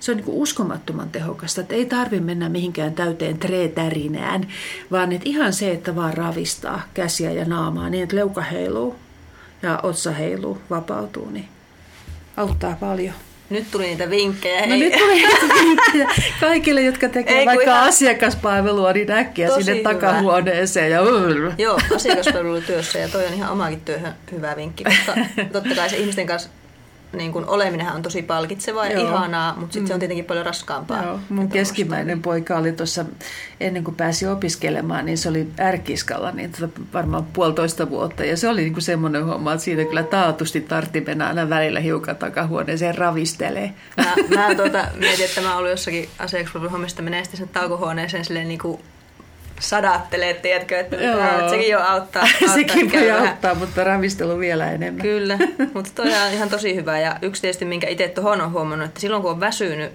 Se 0.00 0.10
on 0.10 0.16
niin 0.16 0.24
kuin 0.24 0.36
uskomattoman 0.36 1.10
tehokasta, 1.10 1.60
että 1.60 1.74
ei 1.74 1.86
tarvi 1.86 2.20
mennä 2.20 2.48
mihinkään 2.48 2.94
täyteen 2.94 3.38
treetärinään, 3.38 4.48
vaan 4.90 5.12
että 5.12 5.28
ihan 5.28 5.52
se, 5.52 5.70
että 5.70 5.96
vaan 5.96 6.14
ravistaa 6.14 6.82
käsiä 6.94 7.30
ja 7.30 7.44
naamaa 7.44 7.90
niin, 7.90 8.02
että 8.02 8.16
leuka 8.16 8.40
heiluu 8.40 8.96
ja 9.62 9.80
otsa 9.82 10.10
heiluu, 10.10 10.58
vapautuu, 10.70 11.30
niin 11.30 11.48
auttaa 12.36 12.76
paljon. 12.80 13.14
Nyt 13.50 13.70
tuli 13.70 13.86
niitä 13.86 14.10
vinkkejä. 14.10 14.66
No 14.66 14.76
nyt 14.76 14.92
tuli 14.98 15.14
niitä 15.14 15.54
vinkkejä 15.64 16.08
kaikille, 16.40 16.82
jotka 16.82 17.08
tekevät 17.08 17.38
Ei, 17.38 17.46
vaikka 17.46 17.70
ihan... 17.70 17.88
asiakaspalvelua, 17.88 18.92
niin 18.92 19.10
äkkiä 19.10 19.48
Tosi 19.48 19.64
sinne 19.64 19.78
hyvä. 19.78 19.92
takahuoneeseen. 19.92 20.90
Ja... 20.90 21.00
Joo, 21.58 21.78
asiakaspalvelutyössä 21.96 22.98
ja 22.98 23.08
toi 23.08 23.26
on 23.26 23.34
ihan 23.34 23.52
omakin 23.52 23.80
työhön 23.80 24.12
hyvä 24.32 24.56
vinkki, 24.56 24.84
koska 24.84 25.14
totta 25.52 25.74
kai 25.74 25.90
se 25.90 25.96
ihmisten 25.96 26.26
kanssa 26.26 26.48
niin 27.14 27.32
kuin 27.32 27.46
oleminenhan 27.46 27.96
on 27.96 28.02
tosi 28.02 28.22
palkitsevaa 28.22 28.86
ja 28.86 28.92
Joo. 28.92 29.08
ihanaa, 29.08 29.56
mutta 29.56 29.72
sitten 29.72 29.82
mm. 29.82 29.86
se 29.86 29.94
on 29.94 29.96
mm. 29.96 30.00
tietenkin 30.00 30.24
paljon 30.24 30.46
raskaampaa. 30.46 31.02
Joo. 31.02 31.20
Mun 31.28 31.48
keskimmäinen 31.48 32.22
poika 32.22 32.58
oli 32.58 32.72
tuossa, 32.72 33.04
ennen 33.60 33.84
kuin 33.84 33.94
pääsi 33.94 34.26
opiskelemaan, 34.26 35.06
niin 35.06 35.18
se 35.18 35.28
oli 35.28 35.48
ärkiskalla 35.60 36.32
niin 36.32 36.52
tota 36.52 36.80
varmaan 36.92 37.24
puolitoista 37.24 37.90
vuotta. 37.90 38.24
Ja 38.24 38.36
se 38.36 38.48
oli 38.48 38.60
niin 38.60 38.72
kuin 38.72 38.82
semmoinen 38.82 39.24
homma, 39.24 39.52
että 39.52 39.64
siitä 39.64 39.84
kyllä 39.84 40.02
taatusti 40.02 40.60
tartti 40.60 41.00
mennä 41.00 41.26
aina 41.28 41.48
välillä 41.48 41.80
hiukan 41.80 42.16
takahuoneeseen 42.16 42.98
ravistelee. 42.98 43.74
Mä, 43.96 44.14
mä 44.36 44.54
tuota, 44.54 44.84
mietin, 45.00 45.24
että 45.24 45.40
mä 45.40 45.56
olin 45.56 45.70
jossakin 45.70 46.08
asiakaspalveluhommista 46.18 47.02
menee 47.02 47.24
sitten 47.24 47.48
taukohuoneeseen 47.48 48.24
silleen 48.24 48.48
niin 48.48 48.58
kuin 48.58 48.80
sadattelee, 49.60 50.34
tiedätkö, 50.34 50.80
että, 50.80 50.96
että 50.96 51.50
sekin 51.50 51.70
jo 51.70 51.80
auttaa. 51.80 52.22
auttaa 52.22 52.54
sekin 52.54 52.92
voi 52.92 53.06
vähän. 53.08 53.28
auttaa, 53.28 53.54
mutta 53.54 53.84
ravistelu 53.84 54.38
vielä 54.38 54.70
enemmän. 54.70 55.02
Kyllä, 55.02 55.38
mutta 55.74 55.90
toi 55.94 56.06
on 56.06 56.32
ihan 56.32 56.48
tosi 56.48 56.74
hyvä. 56.74 56.98
Ja 56.98 57.16
yksi 57.22 57.42
tietysti, 57.42 57.64
minkä 57.64 57.88
itse 57.88 58.08
tuohon 58.08 58.40
on 58.40 58.52
huomannut, 58.52 58.88
että 58.88 59.00
silloin 59.00 59.22
kun 59.22 59.30
on 59.30 59.40
väsynyt, 59.40 59.92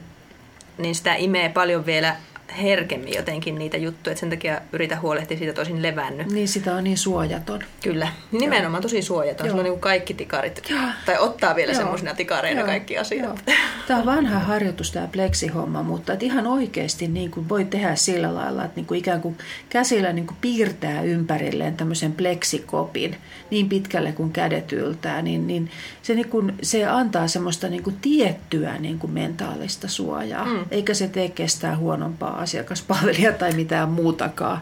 niin 0.77 0.95
sitä 0.95 1.15
imee 1.15 1.49
paljon 1.49 1.85
vielä 1.85 2.15
herkemmin 2.61 3.13
jotenkin 3.13 3.57
niitä 3.57 3.77
juttuja, 3.77 4.11
että 4.11 4.19
sen 4.19 4.29
takia 4.29 4.61
yritä 4.73 4.99
huolehtia 4.99 5.37
siitä 5.37 5.53
toisin 5.53 5.81
levännyt. 5.81 6.31
Niin, 6.31 6.47
sitä 6.47 6.75
on 6.75 6.83
niin 6.83 6.97
suojaton. 6.97 7.59
Kyllä, 7.83 8.07
nimenomaan 8.31 8.83
tosi 8.83 9.01
suojaton. 9.01 9.45
Joo. 9.45 9.51
Sulla 9.51 9.63
on 9.63 9.69
niin 9.69 9.79
kaikki 9.81 10.13
tikarit, 10.13 10.69
Joo. 10.69 10.79
tai 11.05 11.17
ottaa 11.17 11.55
vielä 11.55 11.73
semmoisina 11.73 12.13
tikareina 12.13 12.59
Joo. 12.59 12.67
kaikki 12.67 12.97
asiat. 12.97 13.43
Joo. 13.47 13.55
Tämä 13.87 13.99
on 13.99 14.05
vanha 14.05 14.39
harjoitus 14.39 14.91
tämä 14.91 15.07
pleksihomma, 15.07 15.83
mutta 15.83 16.13
että 16.13 16.25
ihan 16.25 16.47
oikeasti 16.47 17.07
niin 17.07 17.31
kuin 17.31 17.49
voi 17.49 17.65
tehdä 17.65 17.95
sillä 17.95 18.35
lailla, 18.35 18.65
että 18.65 18.75
niin 18.75 18.85
kuin 18.85 18.97
ikään 18.97 19.21
kuin 19.21 19.37
käsillä 19.69 20.13
niin 20.13 20.27
kuin 20.27 20.37
piirtää 20.41 21.01
ympärilleen 21.01 21.77
tämmöisen 21.77 22.13
pleksikopin 22.13 23.15
niin 23.51 23.69
pitkälle 23.69 24.11
kuin 24.11 24.31
kädet 24.31 24.71
yltää, 24.71 25.21
niin, 25.21 25.47
niin 25.47 25.71
se, 26.01 26.15
niin 26.15 26.29
kuin, 26.29 26.55
se 26.61 26.85
antaa 26.85 27.27
semmoista 27.27 27.67
niin 27.67 27.83
kuin 27.83 27.95
tiettyä 28.01 28.77
niin 28.77 28.99
kuin 28.99 29.13
mentaalista 29.13 29.87
suojaa, 29.87 30.45
mm. 30.45 30.65
eikä 30.71 30.93
se 30.93 31.07
tee 31.07 31.29
kestää 31.29 31.77
huonompaa 31.77 32.38
asiakaspalvelija 32.39 33.33
tai 33.33 33.51
mitään 33.51 33.89
muutakaan. 33.89 34.61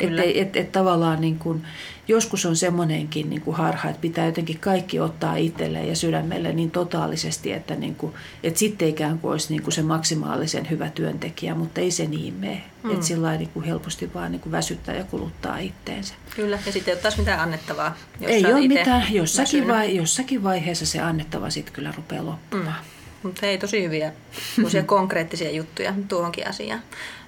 Että 0.00 0.22
et, 0.34 0.56
et 0.56 0.72
tavallaan 0.72 1.20
niin 1.20 1.38
kuin, 1.38 1.62
joskus 2.08 2.46
on 2.46 2.56
semmoinenkin 2.56 3.30
niin 3.30 3.42
kuin 3.42 3.56
harha, 3.56 3.88
että 3.88 4.00
pitää 4.00 4.26
jotenkin 4.26 4.58
kaikki 4.58 5.00
ottaa 5.00 5.36
itselleen 5.36 5.88
ja 5.88 5.96
sydämelle 5.96 6.52
niin 6.52 6.70
totaalisesti, 6.70 7.52
että, 7.52 7.74
niin 7.74 7.94
kuin, 7.94 8.14
että 8.42 8.58
sitten 8.58 8.88
ikään 8.88 9.18
kuin 9.18 9.32
olisi 9.32 9.52
niin 9.52 9.62
kuin 9.62 9.72
se 9.72 9.82
maksimaalisen 9.82 10.70
hyvä 10.70 10.90
työntekijä, 10.90 11.54
mutta 11.54 11.80
ei 11.80 11.90
se 11.90 12.06
niin 12.06 12.34
mene. 12.34 12.62
Mm. 12.82 12.90
Että 12.90 13.06
sillä 13.06 13.36
niin 13.36 13.48
kuin 13.48 13.64
helposti 13.64 14.14
vaan 14.14 14.32
niin 14.32 14.40
kuin 14.40 14.52
väsyttää 14.52 14.94
ja 14.94 15.04
kuluttaa 15.04 15.58
itteensä. 15.58 16.14
Kyllä, 16.36 16.58
ja 16.66 16.72
sitten 16.72 16.92
ei 16.92 16.94
ole 16.94 17.02
taas 17.02 17.18
mitään 17.18 17.40
annettavaa. 17.40 17.96
Jos 18.20 18.30
ei 18.30 18.46
ole 18.46 18.68
mitään. 18.68 19.14
Jossakin, 19.14 19.68
vai, 19.68 19.96
jossakin 19.96 20.42
vaiheessa 20.42 20.86
se 20.86 21.00
annettava 21.00 21.50
sitten 21.50 21.74
kyllä 21.74 21.92
rupeaa 21.96 22.26
loppumaan. 22.26 22.84
Mm. 22.84 22.95
Mutta 23.26 23.46
hei, 23.46 23.58
tosi 23.58 23.82
hyviä 23.82 24.12
konkreettisia 24.86 25.50
juttuja 25.50 25.94
tuohonkin 26.08 26.48
asiaan. 26.48 26.82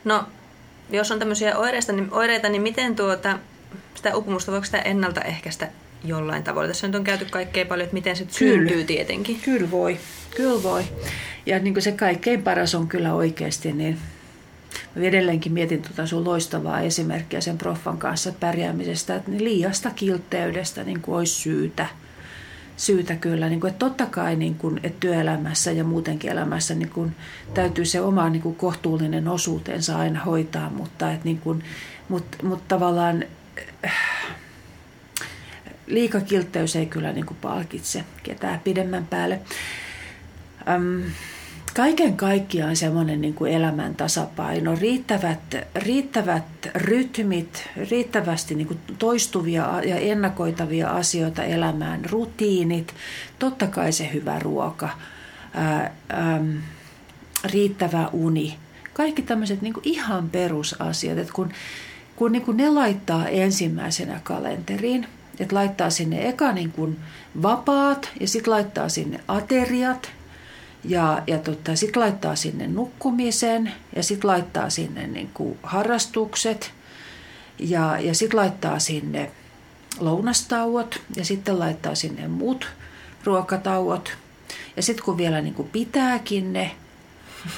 No, 0.04 0.24
jos 0.90 1.12
on 1.12 1.18
tämmöisiä 1.18 1.58
oireita, 1.58 1.92
niin, 1.92 2.08
oireita, 2.10 2.48
niin 2.48 2.62
miten 2.62 2.96
tuota, 2.96 3.38
sitä 3.94 4.16
upumusta, 4.16 4.52
voiko 4.52 4.64
sitä 4.64 4.78
ennaltaehkäistä 4.78 5.68
jollain 6.04 6.44
tavalla? 6.44 6.68
Tässä 6.68 6.86
nyt 6.86 6.96
on 6.96 7.04
käyty 7.04 7.24
kaikkein 7.24 7.66
paljon, 7.66 7.84
että 7.84 7.94
miten 7.94 8.16
se 8.16 8.26
syntyy 8.28 8.84
tietenkin. 8.84 9.40
Kyllä 9.40 9.70
voi, 9.70 9.98
kyllä 10.36 10.62
voi. 10.62 10.84
Ja 11.46 11.58
niin 11.58 11.74
kuin 11.74 11.82
se 11.82 11.92
kaikkein 11.92 12.42
paras 12.42 12.74
on 12.74 12.88
kyllä 12.88 13.14
oikeasti, 13.14 13.72
niin 13.72 13.98
Mä 14.94 15.02
edelleenkin 15.02 15.52
mietin 15.52 15.82
tuota 15.82 16.06
sun 16.06 16.24
loistavaa 16.24 16.80
esimerkkiä 16.80 17.40
sen 17.40 17.58
proffan 17.58 17.98
kanssa 17.98 18.32
pärjäämisestä, 18.40 19.14
että 19.14 19.30
niin 19.30 19.44
liiasta 19.44 19.90
kiltteydestä 19.90 20.84
niin 20.84 21.00
kuin 21.00 21.16
olisi 21.16 21.34
syytä– 21.34 21.86
syytä 22.78 23.16
kyllä. 23.16 23.48
Niin 23.48 23.60
kuin, 23.60 23.70
että 23.70 23.78
totta 23.78 24.06
kai 24.06 24.36
niin 24.36 24.54
kuin, 24.54 24.80
että 24.82 25.00
työelämässä 25.00 25.72
ja 25.72 25.84
muutenkin 25.84 26.30
elämässä 26.30 26.74
niin 26.74 26.90
kuin, 26.90 27.16
täytyy 27.54 27.84
se 27.84 28.00
oma 28.00 28.28
niin 28.28 28.42
kuin, 28.42 28.56
kohtuullinen 28.56 29.28
osuutensa 29.28 29.98
aina 29.98 30.20
hoitaa, 30.20 30.70
mutta, 30.70 31.12
että, 31.12 31.24
niin 31.24 31.38
kuin, 31.38 31.64
mutta, 32.08 32.38
mutta 32.42 32.64
tavallaan 32.68 33.24
liikakiltteys 35.86 36.76
ei 36.76 36.86
kyllä 36.86 37.12
niin 37.12 37.26
kuin 37.26 37.38
palkitse 37.40 38.04
ketään 38.22 38.60
pidemmän 38.60 39.06
päälle. 39.06 39.40
Öm, 40.68 41.02
kaiken 41.78 42.16
kaikkiaan 42.16 42.76
semmoinen 42.76 43.20
niin 43.20 43.34
kuin 43.34 43.52
elämän 43.52 43.94
tasapaino, 43.94 44.76
riittävät, 44.80 45.56
riittävät 45.74 46.44
rytmit, 46.74 47.68
riittävästi 47.90 48.54
niin 48.54 48.66
kuin 48.66 48.78
toistuvia 48.98 49.82
ja 49.84 49.96
ennakoitavia 49.96 50.90
asioita 50.90 51.44
elämään, 51.44 52.04
rutiinit, 52.10 52.94
totta 53.38 53.66
kai 53.66 53.92
se 53.92 54.10
hyvä 54.12 54.38
ruoka, 54.38 54.88
ää, 55.54 55.94
ää, 56.08 56.40
riittävä 57.52 58.08
uni, 58.12 58.58
kaikki 58.92 59.22
tämmöiset 59.22 59.62
niin 59.62 59.74
kuin 59.74 59.88
ihan 59.88 60.30
perusasiat, 60.30 61.18
että 61.18 61.32
kun, 61.32 61.52
kun 62.16 62.32
niin 62.32 62.42
kuin 62.42 62.56
ne 62.56 62.70
laittaa 62.70 63.28
ensimmäisenä 63.28 64.20
kalenteriin, 64.24 65.06
että 65.40 65.54
laittaa 65.54 65.90
sinne 65.90 66.28
eka 66.28 66.52
niin 66.52 66.72
kuin 66.72 66.98
vapaat 67.42 68.10
ja 68.20 68.28
sitten 68.28 68.52
laittaa 68.52 68.88
sinne 68.88 69.20
ateriat 69.28 70.17
ja, 70.88 71.22
ja 71.26 71.38
tota, 71.38 71.76
sitten 71.76 72.02
laittaa 72.02 72.36
sinne 72.36 72.66
nukkumisen 72.66 73.72
ja 73.96 74.02
sitten 74.02 74.30
laittaa 74.30 74.70
sinne 74.70 75.06
niin 75.06 75.30
kuin 75.34 75.58
harrastukset 75.62 76.72
ja, 77.58 77.98
ja 78.00 78.14
sitten 78.14 78.40
laittaa 78.40 78.78
sinne 78.78 79.30
lounastauot 80.00 81.00
ja 81.16 81.24
sitten 81.24 81.58
laittaa 81.58 81.94
sinne 81.94 82.28
muut 82.28 82.68
ruokatauot. 83.24 84.12
Ja 84.76 84.82
sitten 84.82 85.04
kun 85.04 85.16
vielä 85.16 85.40
niin 85.40 85.54
kuin 85.54 85.68
pitääkin 85.68 86.52
ne, 86.52 86.70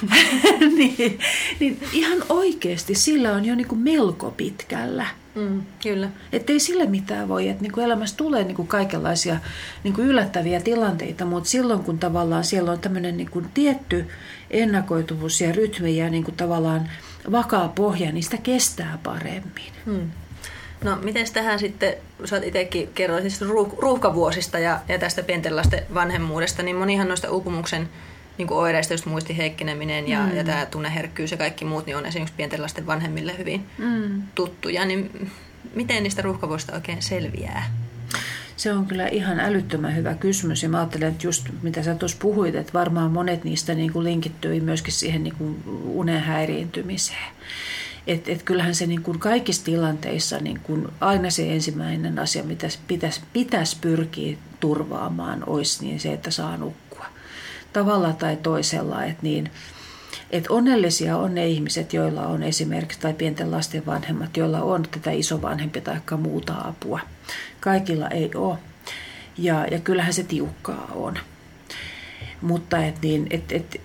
niin, 0.77 1.19
niin 1.59 1.79
ihan 1.93 2.23
oikeasti 2.29 2.95
sillä 2.95 3.31
on 3.31 3.45
jo 3.45 3.55
niin 3.55 3.67
kuin 3.67 3.81
melko 3.81 4.31
pitkällä. 4.31 5.20
Mm, 5.35 5.61
kyllä. 5.83 6.09
Että 6.31 6.53
ei 6.53 6.59
sille 6.59 6.85
mitään 6.85 7.27
voi, 7.27 7.49
että 7.49 7.61
niin 7.61 7.71
kuin 7.71 7.85
elämässä 7.85 8.17
tulee 8.17 8.43
niin 8.43 8.55
kuin 8.55 8.67
kaikenlaisia 8.67 9.37
niin 9.83 9.93
kuin 9.93 10.07
yllättäviä 10.07 10.61
tilanteita, 10.61 11.25
mutta 11.25 11.49
silloin 11.49 11.83
kun 11.83 11.99
tavallaan 11.99 12.43
siellä 12.43 12.71
on 12.71 12.79
tämmöinen 12.79 13.17
niin 13.17 13.31
kuin 13.31 13.45
tietty 13.53 14.07
ennakoituvuus 14.49 15.41
ja 15.41 15.51
rytmi 15.51 15.97
ja 15.97 16.09
niin 16.09 16.23
kuin 16.23 16.35
tavallaan 16.35 16.89
vakaa 17.31 17.67
pohja, 17.67 18.11
niin 18.11 18.23
sitä 18.23 18.37
kestää 18.37 18.99
paremmin. 19.03 19.71
Mm. 19.85 20.11
No 20.83 20.95
miten 20.95 21.25
tähän 21.33 21.59
sitten, 21.59 21.93
sä 22.25 22.37
itsekin 22.37 22.89
kerroit 22.95 23.21
siis 23.21 23.41
ruuhkavuosista 23.77 24.59
ja, 24.59 24.79
ja 24.87 24.99
tästä 24.99 25.23
pienten 25.23 25.53
vanhemmuudesta, 25.93 26.63
niin 26.63 26.75
monihan 26.75 27.07
noista 27.07 27.31
uupumuksen 27.31 27.89
niin 28.37 28.47
kuin 28.47 28.57
oireista, 28.57 28.93
just 28.93 29.05
muistin 29.05 29.35
heikkeneminen 29.35 30.07
ja, 30.07 30.25
mm. 30.25 30.37
ja 30.37 30.43
tämä 30.43 30.65
tunneherkkyys 30.65 31.31
ja 31.31 31.37
kaikki 31.37 31.65
muut, 31.65 31.85
niin 31.85 31.97
on 31.97 32.05
esimerkiksi 32.05 32.35
pienten 32.37 32.61
lasten 32.61 32.87
vanhemmille 32.87 33.37
hyvin 33.37 33.65
mm. 33.77 34.21
tuttuja. 34.35 34.85
Niin 34.85 35.31
miten 35.75 36.03
niistä 36.03 36.21
ruuhkavuosista 36.21 36.73
oikein 36.73 37.01
selviää? 37.01 37.71
Se 38.57 38.73
on 38.73 38.85
kyllä 38.85 39.07
ihan 39.07 39.39
älyttömän 39.39 39.95
hyvä 39.95 40.13
kysymys 40.13 40.63
ja 40.63 40.69
mä 40.69 40.77
ajattelen, 40.77 41.11
että 41.11 41.27
just 41.27 41.49
mitä 41.61 41.83
sä 41.83 41.95
tuossa 41.95 42.17
puhuit, 42.21 42.55
että 42.55 42.73
varmaan 42.73 43.11
monet 43.11 43.43
niistä 43.43 43.73
niin 43.73 43.93
kuin 43.93 44.03
linkittyi 44.03 44.59
myöskin 44.59 44.93
siihen 44.93 45.23
niin 45.23 45.35
kuin 45.35 45.63
unen 45.85 46.21
häiriintymiseen. 46.21 47.31
Et, 48.07 48.29
et 48.29 48.43
kyllähän 48.43 48.75
se 48.75 48.85
niin 48.85 49.01
kuin 49.01 49.19
kaikissa 49.19 49.65
tilanteissa 49.65 50.37
niin 50.37 50.59
kuin 50.59 50.87
aina 50.99 51.29
se 51.29 51.53
ensimmäinen 51.53 52.19
asia, 52.19 52.43
mitä 52.43 52.67
pitäisi 52.87 53.21
pitäis 53.33 53.75
pyrkiä 53.75 54.37
turvaamaan, 54.59 55.43
olisi 55.47 55.85
niin 55.85 55.99
se, 55.99 56.13
että 56.13 56.31
saa 56.31 56.57
nukkua 56.57 56.80
tavalla 57.73 58.13
tai 58.13 58.37
toisella. 58.37 59.03
Että 59.03 59.23
niin, 59.23 59.51
et 60.31 60.45
onnellisia 60.49 61.17
on 61.17 61.35
ne 61.35 61.47
ihmiset, 61.47 61.93
joilla 61.93 62.27
on 62.27 62.43
esimerkiksi, 62.43 62.99
tai 62.99 63.13
pienten 63.13 63.51
lasten 63.51 63.85
vanhemmat, 63.85 64.37
joilla 64.37 64.61
on 64.61 64.83
tätä 64.91 65.11
isovanhempia 65.11 65.81
tai 65.81 65.99
muuta 66.17 66.53
apua. 66.53 66.99
Kaikilla 67.59 68.07
ei 68.07 68.31
ole. 68.35 68.57
Ja, 69.37 69.65
ja 69.65 69.79
kyllähän 69.79 70.13
se 70.13 70.23
tiukkaa 70.23 70.91
on. 70.95 71.17
Mutta 72.41 72.85
et 72.85 73.01
niin, 73.01 73.27
et, 73.29 73.51
et, 73.51 73.81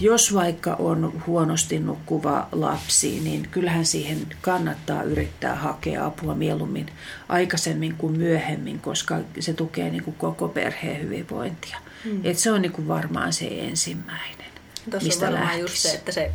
jos 0.00 0.34
vaikka 0.34 0.74
on 0.74 1.22
huonosti 1.26 1.78
nukkuva 1.78 2.48
lapsi, 2.52 3.20
niin 3.20 3.48
kyllähän 3.50 3.86
siihen 3.86 4.18
kannattaa 4.40 5.02
yrittää 5.02 5.54
hakea 5.54 6.06
apua 6.06 6.34
mieluummin 6.34 6.86
aikaisemmin 7.28 7.94
kuin 7.98 8.18
myöhemmin, 8.18 8.80
koska 8.80 9.18
se 9.40 9.52
tukee 9.52 9.90
niin 9.90 10.04
kuin 10.04 10.16
koko 10.16 10.48
perheen 10.48 11.02
hyvinvointia. 11.02 11.78
Mm. 12.06 12.20
Et 12.24 12.38
se 12.38 12.52
on 12.52 12.62
niin 12.62 12.72
kuin 12.72 12.88
varmaan 12.88 13.32
se 13.32 13.46
ensimmäinen, 13.46 14.46
Tuossa 14.90 15.06
mistä 15.06 15.26
on 15.26 15.32
varmaan 15.32 15.58
lähtisi. 15.58 15.72
just 15.72 15.76
se, 15.76 15.94
että 15.94 16.12
se, 16.12 16.32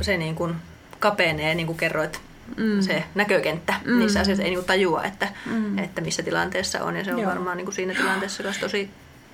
se 0.00 0.16
niin 0.16 0.34
kuin 0.34 0.54
kapenee, 0.98 1.54
niin 1.54 1.66
kuin 1.66 1.78
kerroit, 1.78 2.20
mm. 2.56 2.80
se 2.80 3.04
näkökenttä 3.14 3.74
mm. 3.84 3.98
niissä 3.98 4.20
asioissa 4.20 4.44
ei 4.44 4.50
niin 4.50 4.58
kuin 4.58 4.66
tajua, 4.66 5.04
että, 5.04 5.28
mm. 5.46 5.78
että 5.78 6.00
missä 6.00 6.22
tilanteessa 6.22 6.84
on. 6.84 6.96
Ja 6.96 7.04
se 7.04 7.14
on 7.14 7.20
Joo. 7.20 7.30
varmaan 7.30 7.56
niin 7.56 7.64
kuin 7.64 7.74
siinä 7.74 7.94
tilanteessa 7.94 8.42
myös 8.42 8.58
tosi 8.58 8.90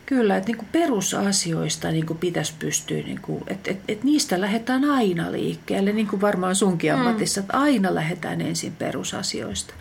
Kyllä, 0.07 0.37
että 0.37 0.53
niin 0.53 0.69
perusasioista 0.73 1.91
niin 1.91 2.07
kuin 2.07 2.19
pitäisi 2.19 2.55
pystyä, 2.59 2.97
niin 2.97 3.21
kuin, 3.23 3.45
että, 3.47 3.71
että, 3.71 3.85
että 3.89 4.05
niistä 4.05 4.41
lähdetään 4.41 4.85
aina 4.85 5.33
liikkeelle, 5.33 5.93
niin 5.93 6.07
kuin 6.07 6.21
varmaan 6.21 6.55
sunkin 6.55 6.93
mm. 6.93 6.99
ammatissa, 6.99 7.41
mm. 7.41 7.45
että 7.45 7.59
aina 7.59 7.95
lähdetään 7.95 8.41
ensin 8.41 8.73
perusasioista, 8.73 9.75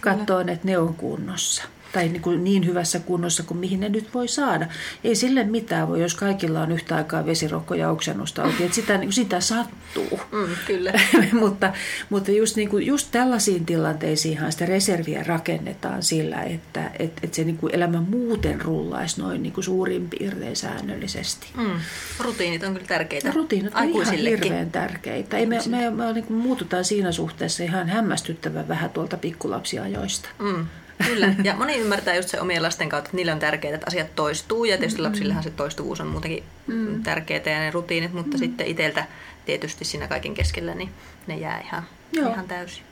katsoen, 0.00 0.48
että 0.48 0.66
ne 0.66 0.78
on 0.78 0.94
kunnossa 0.94 1.62
tai 1.92 2.08
niin, 2.08 2.22
kuin 2.22 2.44
niin 2.44 2.66
hyvässä 2.66 3.00
kunnossa 3.00 3.42
kuin 3.42 3.58
mihin 3.58 3.80
ne 3.80 3.88
nyt 3.88 4.14
voi 4.14 4.28
saada. 4.28 4.66
Ei 5.04 5.14
sille 5.14 5.44
mitään 5.44 5.88
voi, 5.88 6.02
jos 6.02 6.14
kaikilla 6.14 6.60
on 6.60 6.72
yhtä 6.72 6.96
aikaa 6.96 7.26
vesirokko 7.26 7.74
ja 7.74 7.90
oksennusta 7.90 8.42
auki. 8.42 8.64
Että 8.64 8.74
sitä, 8.74 8.98
niin 8.98 9.12
sitä 9.12 9.40
sattuu. 9.40 10.20
Mm, 10.32 10.56
kyllä. 10.66 10.92
mutta 11.40 11.72
mutta 12.10 12.30
just, 12.30 12.56
niin 12.56 12.68
kuin, 12.68 12.86
just 12.86 13.08
tällaisiin 13.10 13.66
tilanteisiinhan 13.66 14.52
sitä 14.52 14.66
reserviä 14.66 15.22
rakennetaan 15.22 16.02
sillä, 16.02 16.42
että 16.42 16.90
et, 16.98 17.12
et 17.22 17.34
se 17.34 17.44
niin 17.44 17.56
kuin 17.56 17.74
elämä 17.74 18.00
muuten 18.00 18.60
rullaisi 18.60 19.20
noin 19.20 19.42
niin 19.42 19.52
kuin 19.52 19.64
suurin 19.64 20.08
piirtein 20.08 20.56
säännöllisesti. 20.56 21.46
Mm. 21.56 21.80
Rutiinit 22.20 22.62
on 22.62 22.72
kyllä 22.72 22.86
tärkeitä 22.86 23.32
Rutiinit 23.34 23.74
on 23.74 23.88
ihan 23.88 24.14
hirveän 24.16 24.70
tärkeitä. 24.70 25.36
Ei 25.36 25.46
me, 25.46 25.58
me, 25.68 25.90
me 25.90 26.12
niin 26.12 26.24
kuin 26.24 26.36
muututaan 26.36 26.84
siinä 26.84 27.12
suhteessa 27.12 27.62
ihan 27.62 27.88
hämmästyttävän 27.88 28.68
vähän 28.68 28.90
tuolta 28.90 29.16
pikkulapsiajoista. 29.16 30.28
Mm. 30.38 30.66
Kyllä, 31.06 31.34
ja 31.44 31.56
moni 31.56 31.78
ymmärtää 31.78 32.14
just 32.14 32.28
se 32.28 32.40
omien 32.40 32.62
lasten 32.62 32.88
kautta, 32.88 33.08
että 33.08 33.16
niille 33.16 33.32
on 33.32 33.38
tärkeää, 33.38 33.74
että 33.74 33.86
asiat 33.86 34.14
toistuu, 34.14 34.64
ja 34.64 34.78
tietysti 34.78 35.00
mm-hmm. 35.00 35.10
lapsillehan 35.10 35.42
se 35.42 35.50
toistuvuus 35.50 36.00
on 36.00 36.06
muutenkin 36.06 36.44
mm. 36.66 37.02
tärkeää 37.02 37.42
ja 37.46 37.58
ne 37.58 37.70
rutiinit, 37.70 38.12
mutta 38.12 38.36
mm. 38.36 38.38
sitten 38.38 38.66
itseltä 38.66 39.06
tietysti 39.46 39.84
siinä 39.84 40.08
kaiken 40.08 40.34
keskellä, 40.34 40.74
niin 40.74 40.90
ne 41.26 41.36
jää 41.36 41.60
ihan, 41.60 41.82
Joo. 42.12 42.30
ihan 42.30 42.48
täysin. 42.48 42.82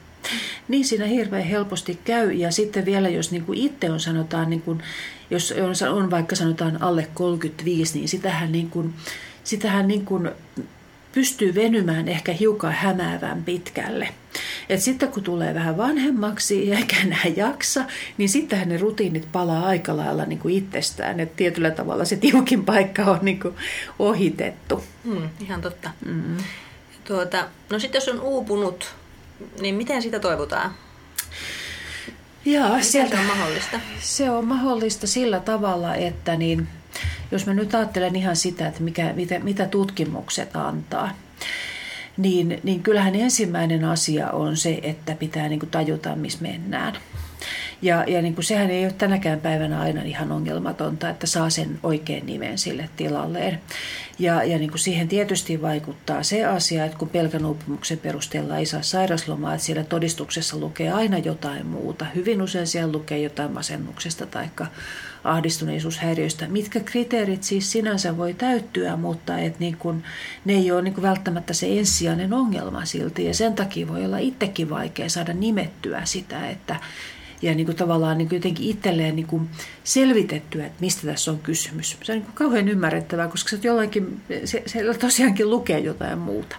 Niin 0.69 0.85
siinä 0.85 1.05
hirveän 1.05 1.45
helposti 1.45 2.01
käy 2.05 2.33
ja 2.33 2.51
sitten 2.51 2.85
vielä 2.85 3.09
jos 3.09 3.31
niin 3.31 3.45
kuin 3.45 3.59
itse 3.59 3.91
on 3.91 4.01
sanotaan, 4.01 4.51
niin 4.51 4.63
kuin, 4.63 4.83
jos 5.31 5.55
on, 5.83 5.89
on 5.89 6.11
vaikka 6.11 6.37
sanotaan 6.37 6.83
alle 6.83 7.09
35, 7.15 7.99
niin 7.99 8.09
sitähän, 8.09 8.53
niin 8.53 8.71
kuin, 8.71 8.95
sitähän 9.45 9.89
niin 9.89 10.05
kuin 10.05 10.31
pystyy 11.13 11.55
venymään 11.55 12.09
ehkä 12.09 12.33
hiukan 12.33 12.73
hämäävän 12.73 13.45
pitkälle. 13.45 14.09
Et 14.69 14.81
sitten 14.81 15.13
kun 15.13 15.23
tulee 15.23 15.55
vähän 15.55 15.77
vanhemmaksi 15.77 16.73
eikä 16.75 16.97
enää 17.05 17.25
jaksa, 17.37 17.85
niin 18.19 18.29
sittenhän 18.29 18.69
ne 18.69 18.77
rutiinit 18.79 19.33
palaa 19.33 19.67
aika 19.67 19.97
lailla 19.97 20.25
niin 20.25 20.39
kuin 20.39 20.55
itsestään. 20.55 21.21
Et 21.21 21.37
tietyllä 21.37 21.71
tavalla 21.71 22.05
se 22.05 22.17
tiukin 22.17 22.65
paikka 22.65 23.03
on 23.03 23.19
niin 23.23 23.41
kuin 23.41 23.55
ohitettu. 23.99 24.85
Mm, 25.05 25.29
ihan 25.41 25.61
totta. 25.61 25.91
Mm. 26.07 26.37
Tuota, 27.05 27.49
no 27.71 27.79
sitten 27.79 27.97
jos 27.99 28.09
on 28.09 28.21
uupunut, 28.21 28.95
niin 29.61 29.75
miten 29.75 30.03
sitä 30.03 30.21
toivotaan? 30.21 30.75
Jaa, 32.45 32.83
sieltä, 32.83 33.17
se 33.17 33.21
on 33.21 33.27
mahdollista? 33.27 33.81
Se 34.01 34.31
on 34.31 34.47
mahdollista 34.47 35.07
sillä 35.07 35.41
tavalla, 35.41 35.95
että 35.95 36.37
niin, 36.37 36.69
jos 37.31 37.47
mä 37.47 37.55
nyt 37.55 37.75
ajattelen 37.75 38.17
ihan 38.17 38.37
sitä, 38.37 38.69
että 38.69 38.83
mikä, 38.83 39.13
mitä, 39.13 39.39
mitä 39.39 39.67
tutkimukset 39.67 40.57
antaa, 40.57 41.11
niin, 42.17 42.61
niin 42.63 42.83
kyllähän 42.83 43.15
ensimmäinen 43.15 43.85
asia 43.85 44.31
on 44.31 44.57
se, 44.57 44.81
että 44.83 45.15
pitää 45.15 45.49
niin 45.49 45.61
kuin 45.61 45.71
tajuta, 45.71 46.17
missä 46.17 46.39
mennään. 46.43 46.97
Ja, 47.83 48.05
ja 48.07 48.23
niin 48.23 48.35
kuin 48.35 48.45
sehän 48.45 48.71
ei 48.71 48.85
ole 48.85 48.93
tänäkään 48.93 49.41
päivänä 49.41 49.81
aina 49.81 50.03
ihan 50.03 50.33
ongelmatonta, 50.33 51.11
että 51.11 51.27
saa 51.27 51.51
sen 51.51 51.79
oikein 51.83 52.27
nimen 52.27 52.59
sille 52.59 52.91
tilalleen. 52.97 53.61
Ja, 54.19 54.45
ja 54.45 54.59
niin 54.59 54.71
kuin 54.71 54.79
siihen 54.79 55.09
tietysti 55.09 55.63
vaikuttaa 55.63 56.23
se 56.23 56.45
asia, 56.45 56.85
että 56.85 56.99
kun 56.99 57.09
pelkän 57.09 57.47
uupumuksen 57.47 57.99
perusteella 57.99 58.57
ei 58.57 58.67
saa 58.67 58.83
sairaslomaa, 58.83 59.55
että 59.55 59.67
siellä 59.67 59.85
todistuksessa 59.85 60.59
lukee 60.59 60.93
aina 60.93 61.19
jotain 61.19 61.67
muuta. 61.67 62.07
Hyvin 62.15 62.43
usein 62.43 62.67
siellä 62.67 62.93
lukee 62.93 63.19
jotain 63.19 63.53
masennuksesta 63.53 64.27
tai 64.27 64.49
ahdistuneisuushäiriöistä. 65.25 66.49
Mitkä 66.49 66.81
kriteerit 66.81 67.43
siis 67.43 67.73
sinänsä 67.73 68.17
voi 68.17 68.35
täyttyä, 68.35 68.97
mutta 68.97 69.39
et 69.39 69.59
niin 69.59 69.77
kun, 69.77 70.03
ne 70.45 70.53
ei 70.53 70.73
ole 70.73 70.83
niin 70.83 70.95
kun 70.95 71.03
välttämättä 71.03 71.53
se 71.53 71.79
ensisijainen 71.79 72.33
ongelma 72.33 72.85
silti. 72.85 73.25
Ja 73.25 73.35
sen 73.35 73.55
takia 73.55 73.89
voi 73.89 74.05
olla 74.05 74.19
itsekin 74.19 74.71
vaikea 74.71 75.09
saada 75.09 75.33
nimettyä 75.33 76.05
sitä, 76.05 76.51
että 76.51 76.77
ja 77.43 77.55
niin 77.55 77.67
kuin 77.67 77.77
tavallaan 77.77 78.19
niin 78.19 78.29
kuin 78.29 78.37
jotenkin 78.37 78.71
itselleen 78.71 79.17
niin 79.17 79.27
kuin 79.27 79.51
selvitettyä, 79.85 80.67
että 80.67 80.81
mistä 80.81 81.07
tässä 81.07 81.31
on 81.31 81.39
kysymys. 81.39 81.97
Se 82.03 82.13
on 82.13 82.19
niin 82.19 82.25
kuin 82.25 82.35
kauhean 82.35 82.69
ymmärrettävää, 82.69 83.29
koska 83.29 83.51
se, 83.51 83.59
jollakin, 83.63 84.21
se, 84.45 84.63
se 84.67 84.95
tosiaankin 84.99 85.51
lukee 85.51 85.79
jotain 85.79 86.19
muuta. 86.19 86.57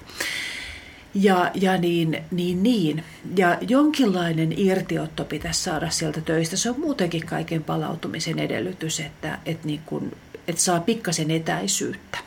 Ja, 1.14 1.52
ja 1.54 1.78
niin, 1.78 2.24
niin, 2.32 2.64
niin. 2.64 3.04
Ja 3.38 3.58
jonkinlainen 3.68 4.54
irtiotto 4.60 5.26
pitäisi 5.26 5.64
saada 5.64 5.90
sieltä 5.90 6.22
töistä. 6.22 6.58
Se 6.58 6.70
on 6.70 6.80
muutenkin 6.80 7.26
kaiken 7.26 7.64
palautumisen 7.64 8.40
edellytys, 8.40 9.00
että, 9.00 9.40
että, 9.46 9.68
niin 9.68 9.82
kun, 9.86 10.12
että 10.48 10.62
saa 10.62 10.80
pikkasen 10.80 11.32
etäisyyttä. 11.32 12.18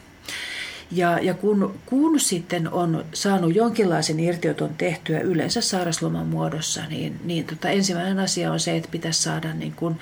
Ja, 0.90 1.18
ja 1.18 1.34
kun, 1.34 1.74
kun 1.86 2.20
sitten 2.20 2.72
on 2.72 3.04
saanut 3.12 3.54
jonkinlaisen 3.54 4.20
irtioton 4.20 4.74
tehtyä 4.78 5.20
yleensä 5.20 5.60
sairasloman 5.60 6.26
muodossa, 6.26 6.86
niin, 6.88 7.20
niin 7.24 7.44
tota, 7.44 7.68
ensimmäinen 7.68 8.18
asia 8.18 8.52
on 8.52 8.60
se, 8.60 8.76
että 8.76 8.88
pitäisi 8.92 9.22
saada 9.22 9.54
niin 9.54 9.72
kun 9.72 9.96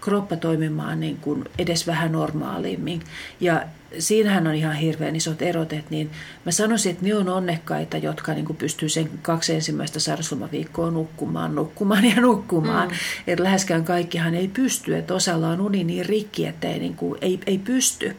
kroppa 0.00 0.36
toimimaan 0.36 1.00
niin 1.00 1.16
kun 1.16 1.44
edes 1.58 1.86
vähän 1.86 2.12
normaalimmin. 2.12 3.02
Ja 3.40 3.62
siinähän 3.98 4.46
on 4.46 4.54
ihan 4.54 4.74
hirveän 4.74 5.16
isot 5.16 5.42
erot, 5.42 5.72
että 5.72 5.90
niin 5.90 6.10
mä 6.44 6.52
sanoisin, 6.52 6.92
että 6.92 7.04
ne 7.04 7.14
on 7.14 7.28
onnekkaita, 7.28 7.96
jotka 7.96 8.34
niin 8.34 8.56
pystyy 8.58 8.88
sen 8.88 9.10
kaksi 9.22 9.54
ensimmäistä 9.54 10.00
sairauslomaviikkoa 10.00 10.90
nukkumaan, 10.90 11.54
nukkumaan 11.54 12.04
ja 12.04 12.20
nukkumaan. 12.20 12.88
Mm. 12.88 12.94
Että 13.26 13.44
läheskään 13.44 13.84
kaikkihan 13.84 14.34
ei 14.34 14.48
pysty, 14.48 14.96
että 14.96 15.14
osalla 15.14 15.48
on 15.48 15.60
uni 15.60 15.84
niin 15.84 16.06
rikki, 16.06 16.46
että 16.46 16.68
ei, 16.68 16.78
niin 16.78 16.94
kuin, 16.94 17.18
ei, 17.20 17.40
ei 17.46 17.58
pysty. 17.58 18.16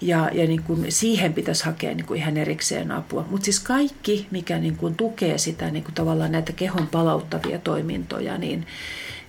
Ja, 0.00 0.30
ja 0.32 0.46
niin 0.46 0.62
kuin 0.62 0.92
siihen 0.92 1.32
pitäisi 1.32 1.64
hakea 1.64 1.94
niin 1.94 2.06
kuin 2.06 2.20
ihan 2.20 2.36
erikseen 2.36 2.90
apua. 2.90 3.26
Mutta 3.30 3.44
siis 3.44 3.60
kaikki, 3.60 4.26
mikä 4.30 4.58
niin 4.58 4.76
kuin 4.76 4.94
tukee 4.94 5.38
sitä 5.38 5.70
niin 5.70 5.84
kuin 5.84 5.94
tavallaan 5.94 6.32
näitä 6.32 6.52
kehon 6.52 6.86
palauttavia 6.86 7.58
toimintoja, 7.58 8.38
niin, 8.38 8.66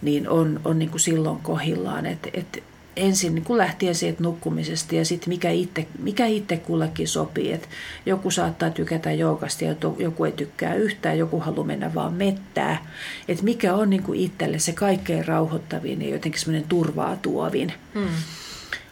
niin 0.01 0.29
on, 0.29 0.61
on 0.65 0.79
niin 0.79 0.89
kuin 0.89 1.01
silloin 1.01 1.37
kohillaan. 1.37 2.05
Että 2.05 2.29
et 2.33 2.63
ensin 2.95 3.35
niin 3.35 3.45
kuin 3.45 3.57
lähtien 3.57 3.95
siitä 3.95 4.23
nukkumisesta 4.23 4.95
ja 4.95 5.05
sitten 5.05 5.29
mikä 5.29 5.49
itse, 5.49 5.87
mikä 5.99 6.25
itse 6.25 6.57
kullekin 6.57 7.07
sopii. 7.07 7.51
Et 7.51 7.69
joku 8.05 8.31
saattaa 8.31 8.69
tykätä 8.69 9.11
joukasta 9.11 9.63
ja 9.63 9.75
joku 9.97 10.25
ei 10.25 10.31
tykkää 10.31 10.75
yhtään, 10.75 11.17
joku 11.17 11.39
haluaa 11.39 11.67
mennä 11.67 11.93
vaan 11.93 12.13
mettää. 12.13 12.85
Et 13.27 13.41
mikä 13.41 13.73
on 13.73 13.89
niin 13.89 14.03
kuin 14.03 14.19
itselle 14.19 14.59
se 14.59 14.71
kaikkein 14.71 15.27
rauhoittavin 15.27 16.01
ja 16.01 16.09
jotenkin 16.09 16.41
semmoinen 16.41 16.69
turvaa 16.69 17.15
tuovin 17.15 17.73
hmm. 17.93 18.07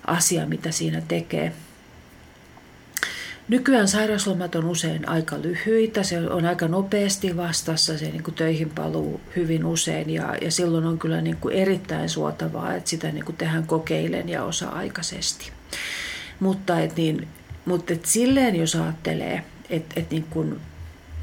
asia, 0.08 0.46
mitä 0.46 0.72
siinä 0.72 1.02
tekee. 1.08 1.54
Nykyään 3.48 3.88
sairauslomat 3.88 4.56
on 4.56 4.66
usein 4.66 5.10
aika 5.10 5.36
lyhyitä, 5.42 6.04
se 6.04 6.30
on 6.30 6.46
aika 6.46 6.68
nopeasti 6.68 7.38
vastassa 7.38 7.98
se 7.98 8.06
niin 8.06 8.24
kuin 8.24 8.36
töihin 8.36 8.70
paluu 8.70 9.22
hyvin 9.36 9.66
usein 9.66 10.10
ja, 10.10 10.36
ja 10.42 10.52
silloin 10.52 10.86
on 10.86 11.00
kyllä 11.00 11.22
niin 11.22 11.38
kuin 11.38 11.56
erittäin 11.56 12.10
suotavaa, 12.10 12.74
että 12.74 12.90
sitä 12.90 13.12
niin 13.12 13.26
kuin 13.26 13.36
tehdään 13.36 13.68
kokeilen 13.68 14.30
ja 14.30 14.44
osa-aikaisesti. 14.44 15.52
Mutta, 16.40 16.80
et 16.80 16.96
niin, 16.96 17.28
mutta 17.66 17.94
et 17.94 18.06
silleen 18.06 18.56
jos 18.56 18.76
ajattelee, 18.76 19.44
että 19.70 20.00
et 20.00 20.12
niin 20.12 20.60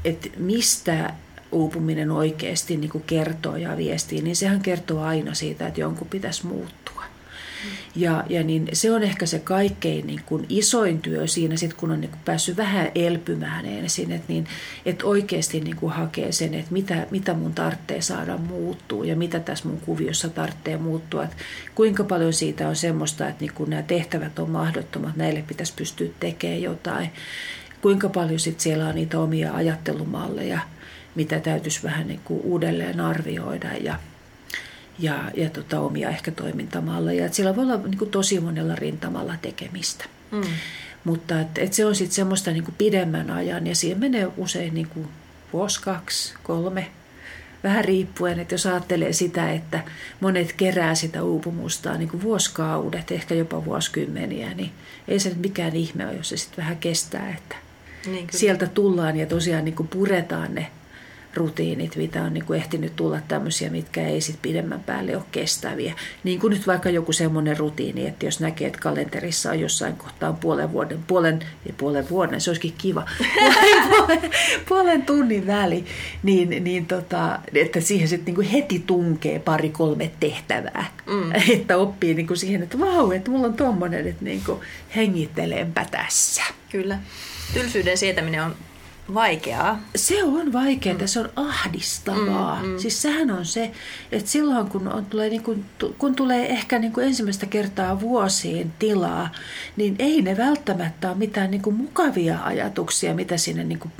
et 0.05 0.31
mistä 0.37 1.13
uupuminen 1.51 2.11
oikeasti 2.11 2.77
niin 2.77 2.91
kuin 2.91 3.03
kertoo 3.03 3.55
ja 3.55 3.77
viestii, 3.77 4.21
niin 4.21 4.35
sehän 4.35 4.59
kertoo 4.59 5.01
aina 5.01 5.33
siitä, 5.33 5.67
että 5.67 5.81
jonkun 5.81 6.07
pitäisi 6.07 6.45
muuttua. 6.45 7.03
Ja, 7.95 8.23
ja 8.29 8.43
niin 8.43 8.69
se 8.73 8.91
on 8.91 9.03
ehkä 9.03 9.25
se 9.25 9.39
kaikkein 9.39 10.07
niin 10.07 10.21
kuin 10.25 10.45
isoin 10.49 11.01
työ 11.01 11.27
siinä, 11.27 11.57
sit 11.57 11.73
kun 11.73 11.91
on 11.91 12.01
niin 12.01 12.11
kuin 12.11 12.21
päässyt 12.25 12.57
vähän 12.57 12.91
elpymään 12.95 13.65
ensin, 13.65 14.11
että, 14.11 14.33
niin, 14.33 14.47
että 14.85 15.05
oikeasti 15.05 15.59
niin 15.59 15.75
kuin 15.75 15.91
hakee 15.91 16.31
sen, 16.31 16.53
että 16.53 16.73
mitä, 16.73 17.07
mitä 17.11 17.33
mun 17.33 17.53
tarvitsee 17.53 18.01
saada 18.01 18.37
muuttuu 18.37 19.03
ja 19.03 19.15
mitä 19.15 19.39
tässä 19.39 19.67
mun 19.67 19.77
kuviossa 19.77 20.29
tarvitsee 20.29 20.77
muuttua. 20.77 21.23
Että 21.23 21.35
kuinka 21.75 22.03
paljon 22.03 22.33
siitä 22.33 22.67
on 22.67 22.75
semmoista, 22.75 23.27
että 23.27 23.41
niin 23.41 23.53
kuin 23.53 23.69
nämä 23.69 23.81
tehtävät 23.81 24.39
on 24.39 24.49
mahdottomat, 24.49 25.15
näille 25.15 25.41
pitäisi 25.41 25.73
pystyä 25.75 26.07
tekemään 26.19 26.61
jotain. 26.61 27.09
Kuinka 27.81 28.09
paljon 28.09 28.39
sitten 28.39 28.63
siellä 28.63 28.87
on 28.87 28.95
niitä 28.95 29.19
omia 29.19 29.53
ajattelumalleja, 29.53 30.59
mitä 31.15 31.39
täytyisi 31.39 31.83
vähän 31.83 32.07
niin 32.07 32.21
kuin 32.23 32.41
uudelleen 32.43 32.99
arvioida 32.99 33.67
ja– 33.81 33.95
ja, 35.01 35.31
ja 35.35 35.49
tota, 35.49 35.79
omia 35.79 36.09
ehkä 36.09 36.31
toimintamalleja. 36.31 37.25
Et 37.25 37.33
siellä 37.33 37.55
voi 37.55 37.63
olla 37.63 37.77
niin 37.77 37.97
kuin, 37.97 38.11
tosi 38.11 38.39
monella 38.39 38.75
rintamalla 38.75 39.33
tekemistä. 39.41 40.05
Mm. 40.31 40.41
Mutta 41.03 41.41
et, 41.41 41.57
et 41.57 41.73
se 41.73 41.85
on 41.85 41.95
sitten 41.95 42.15
semmoista 42.15 42.51
niin 42.51 42.63
kuin 42.63 42.75
pidemmän 42.77 43.31
ajan 43.31 43.67
ja 43.67 43.75
siihen 43.75 43.99
menee 43.99 44.27
usein 44.37 44.73
niin 44.73 44.87
kuin 44.87 45.07
vuosi, 45.53 45.81
kaksi, 45.81 46.33
kolme, 46.43 46.87
vähän 47.63 47.85
riippuen, 47.85 48.39
että 48.39 48.53
jos 48.53 48.65
ajattelee 48.65 49.13
sitä, 49.13 49.51
että 49.51 49.83
monet 50.19 50.53
kerää 50.53 50.95
sitä 50.95 51.23
uupumustaan 51.23 51.99
niin 51.99 52.09
kuin 52.09 52.23
vuosikaudet, 52.23 53.11
ehkä 53.11 53.35
jopa 53.35 53.65
vuosikymmeniä, 53.65 54.53
niin 54.53 54.71
ei 55.07 55.19
se 55.19 55.29
nyt 55.29 55.41
mikään 55.41 55.75
ihme 55.75 56.07
ole, 56.07 56.15
jos 56.15 56.29
se 56.29 56.37
sitten 56.37 56.57
vähän 56.57 56.77
kestää, 56.77 57.29
että 57.37 57.55
niin 58.07 58.27
sieltä 58.31 58.67
tullaan 58.67 59.17
ja 59.17 59.25
tosiaan 59.25 59.65
niin 59.65 59.75
kuin 59.75 59.87
puretaan 59.87 60.55
ne 60.55 60.67
rutiinit, 61.35 61.95
mitä 61.95 62.23
on 62.23 62.33
niin 62.33 62.45
kuin 62.45 62.59
ehtinyt 62.59 62.95
tulla 62.95 63.19
tämmöisiä, 63.27 63.69
mitkä 63.69 64.07
ei 64.07 64.21
sitten 64.21 64.41
pidemmän 64.41 64.79
päälle 64.79 65.15
ole 65.15 65.23
kestäviä. 65.31 65.95
Niin 66.23 66.39
kuin 66.39 66.51
nyt 66.51 66.67
vaikka 66.67 66.89
joku 66.89 67.13
semmoinen 67.13 67.57
rutiini, 67.57 68.07
että 68.07 68.25
jos 68.25 68.39
näkee, 68.39 68.67
että 68.67 68.79
kalenterissa 68.79 69.49
on 69.49 69.59
jossain 69.59 69.95
kohtaa 69.95 70.33
puolen 70.33 70.71
vuoden, 70.71 70.99
puolen, 71.07 71.39
ja 71.65 71.73
puolen 71.77 72.09
vuoden, 72.09 72.41
se 72.41 72.49
olisikin 72.49 72.73
kiva, 72.77 73.05
puolen, 73.89 74.31
puolen 74.69 75.01
tunnin 75.01 75.47
väli, 75.47 75.85
niin, 76.23 76.63
niin 76.63 76.85
tota, 76.85 77.39
että 77.53 77.81
siihen 77.81 78.07
sitten 78.07 78.33
niin 78.33 78.49
heti 78.49 78.83
tunkee 78.87 79.39
pari-kolme 79.39 80.11
tehtävää. 80.19 80.85
Mm. 81.05 81.31
Että 81.59 81.77
oppii 81.77 82.13
niin 82.13 82.27
kuin 82.27 82.37
siihen, 82.37 82.63
että 82.63 82.79
vau, 82.79 83.11
että 83.11 83.31
mulla 83.31 83.47
on 83.47 83.53
tuommoinen, 83.53 84.07
että 84.07 84.25
niin 84.25 84.41
kuin 84.45 84.59
hengittelenpä 84.95 85.85
tässä. 85.91 86.43
Kyllä. 86.71 86.99
Tylsyyden 87.53 87.97
sietäminen 87.97 88.43
on 88.43 88.55
vaikeaa. 89.13 89.81
Se 89.95 90.23
on 90.23 90.53
vaikeaa, 90.53 90.97
mm. 90.97 91.07
se 91.07 91.19
on 91.19 91.29
ahdistavaa. 91.35 92.61
Mm, 92.61 92.69
mm. 92.69 92.77
Siis 92.77 93.01
sehän 93.01 93.31
on 93.31 93.45
se, 93.45 93.71
että 94.11 94.29
silloin 94.29 94.67
kun, 94.67 94.87
on, 94.87 95.05
tulee, 95.05 95.29
niin 95.29 95.43
kun, 95.43 95.65
kun 95.97 96.15
tulee 96.15 96.49
ehkä 96.49 96.79
niin 96.79 96.93
kuin 96.93 97.07
ensimmäistä 97.07 97.45
kertaa 97.45 98.01
vuosiin 98.01 98.73
tilaa, 98.79 99.29
niin 99.75 99.95
ei 99.99 100.21
ne 100.21 100.37
välttämättä 100.37 101.09
ole 101.09 101.17
mitään 101.17 101.51
niin 101.51 101.61
kuin 101.61 101.75
mukavia 101.75 102.39
ajatuksia, 102.43 103.13
mitä 103.13 103.37
sinne 103.37 103.63
niin 103.63 103.79
kuin 103.79 103.91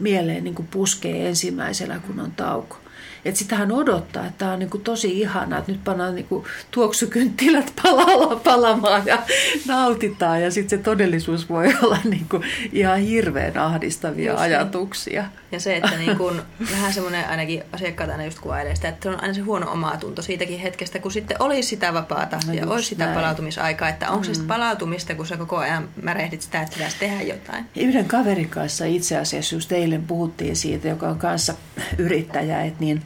mieleen 0.00 0.44
niin 0.44 0.54
kuin 0.54 0.68
puskee 0.68 1.28
ensimmäisenä, 1.28 2.00
kun 2.06 2.20
on 2.20 2.32
tauko. 2.32 2.76
Että 3.24 3.38
sitähän 3.38 3.72
odottaa, 3.72 4.26
että 4.26 4.38
tämä 4.38 4.52
on 4.52 4.58
niin 4.58 4.70
kuin 4.70 4.84
tosi 4.84 5.20
ihanaa, 5.20 5.58
että 5.58 5.72
nyt 5.72 5.84
pannaan 5.84 6.14
niin 6.14 6.26
kuin 6.26 6.44
tuoksukynttilät 6.70 7.72
palalla 7.82 8.36
palamaan 8.36 9.06
ja 9.06 9.22
nautitaan. 9.66 10.42
Ja 10.42 10.50
sitten 10.50 10.78
se 10.78 10.84
todellisuus 10.84 11.48
voi 11.48 11.74
olla 11.82 11.98
niin 12.04 12.26
kuin 12.30 12.42
ihan 12.72 12.98
hirveän 12.98 13.58
ahdistavia 13.58 14.32
just 14.32 14.42
ajatuksia. 14.42 15.22
Niin. 15.22 15.30
Ja 15.52 15.60
se, 15.60 15.76
että 15.76 15.96
niin 15.96 16.16
kuin, 16.16 16.42
vähän 16.72 16.92
semmoinen 16.92 17.28
ainakin 17.28 17.62
asiakkaat 17.72 18.10
aina 18.10 18.24
just 18.24 18.38
kuvailee 18.38 18.74
sitä, 18.74 18.88
että 18.88 19.10
on 19.10 19.22
aina 19.22 19.34
se 19.34 19.40
huono 19.40 19.72
omatunto 19.72 20.22
siitäkin 20.22 20.58
hetkestä, 20.58 20.98
kun 20.98 21.12
sitten 21.12 21.36
olisi 21.40 21.68
sitä 21.68 21.94
vapaata 21.94 22.38
no 22.46 22.52
ja 22.52 22.66
olisi 22.66 22.88
sitä 22.88 23.04
näin. 23.04 23.16
palautumisaikaa, 23.16 23.88
että 23.88 24.10
onko 24.10 24.18
mm. 24.18 24.24
se 24.24 24.34
sitten 24.34 24.48
palautumista, 24.48 25.14
kun 25.14 25.26
sä 25.26 25.36
koko 25.36 25.56
ajan 25.56 25.88
märehdit 26.02 26.42
sitä, 26.42 26.62
että 26.62 26.74
pitäisi 26.74 26.96
tehdä 26.98 27.22
jotain. 27.22 27.64
Yhden 27.76 28.04
kaverin 28.04 28.48
kanssa 28.48 28.84
itse 28.84 29.16
asiassa 29.18 29.54
just 29.54 29.72
eilen 29.72 30.02
puhuttiin 30.02 30.56
siitä, 30.56 30.88
joka 30.88 31.08
on 31.08 31.18
kanssa 31.18 31.54
yrittäjä, 31.98 32.62
että 32.62 32.80
niin 32.80 33.02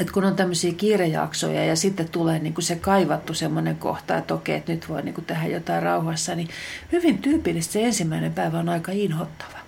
että 0.00 0.12
kun 0.12 0.24
on 0.24 0.36
tämmöisiä 0.36 0.72
kiirejaksoja 0.72 1.64
ja 1.64 1.76
sitten 1.76 2.08
tulee 2.08 2.38
niin 2.38 2.54
kuin 2.54 2.64
se 2.64 2.76
kaivattu 2.76 3.34
semmoinen 3.34 3.76
kohta, 3.76 4.16
että 4.16 4.34
okei, 4.34 4.56
että 4.56 4.72
nyt 4.72 4.88
voi 4.88 5.02
niin 5.02 5.14
kuin 5.14 5.24
tehdä 5.24 5.46
jotain 5.46 5.82
rauhassa, 5.82 6.34
niin 6.34 6.48
hyvin 6.92 7.18
tyypillisesti 7.18 7.72
se 7.72 7.84
ensimmäinen 7.84 8.32
päivä 8.32 8.58
on 8.58 8.68
aika 8.68 8.92
inhottava. 8.92 9.60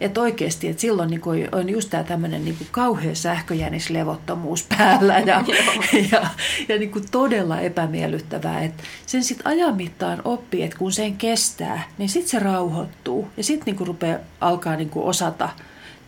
Että 0.00 0.20
oikeasti, 0.20 0.68
että 0.68 0.80
silloin 0.80 1.10
niin 1.10 1.20
kuin 1.20 1.48
on 1.52 1.68
just 1.68 1.90
tämä 1.90 2.04
tämmöinen 2.04 2.44
niin 2.44 2.56
kuin 2.56 2.68
kauhea 2.70 3.14
sähköjänislevottomuus 3.14 4.66
päällä 4.78 5.18
ja, 5.18 5.44
ja, 6.12 6.26
ja 6.68 6.78
niin 6.78 6.90
kuin 6.90 7.04
todella 7.10 7.60
epämiellyttävää. 7.60 8.62
Että 8.62 8.82
sen 9.06 9.24
sitten 9.24 9.46
ajan 9.46 9.76
mittaan 9.76 10.22
oppii, 10.24 10.62
että 10.62 10.78
kun 10.78 10.92
sen 10.92 11.16
kestää, 11.16 11.82
niin 11.98 12.08
sitten 12.08 12.30
se 12.30 12.38
rauhoittuu 12.38 13.28
ja 13.36 13.44
sitten 13.44 13.66
niin 13.66 13.76
kuin 13.76 13.88
rupeaa, 13.88 14.18
alkaa 14.40 14.76
niin 14.76 14.90
kuin 14.90 15.04
osata– 15.04 15.48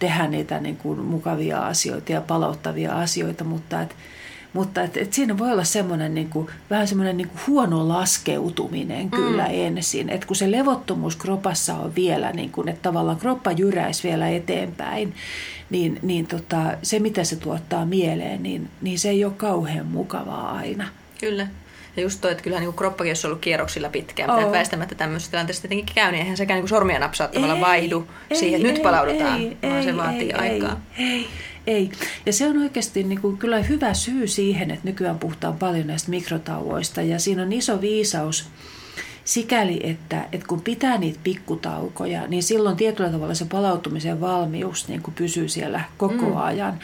tehdä 0.02 0.26
niitä 0.28 0.60
niin 0.60 0.76
kuin 0.76 1.00
mukavia 1.00 1.66
asioita 1.66 2.12
ja 2.12 2.20
palauttavia 2.20 2.92
asioita, 2.92 3.44
mutta 3.44 3.82
et, 3.82 3.96
mutta 4.52 4.82
et, 4.82 4.96
et 4.96 5.12
siinä 5.12 5.38
voi 5.38 5.52
olla 5.52 5.64
semmoinen 5.64 6.14
niin 6.14 6.28
kuin, 6.30 6.48
vähän 6.70 6.88
semmoinen 6.88 7.16
niin 7.16 7.28
kuin 7.28 7.40
huono 7.46 7.88
laskeutuminen 7.88 9.10
kyllä 9.10 9.44
mm. 9.44 9.54
ensin. 9.54 10.10
Että 10.10 10.26
kun 10.26 10.36
se 10.36 10.50
levottomuus 10.50 11.16
kropassa 11.16 11.74
on 11.74 11.94
vielä, 11.94 12.32
niin 12.32 12.50
kuin, 12.50 12.68
että 12.68 12.82
tavallaan 12.82 13.16
kroppa 13.16 13.52
jyräisi 13.52 14.08
vielä 14.08 14.28
eteenpäin, 14.28 15.14
niin, 15.70 15.98
niin 16.02 16.26
tota, 16.26 16.76
se 16.82 16.98
mitä 16.98 17.24
se 17.24 17.36
tuottaa 17.36 17.86
mieleen, 17.86 18.42
niin, 18.42 18.68
niin 18.80 18.98
se 18.98 19.08
ei 19.08 19.24
ole 19.24 19.32
kauhean 19.36 19.86
mukavaa 19.86 20.52
aina. 20.52 20.88
Kyllä. 21.20 21.46
Ja 21.96 22.02
just 22.02 22.20
toi, 22.20 22.30
että 22.30 22.44
kyllähän 22.44 22.66
niin 22.66 22.74
kroppakin, 22.74 23.12
on 23.12 23.28
ollut 23.28 23.40
kierroksilla 23.40 23.88
pitkään, 23.88 24.30
oh. 24.30 24.52
väistämättä 24.52 24.94
tämmöisessä 24.94 25.30
tilanteessa 25.30 25.62
tietenkin 25.62 25.94
käy, 25.94 26.12
niin 26.12 26.20
eihän 26.20 26.36
sekään 26.36 26.60
niin 26.60 26.68
sormia 26.68 26.98
napsauttamalla 26.98 27.54
ei, 27.54 27.60
vaihdu 27.60 28.08
ei, 28.30 28.36
siihen, 28.36 28.56
että 28.56 28.68
ei, 28.68 28.74
nyt 28.74 28.82
palaudutaan, 28.82 29.40
ei, 29.40 29.56
vaan 29.62 29.76
ei, 29.76 29.84
se 29.84 29.96
vaatii 29.96 30.30
ei, 30.30 30.32
aikaa. 30.32 30.80
Ei, 30.98 31.06
ei. 31.06 31.28
Ei. 31.66 31.90
Ja 32.26 32.32
se 32.32 32.46
on 32.46 32.58
oikeasti 32.58 33.04
niin 33.04 33.20
kuin, 33.20 33.36
kyllä 33.36 33.62
hyvä 33.62 33.94
syy 33.94 34.26
siihen, 34.26 34.70
että 34.70 34.88
nykyään 34.88 35.18
puhutaan 35.18 35.58
paljon 35.58 35.86
näistä 35.86 36.10
mikrotauoista. 36.10 37.02
Ja 37.02 37.18
siinä 37.18 37.42
on 37.42 37.52
iso 37.52 37.80
viisaus 37.80 38.48
sikäli, 39.24 39.80
että, 39.82 40.24
että 40.32 40.46
kun 40.46 40.60
pitää 40.60 40.98
niitä 40.98 41.18
pikkutaukoja, 41.24 42.26
niin 42.26 42.42
silloin 42.42 42.76
tietyllä 42.76 43.10
tavalla 43.10 43.34
se 43.34 43.44
palautumisen 43.44 44.20
valmius 44.20 44.88
niin 44.88 45.02
kuin 45.02 45.14
pysyy 45.14 45.48
siellä 45.48 45.80
koko 45.98 46.26
mm. 46.26 46.36
ajan. 46.36 46.78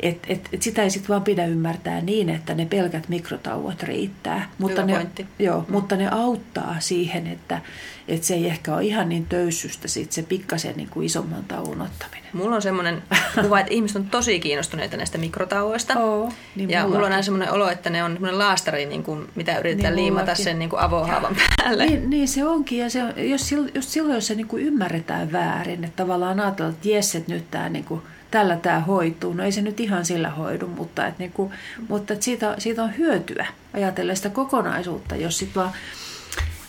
Et, 0.00 0.18
et, 0.28 0.48
et 0.52 0.62
sitä 0.62 0.82
ei 0.82 0.90
sitten 0.90 1.08
vaan 1.08 1.22
pidä 1.22 1.46
ymmärtää 1.46 2.00
niin, 2.00 2.28
että 2.28 2.54
ne 2.54 2.66
pelkät 2.66 3.08
mikrotauot 3.08 3.82
riittää. 3.82 4.50
Mutta 4.58 4.82
ne, 4.82 5.06
joo, 5.38 5.60
mm. 5.60 5.72
mutta 5.72 5.96
ne 5.96 6.08
auttaa 6.08 6.76
siihen, 6.78 7.26
että, 7.26 7.60
että 8.08 8.26
se 8.26 8.34
ei 8.34 8.46
ehkä 8.46 8.74
ole 8.74 8.84
ihan 8.84 9.08
niin 9.08 9.26
töyssystä 9.26 9.88
sit 9.88 10.12
se 10.12 10.22
pikkasen 10.22 10.76
niin 10.76 10.88
kuin 10.88 11.06
isomman 11.06 11.44
tauon 11.44 11.82
ottaminen. 11.82 12.24
Mulla 12.32 12.56
on 12.56 12.62
semmoinen 12.62 13.02
kuva, 13.42 13.60
että 13.60 13.74
ihmiset 13.74 13.96
on 13.96 14.10
tosi 14.10 14.40
kiinnostuneita 14.40 14.96
näistä 14.96 15.18
mikrotauoista. 15.18 15.98
Oo, 15.98 16.32
niin 16.56 16.70
ja 16.70 16.86
mulla 16.86 16.98
on 16.98 17.04
aina 17.04 17.22
semmoinen 17.22 17.52
olo, 17.52 17.68
että 17.68 17.90
ne 17.90 18.04
on 18.04 18.12
semmoinen 18.12 18.38
laastari, 18.38 18.86
niin 18.86 19.02
kuin, 19.02 19.28
mitä 19.34 19.58
yritetään 19.58 19.96
niin 19.96 20.04
liimata 20.04 20.34
sen 20.34 20.58
niin 20.58 20.70
kuin 20.70 20.80
avohaavan 20.80 21.36
päälle. 21.56 21.86
Niin, 21.86 22.10
niin 22.10 22.28
se 22.28 22.44
onkin. 22.44 22.78
Ja 22.78 22.90
se 22.90 23.00
jos, 23.16 23.52
jos 23.74 23.92
silloin, 23.92 24.14
jos 24.14 24.26
se 24.26 24.34
niin 24.34 24.48
kuin 24.48 24.62
ymmärretään 24.62 25.32
väärin, 25.32 25.84
että 25.84 25.96
tavallaan 25.96 26.40
ajatellaan, 26.40 26.74
että 26.74 26.88
jes, 26.88 27.14
että 27.14 27.32
nyt 27.32 27.50
tämä 27.50 27.68
niin 27.68 27.84
kuin, 27.84 28.02
tällä 28.34 28.56
tämä 28.56 28.80
hoituu. 28.80 29.32
No 29.32 29.44
ei 29.44 29.52
se 29.52 29.62
nyt 29.62 29.80
ihan 29.80 30.04
sillä 30.04 30.30
hoidu, 30.30 30.66
mutta, 30.66 31.06
et 31.06 31.18
niinku, 31.18 31.52
mutta 31.88 32.12
et 32.12 32.22
siitä, 32.22 32.54
siitä 32.58 32.82
on 32.82 32.98
hyötyä 32.98 33.46
ajatellen 33.72 34.16
sitä 34.16 34.30
kokonaisuutta, 34.30 35.16
jos, 35.16 35.38
sit 35.38 35.56
vaan, 35.56 35.72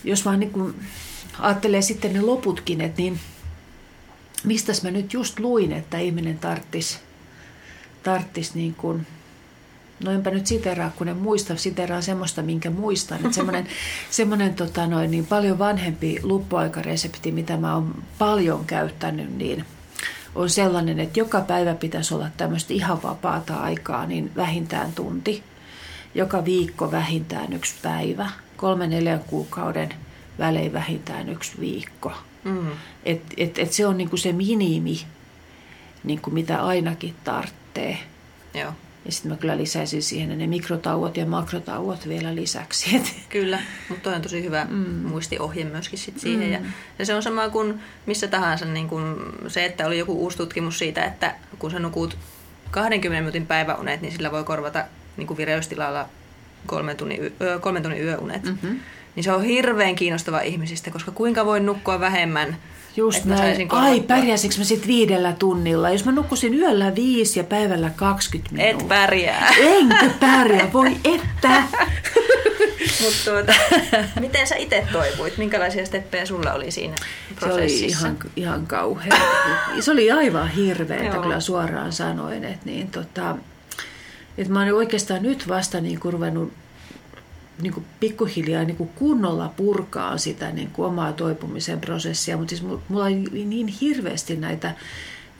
jos 0.04 0.24
vaan 0.24 0.40
niinku 0.40 0.72
ajattelee 1.38 1.82
sitten 1.82 2.12
ne 2.12 2.20
loputkin, 2.20 2.80
että 2.80 3.02
niin 3.02 3.20
mistä 4.44 4.72
mä 4.82 4.90
nyt 4.90 5.12
just 5.12 5.38
luin, 5.38 5.72
että 5.72 5.98
ihminen 5.98 6.38
tarttis, 6.38 6.98
tarttis 8.02 8.54
niin 8.54 8.74
kuin, 8.74 9.06
no 10.04 10.12
enpä 10.12 10.30
nyt 10.30 10.46
siteraa, 10.46 10.92
kun 10.96 11.08
en 11.08 11.16
muista, 11.16 11.56
siteraan 11.56 12.02
semmoista, 12.02 12.42
minkä 12.42 12.70
muistan. 12.70 13.18
Että 13.18 13.32
semmoinen, 13.32 13.66
semmoinen 14.10 14.54
tota 14.54 14.86
noin, 14.86 15.10
niin 15.10 15.26
paljon 15.26 15.58
vanhempi 15.58 16.18
luppuaikaresepti, 16.22 17.32
mitä 17.32 17.56
mä 17.56 17.74
oon 17.74 18.02
paljon 18.18 18.64
käyttänyt, 18.64 19.36
niin– 19.38 19.64
on 20.36 20.50
sellainen, 20.50 21.00
että 21.00 21.18
joka 21.18 21.40
päivä 21.40 21.74
pitäisi 21.74 22.14
olla 22.14 22.28
tämmöistä 22.36 22.74
ihan 22.74 23.02
vapaata 23.02 23.56
aikaa, 23.56 24.06
niin 24.06 24.32
vähintään 24.36 24.92
tunti. 24.92 25.42
Joka 26.14 26.44
viikko 26.44 26.92
vähintään 26.92 27.52
yksi 27.52 27.74
päivä. 27.82 28.30
Kolmen 28.56 28.90
neljän 28.90 29.20
kuukauden 29.26 29.88
välein 30.38 30.72
vähintään 30.72 31.28
yksi 31.28 31.60
viikko. 31.60 32.12
Mm. 32.44 32.70
Et, 33.04 33.22
et, 33.36 33.58
et 33.58 33.72
se 33.72 33.86
on 33.86 33.98
niinku 33.98 34.16
se 34.16 34.32
minimi, 34.32 35.00
niinku 36.04 36.30
mitä 36.30 36.64
ainakin 36.64 37.14
tarvitsee. 37.24 37.98
Joo. 38.54 38.72
Ja 39.06 39.12
sitten 39.12 39.32
mä 39.32 39.36
kyllä 39.36 39.56
lisäisin 39.56 40.02
siihen 40.02 40.38
ne 40.38 40.46
mikrotauot 40.46 41.16
ja 41.16 41.26
makrotauot 41.26 42.08
vielä 42.08 42.34
lisäksi. 42.34 43.02
Kyllä, 43.28 43.60
mutta 43.88 44.02
toi 44.02 44.14
on 44.14 44.22
tosi 44.22 44.42
hyvä 44.42 44.66
mm. 44.70 44.76
muistiohje 44.86 45.64
myöskin 45.64 45.98
sit 45.98 46.20
siihen. 46.20 46.46
Mm. 46.46 46.52
Ja, 46.52 46.60
ja 46.98 47.06
se 47.06 47.14
on 47.14 47.22
sama 47.22 47.48
kuin 47.48 47.80
missä 48.06 48.28
tahansa 48.28 48.64
niin 48.64 48.88
kuin 48.88 49.16
se, 49.48 49.64
että 49.64 49.86
oli 49.86 49.98
joku 49.98 50.12
uusi 50.12 50.36
tutkimus 50.36 50.78
siitä, 50.78 51.04
että 51.04 51.34
kun 51.58 51.70
sä 51.70 51.78
nukut 51.78 52.18
20 52.70 53.20
minuutin 53.20 53.46
päiväunet, 53.46 54.00
niin 54.00 54.12
sillä 54.12 54.32
voi 54.32 54.44
korvata 54.44 54.84
niin 55.16 55.26
kuin 55.26 55.36
vireystilalla 55.36 56.08
kolmen 56.66 56.96
tunnin, 56.96 57.32
yö, 57.40 57.58
kolmen 57.58 57.82
tunnin 57.82 58.02
yöunet. 58.02 58.42
Mm-hmm. 58.42 58.80
Niin 59.16 59.24
se 59.24 59.32
on 59.32 59.44
hirveän 59.44 59.94
kiinnostava 59.94 60.40
ihmisistä, 60.40 60.90
koska 60.90 61.10
kuinka 61.10 61.46
voi 61.46 61.60
nukkua 61.60 62.00
vähemmän– 62.00 62.56
Just 62.96 63.24
näin. 63.24 63.68
Ai, 63.70 64.00
pärjäisikö 64.00 64.54
mä 64.58 64.64
sitten 64.64 64.88
viidellä 64.88 65.32
tunnilla? 65.32 65.90
Jos 65.90 66.04
mä 66.04 66.12
nukkusin 66.12 66.54
yöllä 66.54 66.94
viisi 66.94 67.38
ja 67.38 67.44
päivällä 67.44 67.90
20 67.96 68.54
minuuttia. 68.54 68.80
Et 68.80 68.88
pärjää. 68.88 69.48
Enkö 69.60 70.10
pärjää? 70.20 70.72
Voi 70.72 70.96
että. 71.04 71.62
Mut 73.02 73.14
tuota, 73.24 73.52
miten 74.20 74.46
sä 74.46 74.56
itse 74.56 74.86
toivuit? 74.92 75.38
Minkälaisia 75.38 75.86
steppejä 75.86 76.26
sulla 76.26 76.52
oli 76.52 76.70
siinä 76.70 76.94
prosessissa? 77.40 78.00
Se 78.00 78.06
oli 78.06 78.16
ihan, 78.16 78.30
ihan 78.36 78.66
kauhea. 78.66 79.16
Se 79.80 79.90
oli 79.90 80.10
aivan 80.10 80.48
hirveä, 80.48 81.10
kyllä 81.10 81.40
suoraan 81.40 81.92
sanoin. 81.92 82.44
Että 82.44 82.66
niin, 82.66 82.90
tota, 82.90 83.36
että 84.38 84.52
mä 84.52 84.62
oon 84.62 84.74
oikeastaan 84.74 85.22
nyt 85.22 85.48
vasta 85.48 85.80
niin 85.80 86.00
ruvennut 86.04 86.52
niin 87.62 87.72
kuin 87.72 87.86
pikkuhiljaa 88.00 88.64
niin 88.64 88.76
kuin 88.76 88.90
kunnolla 88.94 89.52
purkaa 89.56 90.18
sitä 90.18 90.50
niin 90.50 90.70
kuin 90.70 90.86
omaa 90.86 91.12
toipumisen 91.12 91.80
prosessia, 91.80 92.36
mutta 92.36 92.50
siis 92.56 92.62
mulla 92.88 93.04
oli 93.04 93.44
niin 93.44 93.66
hirveästi 93.66 94.36
näitä 94.36 94.74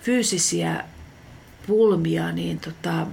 fyysisiä 0.02 0.84
pulmia, 1.66 2.32
niin 2.32 2.60
tota, 2.60 3.06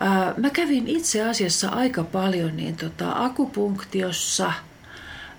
ää, 0.00 0.34
mä 0.36 0.50
kävin 0.50 0.88
itse 0.88 1.22
asiassa 1.22 1.68
aika 1.68 2.04
paljon 2.04 2.56
niin 2.56 2.76
tota, 2.76 3.12
akupunktiossa, 3.24 4.52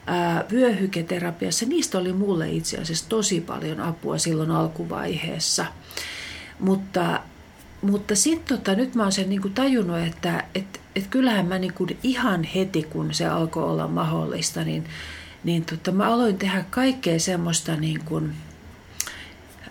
ää, 0.06 0.46
vyöhyketerapiassa, 0.52 1.66
niistä 1.66 1.98
oli 1.98 2.14
mulle 2.14 2.50
itse 2.50 2.78
asiassa 2.78 3.10
tosi 3.10 3.42
paljon 3.42 3.80
apua 3.80 4.18
silloin 4.18 4.52
alkuvaiheessa. 4.52 5.66
Mutta, 6.60 7.20
mutta 7.84 8.16
sitten 8.16 8.58
tota, 8.58 8.76
nyt 8.76 8.96
mä 8.96 9.04
oon 9.04 9.12
sen 9.12 9.30
niin 9.30 9.42
kuin 9.42 9.54
tajunnut, 9.54 10.00
että, 10.00 10.44
että 10.56 10.80
että 10.96 11.10
kyllähän 11.10 11.46
mä 11.46 11.60
niin 11.60 11.74
kuin 11.74 11.98
ihan 12.04 12.44
heti, 12.44 12.84
kun 12.84 13.14
se 13.14 13.28
alkoi 13.28 13.64
olla 13.64 13.88
mahdollista, 13.88 14.64
niin, 14.64 14.84
niin 15.44 15.66
tota, 15.66 15.92
mä 15.92 16.14
aloin 16.14 16.38
tehdä 16.38 16.66
kaikkea 16.70 17.20
semmoista 17.20 17.76
niin 17.76 18.04
kuin, 18.06 18.34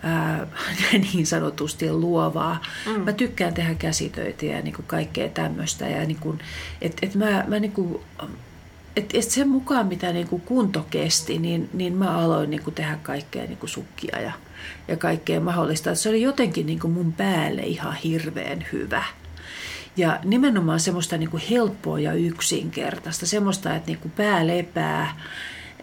ää, 0.03 0.47
niin 1.13 1.27
sanotusti 1.27 1.91
luovaa. 1.91 2.61
Mm. 2.85 3.01
Mä 3.01 3.13
tykkään 3.13 3.53
tehdä 3.53 3.75
käsitöitä 3.75 4.45
ja 4.45 4.61
niin 4.61 4.73
kuin 4.73 4.85
kaikkea 4.87 5.29
tämmöistä. 5.29 5.89
Ja 5.89 6.05
niin 6.05 6.19
kuin, 6.19 6.39
et, 6.81 6.97
et 7.01 7.15
mä, 7.15 7.45
mä 7.47 7.59
niin 7.59 7.71
kuin, 7.71 7.99
et, 8.95 9.09
et 9.13 9.31
sen 9.31 9.49
mukaan, 9.49 9.87
mitä 9.87 10.13
niin 10.13 10.27
kuin 10.27 10.41
kunto 10.41 10.85
kesti, 10.89 11.39
niin, 11.39 11.69
niin 11.73 11.93
mä 11.93 12.17
aloin 12.17 12.49
niin 12.49 12.63
kuin 12.63 12.75
tehdä 12.75 12.99
kaikkea 13.03 13.43
niin 13.43 13.57
kuin 13.57 13.69
sukkia 13.69 14.19
ja, 14.19 14.31
ja 14.87 14.97
kaikkea 14.97 15.39
mahdollista. 15.39 15.95
Se 15.95 16.09
oli 16.09 16.21
jotenkin 16.21 16.65
niin 16.65 16.79
kuin 16.79 16.93
mun 16.93 17.13
päälle 17.13 17.61
ihan 17.61 17.95
hirveän 17.95 18.65
hyvä. 18.71 19.03
Ja 19.97 20.19
nimenomaan 20.23 20.79
semmoista 20.79 21.17
niin 21.17 21.29
kuin 21.29 21.43
helppoa 21.49 21.99
ja 21.99 22.13
yksinkertaista, 22.13 23.25
semmoista, 23.25 23.75
että 23.75 23.87
niin 23.87 23.99
kuin 23.99 24.11
pää 24.11 24.47
lepää, 24.47 25.17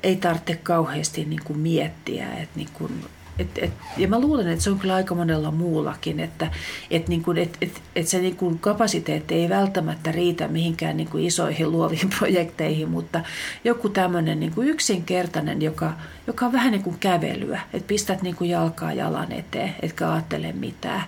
ei 0.03 0.17
tarvitse 0.17 0.57
kauheasti 0.57 1.25
niin 1.25 1.43
kuin 1.45 1.59
miettiä. 1.59 2.33
Että 2.33 2.57
niin 2.59 2.69
kuin, 2.75 3.05
et, 3.41 3.59
et, 3.59 3.73
ja 3.97 4.09
mä 4.09 4.21
luulen, 4.21 4.49
että 4.49 4.65
se 4.65 4.71
on 4.71 4.79
kyllä 4.79 4.95
aika 4.95 5.15
monella 5.15 5.51
muullakin, 5.51 6.21
että 6.21 6.51
et, 6.91 7.09
niin 7.09 7.23
kuin, 7.23 7.39
et, 7.39 7.59
et, 7.61 7.83
et 7.97 8.09
se 8.09 8.19
niin 8.19 8.37
kuin 8.37 8.59
kapasiteetti 8.59 9.35
ei 9.35 9.49
välttämättä 9.49 10.13
riitä 10.13 10.49
mihinkään 10.49 10.97
niin 10.97 11.09
kuin 11.09 11.25
isoihin 11.25 11.73
luoviin 11.73 12.11
projekteihin, 12.19 12.89
mutta 12.89 13.21
joku 13.65 13.89
tämmöinen 13.89 14.41
niin 14.41 14.55
kuin 14.55 14.69
yksinkertainen, 14.69 15.63
joka, 15.63 15.93
joka 16.27 16.47
on 16.47 16.53
vähän 16.53 16.73
niin 16.73 16.83
kuin 16.83 16.99
kävelyä, 17.01 17.61
että 17.73 17.89
pistät 17.89 18.23
niin 18.23 18.37
kuin 18.37 18.51
jalkaa 18.51 18.93
jalan 18.93 19.33
eteen, 19.33 19.75
etkä 19.83 20.13
ajattele 20.13 20.53
mitään, 20.53 21.03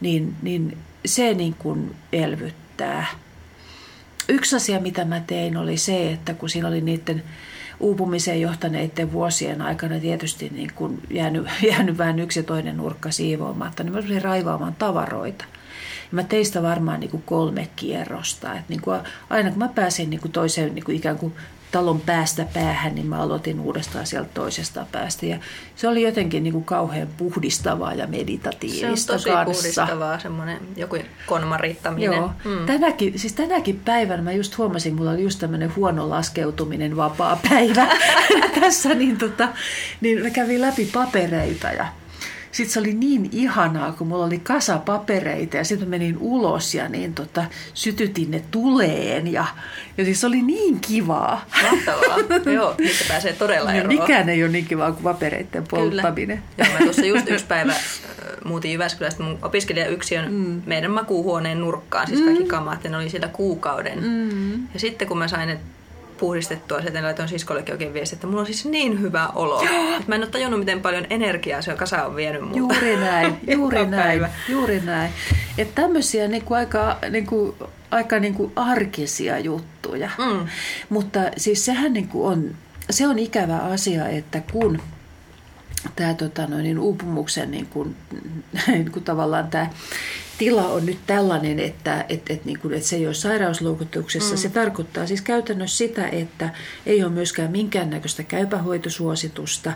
niin, 0.00 0.34
niin 0.42 0.78
se 1.04 1.34
niin 1.34 1.54
kuin 1.54 1.94
elvyttää. 2.12 3.06
Yksi 4.28 4.56
asia, 4.56 4.80
mitä 4.80 5.04
mä 5.04 5.20
tein, 5.26 5.56
oli 5.56 5.76
se, 5.76 6.12
että 6.12 6.34
kun 6.34 6.48
siinä 6.48 6.68
oli 6.68 6.80
niiden 6.80 7.22
uupumiseen 7.80 8.40
johtaneiden 8.40 9.12
vuosien 9.12 9.62
aikana 9.62 10.00
tietysti 10.00 10.48
niin 10.54 10.72
kuin 10.74 11.02
jäänyt, 11.10 11.46
jäänyt 11.70 11.98
vähän 11.98 12.18
yksi 12.18 12.42
toinen 12.42 12.76
nurkka 12.76 13.10
siivoamatta, 13.10 13.84
niin 13.84 13.92
mä 13.92 14.20
raivaamaan 14.22 14.74
tavaroita. 14.74 15.44
Ja 16.02 16.10
mä 16.10 16.22
tein 16.22 16.46
sitä 16.46 16.62
varmaan 16.62 17.00
niin 17.00 17.10
kuin 17.10 17.22
kolme 17.26 17.68
kierrosta. 17.76 18.52
että 18.52 18.64
niin 18.68 18.80
kuin 18.80 19.00
aina 19.30 19.50
kun 19.50 19.58
mä 19.58 19.68
pääsin 19.68 20.10
niin 20.10 20.20
kuin 20.20 20.32
toiseen 20.32 20.74
niin 20.74 20.84
kuin 20.84 20.96
ikään 20.96 21.18
kuin 21.18 21.32
talon 21.76 22.00
päästä 22.00 22.46
päähän, 22.54 22.94
niin 22.94 23.06
mä 23.06 23.20
aloitin 23.20 23.60
uudestaan 23.60 24.06
sieltä 24.06 24.30
toisesta 24.34 24.86
päästä. 24.92 25.26
Ja 25.26 25.38
se 25.76 25.88
oli 25.88 26.02
jotenkin 26.02 26.42
niin 26.42 26.52
kuin 26.52 26.64
kauhean 26.64 27.08
puhdistavaa 27.16 27.94
ja 27.94 28.06
meditatiivista 28.06 28.86
Se 29.06 29.12
on 29.12 29.18
tosi 29.18 29.30
kanssa. 29.30 29.44
puhdistavaa, 29.44 30.18
semmoinen 30.18 30.58
joku 30.76 30.96
konmarittaminen. 31.26 32.12
Joo. 32.12 32.30
Mm. 32.44 32.66
Tänäkin, 32.66 33.18
siis 33.18 33.32
tänäkin 33.32 33.80
päivänä 33.84 34.22
mä 34.22 34.32
just 34.32 34.58
huomasin, 34.58 34.94
mulla 34.94 35.10
oli 35.10 35.22
just 35.22 35.38
tämmöinen 35.38 35.76
huono 35.76 36.10
laskeutuminen 36.10 36.96
vapaa 36.96 37.40
päivä 37.48 37.86
tässä, 38.60 38.94
niin, 38.94 39.18
tota, 39.18 39.48
niin 40.00 40.22
mä 40.22 40.30
kävin 40.30 40.60
läpi 40.60 40.90
papereita 40.92 41.72
ja 41.72 41.86
sitten 42.52 42.72
se 42.72 42.80
oli 42.80 42.94
niin 42.94 43.28
ihanaa, 43.32 43.92
kun 43.92 44.06
mulla 44.06 44.24
oli 44.24 44.38
kasa 44.38 44.78
papereita 44.78 45.56
ja 45.56 45.64
sitten 45.64 45.88
menin 45.88 46.18
ulos 46.20 46.74
ja 46.74 46.88
niin 46.88 47.14
tota, 47.14 47.44
sytytin 47.74 48.30
ne 48.30 48.42
tuleen. 48.50 49.32
Ja, 49.32 49.44
ja 49.98 50.04
siis 50.04 50.20
se 50.20 50.26
oli 50.26 50.42
niin 50.42 50.80
kivaa. 50.80 51.44
Mahtavaa. 51.62 52.18
Joo, 52.54 52.74
niistä 52.78 53.04
pääsee 53.08 53.32
todella 53.32 53.72
eroon. 53.72 54.00
Mikään 54.00 54.28
ei 54.28 54.42
ole 54.42 54.52
niin 54.52 54.66
kivaa 54.66 54.92
kuin 54.92 55.04
papereiden 55.04 55.64
polttaminen. 55.70 56.42
Kyllä. 56.56 56.68
Joo, 56.68 56.78
mä 56.78 56.84
tuossa 56.84 57.06
just 57.06 57.30
yksi 57.30 57.46
päivä 57.46 57.74
muutin 58.44 58.72
Jyväskylästä 58.72 59.22
mun 59.22 59.38
opiskelijayksiön 59.42 60.32
mm. 60.32 60.62
meidän 60.66 60.90
makuuhuoneen 60.90 61.60
nurkkaan, 61.60 62.06
siis 62.06 62.20
kaikki 62.20 62.42
mm. 62.42 62.48
kamat, 62.48 62.84
ja 62.84 62.90
ne 62.90 62.96
oli 62.96 63.10
siellä 63.10 63.28
kuukauden. 63.28 64.04
Mm. 64.04 64.52
Ja 64.74 64.80
sitten 64.80 65.08
kun 65.08 65.18
mä 65.18 65.28
sain 65.28 65.48
ne 65.48 65.58
puhdistettua 66.18 66.80
sieltä, 66.80 66.98
niin 66.98 67.04
laitoin 67.04 67.28
siskollekin 67.28 67.74
oikein 67.74 67.94
viesti, 67.94 68.16
että 68.16 68.26
mulla 68.26 68.40
on 68.40 68.46
siis 68.46 68.64
niin 68.64 69.00
hyvä 69.00 69.28
olo. 69.34 69.62
että 69.96 70.04
mä 70.08 70.14
en 70.14 70.22
ole 70.22 70.30
tajunnut, 70.30 70.60
miten 70.60 70.80
paljon 70.80 71.06
energiaa 71.10 71.62
se 71.62 71.74
kasa 71.74 72.06
on 72.06 72.16
vienyt 72.16 72.42
multa. 72.42 72.56
Juuri 72.58 72.96
näin, 72.96 73.40
juuri 73.48 73.86
näin, 73.86 74.26
juuri 74.48 74.80
näin. 74.80 75.12
Että 75.58 75.82
tämmöisiä 75.82 76.28
niin 76.28 76.44
kuin 76.44 76.58
aika, 76.58 76.98
niin 77.10 77.26
kuin, 77.26 77.56
aika 77.90 78.18
niin 78.18 78.34
kuin 78.34 78.52
arkisia 78.56 79.38
juttuja. 79.38 80.10
Mm. 80.18 80.46
Mutta 80.88 81.20
siis 81.36 81.64
sehän 81.64 81.92
niin 81.92 82.08
kuin 82.08 82.32
on, 82.32 82.54
se 82.90 83.06
on 83.06 83.18
ikävä 83.18 83.56
asia, 83.56 84.08
että 84.08 84.42
kun 84.52 84.82
tämä 85.96 86.14
tota, 86.14 86.46
noin, 86.46 86.62
niin 86.62 86.78
uupumuksen 86.78 87.50
niin 87.50 87.66
kuin, 87.66 87.96
niin 88.66 88.92
kuin 88.92 89.04
tavallaan 89.04 89.48
tämä 89.48 89.70
tila 90.38 90.68
on 90.68 90.86
nyt 90.86 90.98
tällainen, 91.06 91.60
että, 91.60 92.04
että, 92.08 92.32
että, 92.32 92.46
niin 92.46 92.58
kuin, 92.58 92.74
että 92.74 92.88
se 92.88 92.96
ei 92.96 93.06
ole 93.06 93.14
sairausluokituksessa. 93.14 94.34
Mm. 94.34 94.38
Se 94.38 94.48
tarkoittaa 94.48 95.06
siis 95.06 95.20
käytännössä 95.20 95.76
sitä, 95.76 96.08
että 96.08 96.50
ei 96.86 97.04
ole 97.04 97.12
myöskään 97.12 97.50
minkäännäköistä 97.50 98.22
käypähoitosuositusta. 98.22 99.72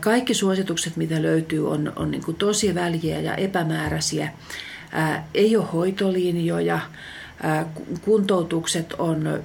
Kaikki 0.00 0.34
suositukset, 0.34 0.96
mitä 0.96 1.22
löytyy, 1.22 1.70
on, 1.70 1.92
on 1.96 2.10
niin 2.10 2.24
kuin 2.24 2.36
tosi 2.36 2.74
väliä 2.74 3.20
ja 3.20 3.34
epämääräisiä. 3.34 4.32
Ei 5.34 5.56
ole 5.56 5.66
hoitolinjoja. 5.72 6.80
Kuntoutukset 8.00 8.92
on, 8.92 9.42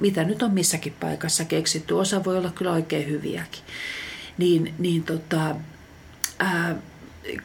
mitä 0.00 0.24
nyt 0.24 0.42
on 0.42 0.54
missäkin 0.54 0.94
paikassa 1.00 1.44
keksitty. 1.44 1.94
Osa 1.94 2.24
voi 2.24 2.38
olla 2.38 2.50
kyllä 2.50 2.72
oikein 2.72 3.08
hyviäkin. 3.08 3.62
Niin, 4.38 4.74
niin 4.78 5.02
tota, 5.02 5.56
ää, 6.38 6.76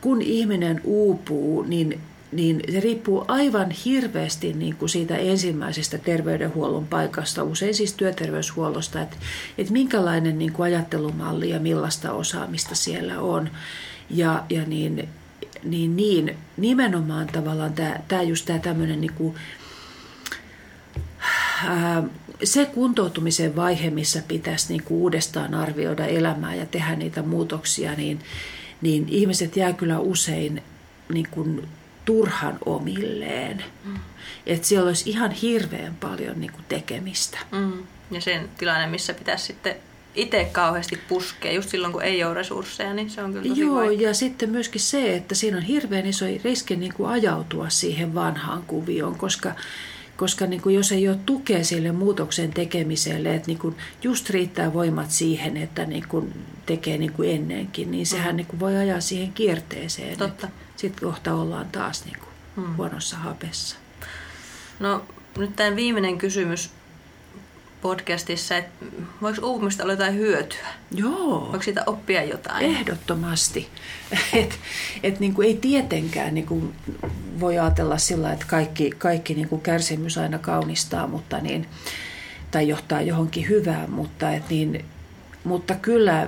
kun 0.01 0.21
ihminen 0.21 0.81
uupuu, 0.83 1.63
niin, 1.63 1.99
niin 2.31 2.61
se 2.71 2.79
riippuu 2.79 3.25
aivan 3.27 3.71
hirveästi 3.71 4.53
niin 4.53 4.75
kuin 4.75 4.89
siitä 4.89 5.17
ensimmäisestä 5.17 5.97
terveydenhuollon 5.97 6.87
paikasta, 6.87 7.43
usein 7.43 7.75
siis 7.75 7.93
työterveyshuollosta, 7.93 9.01
että, 9.01 9.17
että 9.57 9.73
minkälainen 9.73 10.39
niin 10.39 10.53
kuin 10.53 10.65
ajattelumalli 10.65 11.49
ja 11.49 11.59
millaista 11.59 12.13
osaamista 12.13 12.75
siellä 12.75 13.19
on. 13.19 13.49
Ja, 14.09 14.43
ja 14.49 14.65
niin, 14.65 15.09
niin, 15.63 15.95
niin 15.95 16.37
nimenomaan 16.57 17.27
tavallaan 17.27 17.73
tämä, 17.73 17.95
tämä 18.07 18.21
just 18.21 18.45
tämä 18.45 18.59
tämmöinen 18.59 19.01
niin 19.01 19.13
kuin, 19.13 19.35
ää, 21.65 22.03
se 22.43 22.65
kuntoutumisen 22.65 23.55
vaihe, 23.55 23.89
missä 23.89 24.23
pitäisi 24.27 24.73
niin 24.73 24.83
kuin 24.83 24.97
uudestaan 25.01 25.53
arvioida 25.53 26.05
elämää 26.05 26.55
ja 26.55 26.65
tehdä 26.65 26.95
niitä 26.95 27.21
muutoksia, 27.21 27.95
niin, 27.95 28.19
niin 28.81 29.05
ihmiset 29.09 29.57
jää 29.57 29.73
kyllä 29.73 29.99
usein 29.99 30.63
niin 31.13 31.27
kuin 31.31 31.67
turhan 32.05 32.57
omilleen. 32.65 33.63
Mm. 33.85 33.99
Että 34.45 34.67
siellä 34.67 34.87
olisi 34.87 35.09
ihan 35.09 35.31
hirveän 35.31 35.95
paljon 35.95 36.39
niin 36.41 36.51
kuin 36.51 36.65
tekemistä. 36.69 37.37
Mm. 37.51 37.83
Ja 38.11 38.21
sen 38.21 38.49
tilanne, 38.57 38.87
missä 38.87 39.13
pitäisi 39.13 39.45
sitten 39.45 39.75
itse 40.15 40.49
kauheasti 40.51 40.99
puskea, 41.07 41.51
just 41.51 41.69
silloin 41.69 41.93
kun 41.93 42.03
ei 42.03 42.23
ole 42.23 42.33
resursseja, 42.33 42.93
niin 42.93 43.09
se 43.09 43.23
on 43.23 43.33
kyllä 43.33 43.47
tosi 43.49 43.61
Joo, 43.61 43.75
vaikea. 43.75 44.07
ja 44.07 44.13
sitten 44.13 44.49
myöskin 44.49 44.81
se, 44.81 45.15
että 45.15 45.35
siinä 45.35 45.57
on 45.57 45.63
hirveän 45.63 46.05
iso 46.05 46.25
riski 46.43 46.75
niin 46.75 46.93
kuin 46.93 47.09
ajautua 47.09 47.69
siihen 47.69 48.15
vanhaan 48.15 48.63
kuvioon, 48.63 49.15
koska 49.17 49.51
koska 50.19 50.45
niin 50.45 50.61
kuin 50.61 50.75
jos 50.75 50.91
ei 50.91 51.09
ole 51.09 51.19
tukea 51.25 51.63
sille 51.63 51.91
muutoksen 51.91 52.51
tekemiselle, 52.51 53.35
että 53.35 53.47
niin 53.47 53.59
kuin 53.59 53.75
just 54.03 54.29
riittää 54.29 54.73
voimat 54.73 55.11
siihen, 55.11 55.57
että 55.57 55.85
niin 55.85 56.07
kuin 56.07 56.45
tekee 56.65 56.97
niin 56.97 57.13
kuin 57.13 57.29
ennenkin, 57.29 57.91
niin 57.91 58.05
sehän 58.05 58.33
mm. 58.33 58.37
niin 58.37 58.47
kuin 58.47 58.59
voi 58.59 58.77
ajaa 58.77 59.01
siihen 59.01 59.33
kierteeseen. 59.33 60.17
Totta. 60.17 60.47
Sitten 60.75 61.07
kohta 61.07 61.33
ollaan 61.33 61.65
taas 61.71 62.05
niin 62.05 62.17
kuin 62.19 62.65
mm. 62.65 62.75
huonossa 62.75 63.17
hapessa. 63.17 63.75
No 64.79 65.05
nyt 65.37 65.55
tämä 65.55 65.75
viimeinen 65.75 66.17
kysymys 66.17 66.71
podcastissa, 67.81 68.57
että 68.57 68.85
voiko 69.21 69.47
uupumista 69.47 69.83
olla 69.83 69.93
jotain 69.93 70.15
hyötyä? 70.15 70.67
Joo. 70.91 71.41
Voiko 71.41 71.61
siitä 71.61 71.83
oppia 71.85 72.23
jotain? 72.23 72.65
Ehdottomasti. 72.65 73.69
Et, 74.33 74.59
et 75.03 75.19
niin 75.19 75.33
kuin 75.33 75.47
ei 75.47 75.57
tietenkään 75.57 76.33
niin 76.33 76.45
kuin 76.45 76.73
voi 77.39 77.59
ajatella 77.59 77.97
sillä, 77.97 78.33
että 78.33 78.45
kaikki, 78.49 78.91
kaikki 78.97 79.33
niin 79.33 79.49
kuin 79.49 79.61
kärsimys 79.61 80.17
aina 80.17 80.39
kaunistaa 80.39 81.07
mutta 81.07 81.39
niin, 81.39 81.65
tai 82.51 82.67
johtaa 82.67 83.01
johonkin 83.01 83.49
hyvään, 83.49 83.91
mutta, 83.91 84.31
et 84.31 84.49
niin, 84.49 84.85
mutta 85.43 85.75
kyllä 85.75 86.27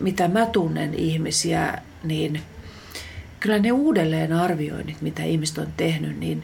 mitä 0.00 0.28
mä 0.28 0.46
tunnen 0.46 0.94
ihmisiä, 0.94 1.78
niin 2.04 2.42
kyllä 3.40 3.58
ne 3.58 3.72
uudelleen 3.72 4.32
arvioinnit, 4.32 5.02
mitä 5.02 5.24
ihmiset 5.24 5.58
on 5.58 5.72
tehnyt, 5.76 6.18
niin, 6.18 6.42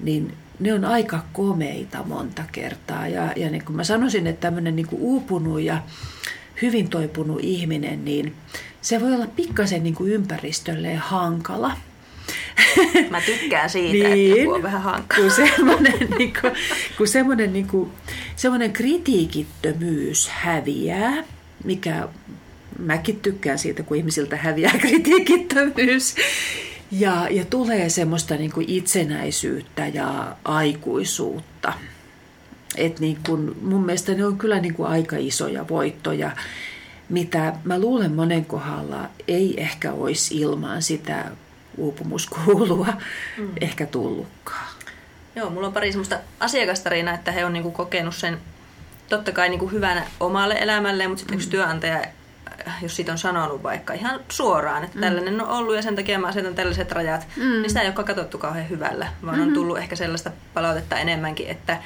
niin 0.00 0.34
ne 0.60 0.74
on 0.74 0.84
aika 0.84 1.24
komeita 1.32 2.02
monta 2.02 2.42
kertaa. 2.52 3.08
Ja, 3.08 3.32
ja 3.36 3.50
niin 3.50 3.64
kuin 3.64 3.76
mä 3.76 3.84
sanoisin, 3.84 4.26
että 4.26 4.40
tämmöinen 4.40 4.76
niin 4.76 4.86
kuin 4.86 5.02
uupunut 5.02 5.60
ja 5.60 5.82
hyvin 6.62 6.88
toipunut 6.88 7.38
ihminen, 7.42 8.04
niin 8.04 8.34
se 8.82 9.00
voi 9.00 9.14
olla 9.14 9.26
pikkasen 9.26 9.82
niin 9.82 9.94
kuin 9.94 10.12
ympäristölleen 10.12 10.98
hankala. 10.98 11.76
Mä 13.10 13.20
tykkään 13.20 13.70
siitä, 13.70 14.08
niin, 14.08 14.30
että 14.30 14.40
joku 14.40 14.52
on 14.52 14.62
vähän 14.62 14.82
hankala. 14.82 15.20
Kun 15.20 15.30
semmoinen, 15.30 16.08
niin 16.18 16.32
kuin, 16.40 16.52
kun 16.98 17.08
semmoinen, 17.08 17.52
niin 17.52 17.68
kuin, 17.68 17.90
semmoinen 18.36 18.72
kritiikittömyys 18.72 20.28
häviää, 20.28 21.24
mikä 21.64 22.08
mäkin 22.78 23.20
tykkään 23.20 23.58
siitä, 23.58 23.82
kun 23.82 23.96
ihmisiltä 23.96 24.36
häviää 24.36 24.78
kritiikittömyys, 24.86 26.14
ja, 26.90 27.28
ja 27.30 27.44
tulee 27.44 27.88
semmoista 27.88 28.34
niin 28.34 28.52
kuin 28.52 28.70
itsenäisyyttä 28.70 29.86
ja 29.86 30.36
aikuisuutta. 30.44 31.72
Et 32.76 33.00
niin 33.00 33.18
kuin, 33.26 33.56
mun 33.62 33.86
mielestä 33.86 34.14
ne 34.14 34.26
on 34.26 34.38
kyllä 34.38 34.60
niin 34.60 34.74
kuin 34.74 34.88
aika 34.88 35.16
isoja 35.18 35.68
voittoja, 35.68 36.30
mitä 37.08 37.54
mä 37.64 37.78
luulen 37.78 38.12
monen 38.12 38.44
kohdalla 38.44 39.08
ei 39.28 39.60
ehkä 39.60 39.92
olisi 39.92 40.40
ilman 40.40 40.82
sitä 40.82 41.24
uupumuskuulua 41.76 42.86
mm. 43.38 43.48
ehkä 43.60 43.86
tullutkaan. 43.86 44.66
Joo, 45.36 45.50
mulla 45.50 45.66
on 45.66 45.72
pari 45.72 45.92
semmoista 45.92 46.18
asiakastarinaa, 46.40 47.14
että 47.14 47.32
he 47.32 47.44
on 47.44 47.52
niinku 47.52 47.70
kokenut 47.70 48.14
sen 48.14 48.38
totta 49.08 49.32
kai 49.32 49.48
niinku 49.48 49.66
hyvänä 49.66 50.06
omalle 50.20 50.54
elämälleen, 50.54 51.10
mutta 51.10 51.20
sitten 51.20 51.34
mm. 51.34 51.38
yksi 51.38 51.50
työnantaja 51.50 52.04
jos 52.82 52.96
siitä 52.96 53.12
on 53.12 53.18
sanonut 53.18 53.62
vaikka 53.62 53.92
ihan 53.92 54.20
suoraan, 54.28 54.84
että 54.84 54.96
mm. 54.96 55.00
tällainen 55.00 55.40
on 55.40 55.48
ollut 55.48 55.76
ja 55.76 55.82
sen 55.82 55.96
takia 55.96 56.18
mä 56.18 56.26
asetan 56.26 56.54
tällaiset 56.54 56.92
rajat, 56.92 57.26
mm. 57.36 57.42
niin 57.42 57.70
sitä 57.70 57.80
ei 57.80 57.88
ole 57.88 58.04
katsottu 58.04 58.38
kauhean 58.38 58.68
hyvällä, 58.68 59.08
vaan 59.22 59.36
mm-hmm. 59.36 59.48
on 59.48 59.54
tullut 59.54 59.78
ehkä 59.78 59.96
sellaista 59.96 60.30
palautetta 60.54 60.98
enemmänkin, 60.98 61.48
että 61.48 61.78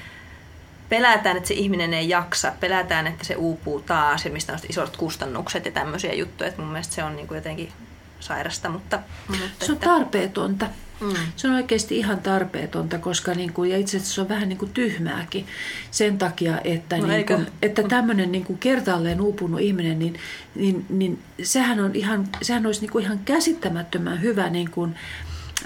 pelätään, 0.88 1.36
että 1.36 1.48
se 1.48 1.54
ihminen 1.54 1.94
ei 1.94 2.08
jaksa, 2.08 2.52
pelätään, 2.60 3.06
että 3.06 3.24
se 3.24 3.36
uupuu 3.36 3.80
taas 3.80 4.24
ja 4.24 4.30
mistä 4.30 4.52
on 4.52 4.58
isot 4.68 4.96
kustannukset 4.96 5.64
ja 5.64 5.72
tämmöisiä 5.72 6.12
juttuja, 6.12 6.48
että 6.48 6.62
mun 6.62 6.70
mielestä 6.70 6.94
se 6.94 7.04
on 7.04 7.16
niin 7.16 7.28
kuin 7.28 7.36
jotenkin 7.36 7.72
sairasta, 8.20 8.68
mutta... 8.68 8.98
mutta 9.28 9.66
se 9.66 9.72
on 9.72 9.78
tarpeetonta. 9.78 10.66
Mm. 11.00 11.14
Se 11.36 11.48
on 11.48 11.54
oikeasti 11.54 11.98
ihan 11.98 12.18
tarpeetonta, 12.18 12.98
koska 12.98 13.34
niin 13.34 13.52
kuin, 13.52 13.70
ja 13.70 13.78
itse 13.78 13.96
asiassa 13.96 14.14
se 14.14 14.20
on 14.20 14.28
vähän 14.28 14.48
niin 14.48 14.58
kuin 14.58 14.70
tyhmääkin 14.72 15.46
sen 15.90 16.18
takia, 16.18 16.60
että, 16.64 16.98
no 16.98 17.06
niin 17.06 17.26
kuin, 17.26 17.46
että 17.62 17.82
tämmöinen 17.82 18.32
niin 18.32 18.44
kuin 18.44 18.58
kertaalleen 18.58 19.20
uupunut 19.20 19.60
ihminen, 19.60 19.98
niin, 19.98 20.18
niin, 20.54 20.86
niin 20.88 21.22
sehän, 21.42 21.80
on 21.80 21.94
ihan, 21.94 22.28
sehän 22.42 22.66
olisi 22.66 22.80
niin 22.80 22.90
kuin 22.90 23.04
ihan 23.04 23.18
käsittämättömän 23.18 24.22
hyvä 24.22 24.50
niin 24.50 24.70
kuin, 24.70 24.94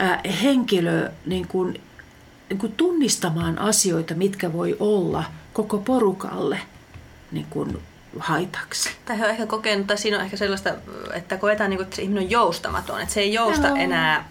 äh, 0.01 0.21
henkilö 0.43 1.11
niin 1.27 1.49
kuin, 1.49 1.81
niin 2.49 2.59
kuin 2.59 2.73
tunnistamaan 2.73 3.59
asioita, 3.59 4.15
mitkä 4.15 4.53
voi 4.53 4.77
olla 4.81 5.25
koko 5.53 5.79
porukalle 5.79 6.59
niin 7.33 7.47
kuin 7.51 7.79
haitaksi. 8.19 8.91
Tai 9.05 9.19
he 9.19 9.25
on 9.25 9.31
ehkä 9.31 9.47
kokenut, 9.47 9.87
tai 9.87 9.99
siinä 9.99 10.17
on 10.17 10.25
ehkä 10.25 10.37
sellaista, 10.37 10.75
että 11.13 11.37
koetaan, 11.37 11.71
niin 11.71 11.79
kuin, 11.79 11.85
että 11.85 11.97
se 11.97 12.03
ihminen 12.03 12.25
on 12.25 12.31
joustamaton, 12.31 13.01
että 13.01 13.15
se 13.15 13.21
ei 13.21 13.33
jousta 13.33 13.67
Joo. 13.67 13.77
enää 13.77 14.29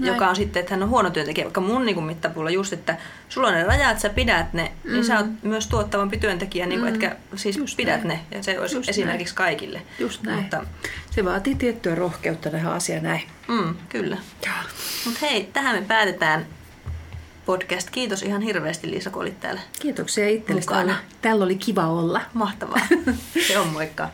joka 0.00 0.28
on 0.28 0.36
sitten, 0.36 0.60
että 0.60 0.74
hän 0.74 0.82
on 0.82 0.88
huono 0.88 1.10
työntekijä, 1.10 1.44
vaikka 1.44 1.60
mun 1.60 1.86
niin 1.86 2.04
mittapuulla 2.04 2.50
just, 2.50 2.72
että 2.72 2.96
sulla 3.28 3.48
on 3.48 3.54
ne 3.54 3.64
rajat, 3.64 4.00
sä 4.00 4.08
pidät 4.08 4.52
ne, 4.52 4.72
mm. 4.84 4.92
niin 4.92 5.04
sä 5.04 5.16
oot 5.16 5.26
mm. 5.26 5.36
myös 5.42 5.66
tuottavampi 5.66 6.16
työntekijä, 6.16 6.66
niin 6.66 6.80
kuin, 6.80 6.90
mm. 6.90 6.94
etkä 6.94 7.16
siis 7.34 7.56
just 7.56 7.76
pidät 7.76 8.04
näin. 8.04 8.20
ne, 8.30 8.36
ja 8.36 8.42
se 8.42 8.60
olisi 8.60 8.76
just 8.76 8.88
esimerkiksi 8.88 9.34
näin. 9.34 9.36
kaikille. 9.36 9.82
Just 9.98 10.22
näin. 10.22 10.40
Mutta, 10.40 10.64
se 11.10 11.24
vaatii 11.24 11.54
tiettyä 11.54 11.94
rohkeutta 11.94 12.50
tähän 12.50 12.72
asiaan 12.72 13.02
näin. 13.02 13.22
Mm, 13.48 13.74
kyllä. 13.88 14.16
Mutta 15.04 15.20
hei, 15.22 15.50
tähän 15.52 15.76
me 15.76 15.82
päätetään 15.82 16.46
podcast. 17.46 17.90
Kiitos 17.90 18.22
ihan 18.22 18.42
hirveästi 18.42 18.90
Liisa, 18.90 19.10
kun 19.10 19.22
olit 19.22 19.40
täällä 19.40 19.60
Kiitoksia 19.80 20.28
itsellesi. 20.28 20.68
Täällä 21.22 21.44
oli 21.44 21.56
kiva 21.56 21.86
olla. 21.86 22.20
Mahtavaa. 22.34 22.86
Se 23.48 23.58
on 23.58 23.68
moikka. 23.68 24.10